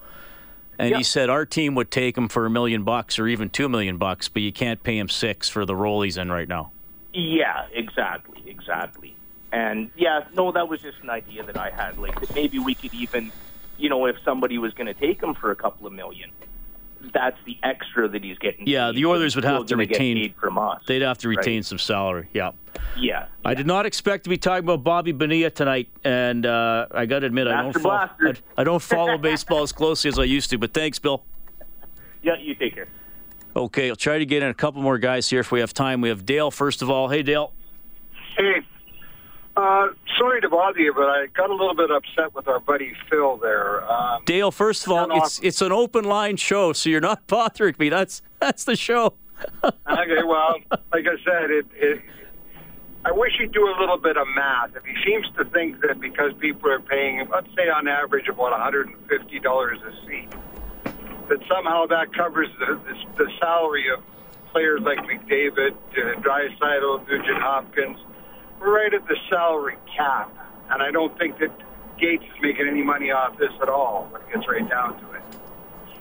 And 0.79 0.95
he 0.95 1.03
said 1.03 1.29
our 1.29 1.45
team 1.45 1.74
would 1.74 1.91
take 1.91 2.16
him 2.16 2.29
for 2.29 2.47
a 2.47 2.51
million 2.51 2.85
bucks 2.85 3.18
or 3.18 3.26
even 3.26 3.51
two 3.51 3.68
million 3.68 3.97
bucks, 3.97 4.29
but 4.29 4.43
you 4.43 4.53
can't 4.53 4.83
pay 4.83 4.97
him 4.97 5.09
six 5.09 5.49
for 5.49 5.64
the 5.64 5.74
role 5.74 6.03
he's 6.03 6.16
in 6.16 6.31
right 6.31 6.49
now. 6.49 6.70
Yeah, 7.12 7.66
exactly, 7.72 8.43
exactly. 8.47 9.16
And 9.51 9.91
yeah, 9.97 10.24
no, 10.35 10.53
that 10.53 10.68
was 10.68 10.81
just 10.81 10.99
an 11.03 11.11
idea 11.11 11.43
that 11.43 11.57
I 11.57 11.70
had. 11.70 11.99
Like 11.99 12.20
that 12.20 12.35
maybe 12.35 12.59
we 12.59 12.74
could 12.74 12.95
even 12.95 13.33
you 13.79 13.89
know, 13.89 14.07
if 14.07 14.16
somebody 14.24 14.59
was 14.59 14.74
going 14.74 14.89
to 14.89 14.95
take 14.95 15.22
him 15.22 15.35
for 15.35 15.51
a 15.51 15.57
couple 15.57 15.87
of 15.87 15.93
million, 15.93 16.31
that's 17.12 17.38
the 17.46 17.59
extra 17.62 18.09
that 18.09 18.22
he's 18.22 18.38
getting. 18.38 18.66
Yeah, 18.66 18.88
paid. 18.88 18.96
the 18.96 19.07
Oilers 19.07 19.34
would 19.34 19.44
have 19.44 19.61
to 19.61 19.66
still 19.66 19.76
gonna 19.76 19.86
get 19.86 19.99
retain 19.99 20.34
from 20.38 20.59
us. 20.59 20.82
They'd 20.86 21.03
have 21.03 21.18
to 21.18 21.28
right? 21.28 21.38
retain 21.38 21.62
some 21.62 21.78
salary. 21.78 22.28
Yeah. 22.32 22.53
Yeah. 22.96 23.26
I 23.44 23.55
did 23.55 23.66
not 23.66 23.86
expect 23.86 24.24
to 24.24 24.30
be 24.30 24.36
talking 24.36 24.64
about 24.64 24.84
Bobby 24.84 25.12
Bonilla 25.12 25.51
tonight, 25.51 25.88
and 26.05 26.44
uh, 26.44 26.86
I 26.90 27.07
got 27.07 27.20
to 27.20 27.26
admit 27.26 27.46
I 27.46 27.62
don't 27.62 27.72
follow, 27.72 27.94
I, 28.20 28.34
I 28.57 28.64
don't 28.64 28.82
follow 28.82 29.18
baseball 29.18 29.62
as 29.62 29.72
closely 29.72 30.09
as 30.09 30.18
I 30.18 30.24
used 30.24 30.51
to. 30.51 30.59
But 30.59 30.74
thanks, 30.74 30.99
Bill. 30.99 31.24
Yeah, 32.22 32.36
you 32.38 32.55
take 32.55 32.74
care. 32.74 32.88
Okay, 33.55 33.88
I'll 33.88 33.96
try 33.96 34.18
to 34.18 34.26
get 34.26 34.42
in 34.42 34.49
a 34.49 34.55
couple 34.55 34.82
more 34.82 34.99
guys 34.99 35.28
here 35.30 35.40
if 35.40 35.51
we 35.51 35.61
have 35.61 35.72
time. 35.72 36.01
We 36.01 36.09
have 36.11 36.26
Dale 36.26 36.51
first 36.51 36.82
of 36.82 36.90
all. 36.90 37.09
Hey, 37.09 37.22
Dale. 37.22 37.53
Hey, 38.36 38.61
uh, 39.59 39.89
sorry 40.17 40.41
to 40.41 40.49
bother 40.49 40.79
you, 40.79 40.95
but 40.95 41.09
I 41.09 41.27
got 41.27 41.51
a 41.51 41.55
little 41.55 41.75
bit 41.75 41.91
upset 41.91 42.33
with 42.33 42.47
our 42.47 42.61
buddy 42.61 42.93
Phil 43.11 43.37
there. 43.39 43.91
Um, 43.91 44.23
Dale, 44.25 44.53
first 44.53 44.87
of 44.87 44.93
all, 44.93 45.09
it's 45.23 45.41
it's 45.41 45.61
an 45.61 45.73
open 45.73 46.05
line 46.05 46.37
show, 46.37 46.73
so 46.73 46.89
you're 46.89 47.01
not 47.01 47.27
bothering 47.27 47.75
me. 47.79 47.89
That's 47.89 48.23
that's 48.39 48.65
the 48.65 48.77
show. 48.77 49.15
okay, 49.65 50.23
well, 50.25 50.57
like 50.93 51.07
I 51.07 51.17
said, 51.25 51.51
it, 51.51 51.67
it. 51.75 52.03
I 53.05 53.11
wish 53.13 53.33
he'd 53.39 53.53
do 53.53 53.67
a 53.67 53.77
little 53.81 53.99
bit 53.99 54.17
of 54.17 54.27
math. 54.35 54.77
If 54.77 54.85
he 54.85 54.95
seems 55.05 55.27
to 55.37 55.45
think 55.47 55.81
that 55.81 56.01
because 56.01 56.33
people 56.39 56.71
are 56.71 56.81
paying, 56.81 57.27
let's 57.33 57.49
say 57.57 57.69
on 57.69 57.89
average 57.89 58.29
about 58.29 58.53
$150 58.53 58.91
a 58.91 60.07
seat, 60.07 60.29
that 61.29 61.39
somehow 61.49 61.87
that 61.87 62.13
covers 62.13 62.49
the, 62.59 62.75
the, 62.75 63.25
the 63.25 63.31
salary 63.39 63.85
of 63.89 64.03
players 64.51 64.81
like 64.83 64.99
McDavid, 64.99 65.73
uh, 65.73 66.21
Draisaitl, 66.21 67.09
Nugent 67.09 67.41
Hopkins. 67.41 67.99
We're 68.61 68.75
right 68.75 68.93
at 68.93 69.07
the 69.07 69.17
salary 69.31 69.77
cap, 69.97 70.35
and 70.71 70.83
I 70.83 70.91
don't 70.91 71.17
think 71.19 71.39
that 71.39 71.57
Katz 71.99 72.25
is 72.25 72.43
making 72.43 72.67
any 72.69 72.83
money 72.83 73.11
off 73.11 73.39
this 73.39 73.53
at 73.63 73.69
all 73.69 74.09
when 74.11 74.23
it 74.23 74.33
gets 74.33 74.49
right 74.49 74.69
down 74.69 74.99
to 75.01 75.13
it. 75.13 75.23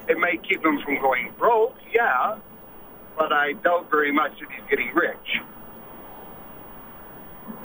It 0.10 0.18
might 0.18 0.42
keep 0.48 0.64
him 0.64 0.80
from 0.84 1.00
going 1.02 1.32
broke, 1.38 1.76
yeah, 1.94 2.38
but 3.18 3.32
I 3.34 3.54
doubt 3.54 3.90
very 3.92 4.12
much 4.12 4.32
that 4.40 4.50
he's 4.52 4.70
getting 4.70 4.94
rich. 4.94 5.42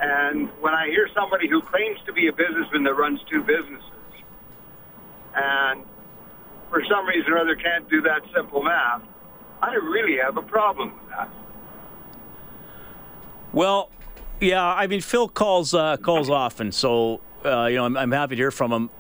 And 0.01 0.49
when 0.61 0.75
I 0.75 0.89
hear 0.89 1.09
somebody 1.15 1.49
who 1.49 1.63
claims 1.63 1.99
to 2.07 2.13
be 2.13 2.27
a 2.29 2.33
businessman 2.33 2.83
that 2.85 2.95
runs 2.95 3.21
two 3.31 3.43
businesses, 3.43 3.85
and 5.35 5.85
for 6.71 6.83
some 6.91 7.07
reason 7.07 7.33
or 7.33 7.39
other 7.39 7.55
can't 7.55 7.89
do 7.89 8.03
that 8.03 8.23
simple 8.35 8.63
math, 8.63 9.03
I 9.63 9.75
really 9.75 10.19
have 10.19 10.37
a 10.37 10.43
problem 10.43 10.93
with 10.95 11.09
that. 11.11 11.31
Well, 13.53 13.91
yeah, 14.43 14.65
I 14.65 14.87
mean 14.87 15.01
Phil 15.01 15.29
calls 15.29 15.73
uh, 15.73 15.97
calls 15.97 16.29
often, 16.29 16.73
so 16.73 17.21
uh, 17.45 17.67
you 17.67 17.77
know 17.77 17.85
I'm, 17.85 17.97
I'm 17.97 18.13
happy 18.13 18.37
to 18.37 18.41
hear 18.41 18.51
from 18.51 18.73
him. 18.73 18.91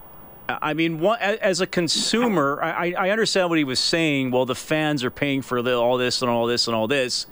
I 0.48 0.74
mean, 0.74 1.00
one, 1.00 1.18
as 1.20 1.60
a 1.60 1.66
consumer, 1.66 2.60
I, 2.62 2.92
I 2.92 3.10
understand 3.10 3.48
what 3.48 3.58
he 3.58 3.64
was 3.64 3.78
saying. 3.78 4.32
Well, 4.32 4.44
the 4.44 4.56
fans 4.56 5.04
are 5.04 5.10
paying 5.10 5.40
for 5.40 5.62
the, 5.62 5.76
all 5.76 5.96
this 5.96 6.20
and 6.20 6.30
all 6.30 6.46
this 6.46 6.66
and 6.66 6.76
all 6.76 6.88
this, 6.88 7.26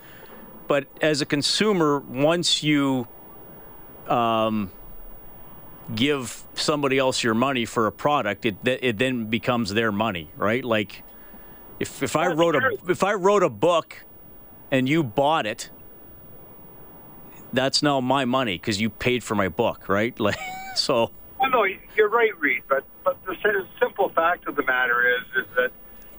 but 0.68 0.86
as 1.02 1.20
a 1.20 1.26
consumer, 1.26 1.98
once 1.98 2.62
you 2.62 3.08
um, 4.06 4.70
give 5.94 6.44
somebody 6.54 6.98
else 6.98 7.22
your 7.22 7.34
money 7.34 7.64
for 7.64 7.86
a 7.86 7.92
product, 7.92 8.46
it 8.46 8.56
it 8.64 8.98
then 8.98 9.26
becomes 9.26 9.74
their 9.74 9.92
money, 9.92 10.30
right? 10.36 10.64
Like 10.64 11.02
if 11.78 12.02
if 12.02 12.16
I 12.16 12.28
wrote 12.28 12.56
a 12.56 12.78
if 12.88 13.02
I 13.02 13.14
wrote 13.14 13.42
a 13.42 13.50
book 13.50 14.04
and 14.70 14.88
you 14.88 15.02
bought 15.02 15.46
it, 15.46 15.70
that's 17.52 17.82
now 17.82 18.00
my 18.00 18.24
money 18.24 18.56
because 18.56 18.80
you 18.80 18.90
paid 18.90 19.22
for 19.22 19.34
my 19.34 19.48
book, 19.48 19.88
right? 19.88 20.18
Like 20.20 20.38
so. 20.76 21.10
Well, 21.40 21.50
no, 21.50 21.64
you're 21.96 22.10
right, 22.10 22.38
Reid. 22.38 22.62
But 22.68 22.84
but 23.04 23.16
the 23.24 23.34
simple 23.80 24.10
fact 24.10 24.46
of 24.46 24.56
the 24.56 24.62
matter 24.64 25.08
is 25.08 25.44
is 25.44 25.50
that 25.56 25.70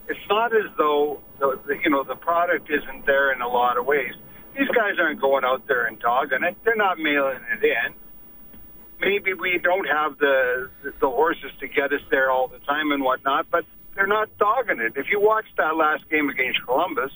it's 0.07 0.27
not 0.29 0.55
as 0.55 0.69
though 0.77 1.21
the, 1.39 1.59
the 1.67 1.75
you 1.83 1.89
know 1.89 2.03
the 2.03 2.15
product 2.15 2.69
isn't 2.69 3.05
there 3.05 3.31
in 3.31 3.41
a 3.41 3.47
lot 3.47 3.77
of 3.77 3.85
ways. 3.85 4.13
These 4.57 4.67
guys 4.69 4.95
aren't 4.99 5.21
going 5.21 5.45
out 5.45 5.67
there 5.67 5.85
and 5.85 5.99
dogging 5.99 6.43
it. 6.43 6.57
They're 6.65 6.75
not 6.75 6.99
mailing 6.99 7.39
it 7.53 7.63
in. 7.63 7.93
Maybe 8.99 9.33
we 9.33 9.57
don't 9.57 9.87
have 9.87 10.17
the 10.17 10.69
the 10.99 11.09
horses 11.09 11.51
to 11.59 11.67
get 11.67 11.93
us 11.93 12.01
there 12.09 12.29
all 12.29 12.47
the 12.47 12.59
time 12.59 12.91
and 12.91 13.03
whatnot, 13.03 13.49
but 13.49 13.65
they're 13.95 14.07
not 14.07 14.35
dogging 14.37 14.79
it. 14.79 14.93
If 14.95 15.07
you 15.09 15.21
watch 15.21 15.45
that 15.57 15.75
last 15.75 16.09
game 16.09 16.29
against 16.29 16.63
Columbus, 16.65 17.11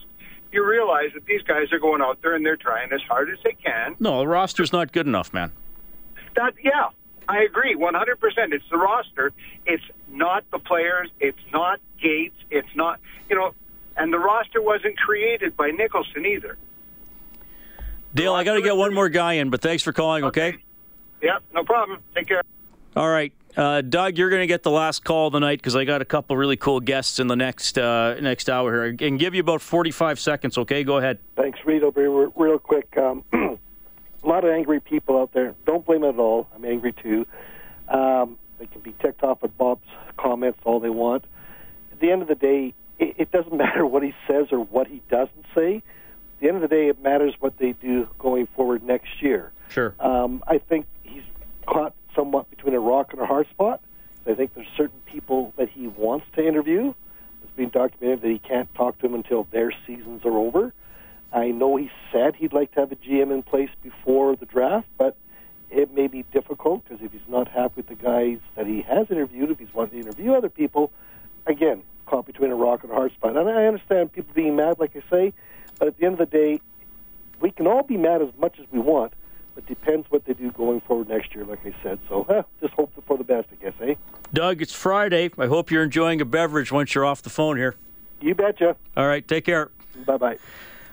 you 0.56 0.66
realize 0.68 1.12
that 1.14 1.26
these 1.26 1.44
guys 1.44 1.72
are 1.72 1.80
going 1.80 2.02
out 2.02 2.22
there 2.22 2.34
and 2.34 2.46
they're 2.46 2.56
trying 2.56 2.92
as 2.92 3.02
hard 3.02 3.30
as 3.30 3.38
they 3.44 3.54
can. 3.54 3.96
No, 4.00 4.20
the 4.20 4.28
roster's 4.28 4.74
not 4.74 4.92
good 4.92 5.06
enough, 5.06 5.34
man. 5.34 5.52
That 6.36 6.54
yeah, 6.64 6.90
I 7.28 7.44
agree 7.44 7.76
100%. 7.76 8.54
It's 8.54 8.66
the 8.72 8.78
roster. 8.78 9.32
It's 9.66 9.84
not 10.08 10.44
the 10.52 10.60
players. 10.60 11.10
It's 11.20 11.40
not 11.52 11.80
Katz. 12.02 12.36
It's 12.50 12.76
not, 12.76 13.00
you 13.30 13.36
know, 13.36 13.54
and 13.98 14.12
the 14.12 14.20
roster 14.20 14.62
wasn't 14.62 14.98
created 14.98 15.56
by 15.56 15.72
Nicholson 15.72 16.26
either. 16.26 16.58
Dale, 18.14 18.34
I 18.34 18.44
got 18.44 18.56
to 18.56 18.62
get 18.62 18.78
one 18.78 18.94
more 18.94 19.10
guy 19.10 19.34
in, 19.34 19.50
but 19.50 19.62
thanks 19.62 19.84
for 19.84 19.92
calling. 19.92 20.24
Okay. 20.24 20.58
Yep, 21.22 21.44
no 21.54 21.64
problem. 21.64 22.00
Take 22.16 22.28
care. 22.28 22.42
All 22.96 23.10
right, 23.10 23.34
uh, 23.58 23.82
Doug, 23.82 24.18
you're 24.18 24.30
going 24.30 24.42
to 24.42 24.48
get 24.48 24.64
the 24.64 24.72
last 24.72 25.04
call 25.04 25.32
tonight 25.32 25.60
because 25.60 25.76
I 25.76 25.86
got 25.86 26.02
a 26.02 26.06
couple 26.06 26.36
really 26.38 26.58
cool 26.58 26.80
guests 26.80 27.20
in 27.20 27.28
the 27.28 27.36
next 27.36 27.78
uh, 27.78 28.16
next 28.20 28.50
hour 28.50 28.72
here. 28.74 28.94
I 28.94 28.96
can 28.96 29.18
give 29.18 29.34
you 29.34 29.42
about 29.42 29.62
45 29.62 30.20
seconds. 30.20 30.58
Okay, 30.58 30.84
go 30.84 30.98
ahead. 30.98 31.20
Thanks, 31.36 31.60
Reid. 31.66 31.84
I'll 31.84 31.92
be 31.92 32.02
re- 32.02 32.32
real 32.36 32.60
quick. 32.60 32.96
Um, 32.98 33.24
a 33.34 33.58
lot 34.28 34.44
of 34.44 34.52
angry 34.52 34.80
people 34.80 35.20
out 35.20 35.34
there. 35.34 35.56
Don't 35.66 35.86
blame 35.86 36.04
it 36.04 36.10
at 36.10 36.20
all. 36.20 36.48
I'm 36.56 36.66
angry 36.66 36.94
too. 36.94 37.26
Um, 37.88 38.38
they 38.60 38.66
can 38.68 38.82
be 38.82 38.94
ticked 39.02 39.24
off 39.24 39.44
at 39.44 39.58
Bob's 39.58 39.88
comments 40.18 40.60
all 40.64 40.80
they 40.80 40.90
want. 40.90 41.26
At 41.92 42.00
the 42.00 42.12
end 42.12 42.22
of 42.22 42.28
the 42.28 42.36
day, 42.36 42.74
it, 43.00 43.16
it 43.18 43.32
doesn't 43.32 43.56
matter 43.58 43.86
what 43.86 44.04
he 44.04 44.14
says 44.28 44.48
or 44.52 44.60
what 44.60 44.88
he 44.88 45.02
doesn't 45.10 45.46
say. 45.54 45.78
At 45.78 46.42
the 46.42 46.48
end 46.48 46.58
of 46.58 46.62
the 46.62 46.68
day, 46.68 46.90
it 46.90 47.02
matters 47.02 47.34
what 47.40 47.58
they 47.58 47.72
do 47.74 48.10
going 48.20 48.48
forward 48.48 48.84
next 48.84 49.22
year. 49.22 49.52
Sure. 49.70 49.96
Um, 50.00 50.44
I 50.48 50.58
think 50.58 50.86
he's 51.04 51.24
caught 51.66 51.94
somewhat 52.16 52.50
between 52.50 52.74
a 52.74 52.80
rock 52.80 53.14
and 53.14 53.22
a 53.22 53.26
hard 53.26 53.50
spot. 53.50 53.82
I 54.28 54.34
think 54.34 54.54
there's 54.56 54.68
certain 54.76 55.00
people 55.06 55.54
that 55.58 55.70
he 55.70 55.88
wants 55.88 56.26
to 56.36 56.46
interview. 56.46 56.94
It's 57.44 57.56
been 57.56 57.70
documented 57.70 58.22
that 58.22 58.30
he 58.30 58.40
can't 58.40 58.74
talk 58.74 58.98
to 59.00 59.04
them 59.04 59.14
until 59.14 59.48
their 59.52 59.72
seasons 59.86 60.26
are 60.26 60.38
over. 60.38 60.74
I 61.32 61.52
know 61.52 61.76
he 61.76 61.92
said 62.12 62.36
he'd 62.36 62.54
like 62.54 62.74
to 62.74 62.80
have 62.80 62.92
a 62.92 62.96
GM 62.96 63.32
in 63.32 63.44
place 63.44 63.70
before 63.84 64.36
the 64.36 64.46
draft, 64.46 64.88
but 64.98 65.16
it 65.70 65.94
may 65.94 66.08
be 66.08 66.24
difficult 66.32 66.84
because 66.84 67.04
if 67.04 67.12
he's 67.12 67.22
not 67.28 67.48
happy 67.50 67.74
with 67.78 67.88
the 67.88 67.96
guys 67.96 68.40
that 68.56 68.66
he 68.66 68.82
has 68.82 69.12
interviewed, 69.12 69.52
if 69.52 69.60
he's 69.60 69.74
wanting 69.74 70.02
to 70.02 70.08
interview 70.08 70.34
other 70.34 70.50
people, 70.50 70.92
again, 71.46 71.84
caught 72.06 72.26
between 72.26 72.52
a 72.52 72.56
rock 72.56 72.84
and 72.84 72.92
a 72.92 72.96
hard 72.96 73.12
spot. 73.14 73.36
And 73.36 73.50
I 73.50 73.66
understand 73.66 74.14
people 74.14 74.34
being 74.34 74.56
mad, 74.56 74.80
like 74.80 74.96
I 74.96 75.02
say, 75.10 75.34
but 75.78 75.88
at 75.88 75.98
the 75.98 76.06
end 76.06 76.20
of 76.20 76.30
the 76.30 76.38
day, 76.38 76.62
we 77.40 77.52
can 77.52 77.68
all 77.68 77.84
be 77.84 77.98
mad 77.98 78.22
as 78.22 78.30
much 78.40 78.60
as 78.60 78.66
we 78.72 78.80
want, 78.80 79.14
but 79.56 79.66
depends 79.66 80.06
what 80.12 80.24
they 80.26 80.34
do 80.34 80.52
going 80.52 80.82
forward 80.82 81.10
next 81.10 81.34
year, 81.34 81.46
like 81.46 81.66
I 81.66 81.74
said. 81.82 81.98
So 82.10 82.28
eh, 82.30 82.44
just 82.62 82.74
hope 82.74 82.92
for 83.08 83.18
the 83.18 83.24
best, 83.24 83.48
I 83.52 83.56
guess, 83.64 83.74
eh? 83.82 83.96
Doug, 84.34 84.62
it's 84.62 84.74
Friday. 84.74 85.32
I 85.38 85.46
hope 85.48 85.72
you're 85.72 85.84
enjoying 85.84 86.20
a 86.22 86.26
beverage 86.26 86.72
once 86.72 86.94
you're 86.94 87.06
off 87.06 87.22
the 87.22 87.30
phone 87.30 87.56
here. 87.58 87.76
You 88.22 88.36
betcha. 88.36 88.76
All 88.98 89.08
right, 89.08 89.26
take 89.28 89.46
care. 89.46 89.72
Bye 90.06 90.18
bye. 90.18 90.38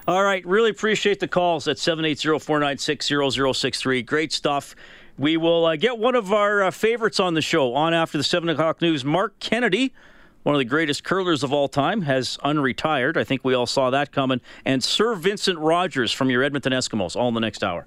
All 0.06 0.22
right, 0.24 0.46
really 0.46 0.70
appreciate 0.70 1.20
the 1.20 1.28
calls 1.28 1.68
at 1.68 1.76
780-496-0063. 1.76 4.06
Great 4.06 4.32
stuff. 4.32 4.74
We 5.18 5.36
will 5.36 5.66
uh, 5.66 5.76
get 5.76 5.98
one 5.98 6.16
of 6.16 6.32
our 6.32 6.64
uh, 6.64 6.72
favorites 6.72 7.20
on 7.20 7.34
the 7.34 7.42
show 7.42 7.74
on 7.74 7.94
after 7.94 8.18
the 8.18 8.24
7 8.24 8.48
o'clock 8.48 8.80
news. 8.80 9.04
Marc 9.04 9.38
Kennedy, 9.38 9.94
one 10.42 10.56
of 10.56 10.58
the 10.58 10.64
greatest 10.64 11.04
curlers 11.04 11.44
of 11.44 11.52
all 11.52 11.68
time, 11.68 12.02
has 12.02 12.36
unretired. 12.38 13.16
I 13.16 13.22
think 13.22 13.44
we 13.44 13.54
all 13.54 13.66
saw 13.66 13.90
that 13.90 14.10
coming. 14.10 14.40
And 14.64 14.82
SirVincent 14.82 15.54
Rogers 15.58 16.10
from 16.10 16.30
your 16.30 16.42
Edmonton 16.42 16.72
Eskimos, 16.72 17.14
all 17.14 17.28
in 17.28 17.34
the 17.34 17.40
next 17.40 17.62
hour. 17.62 17.86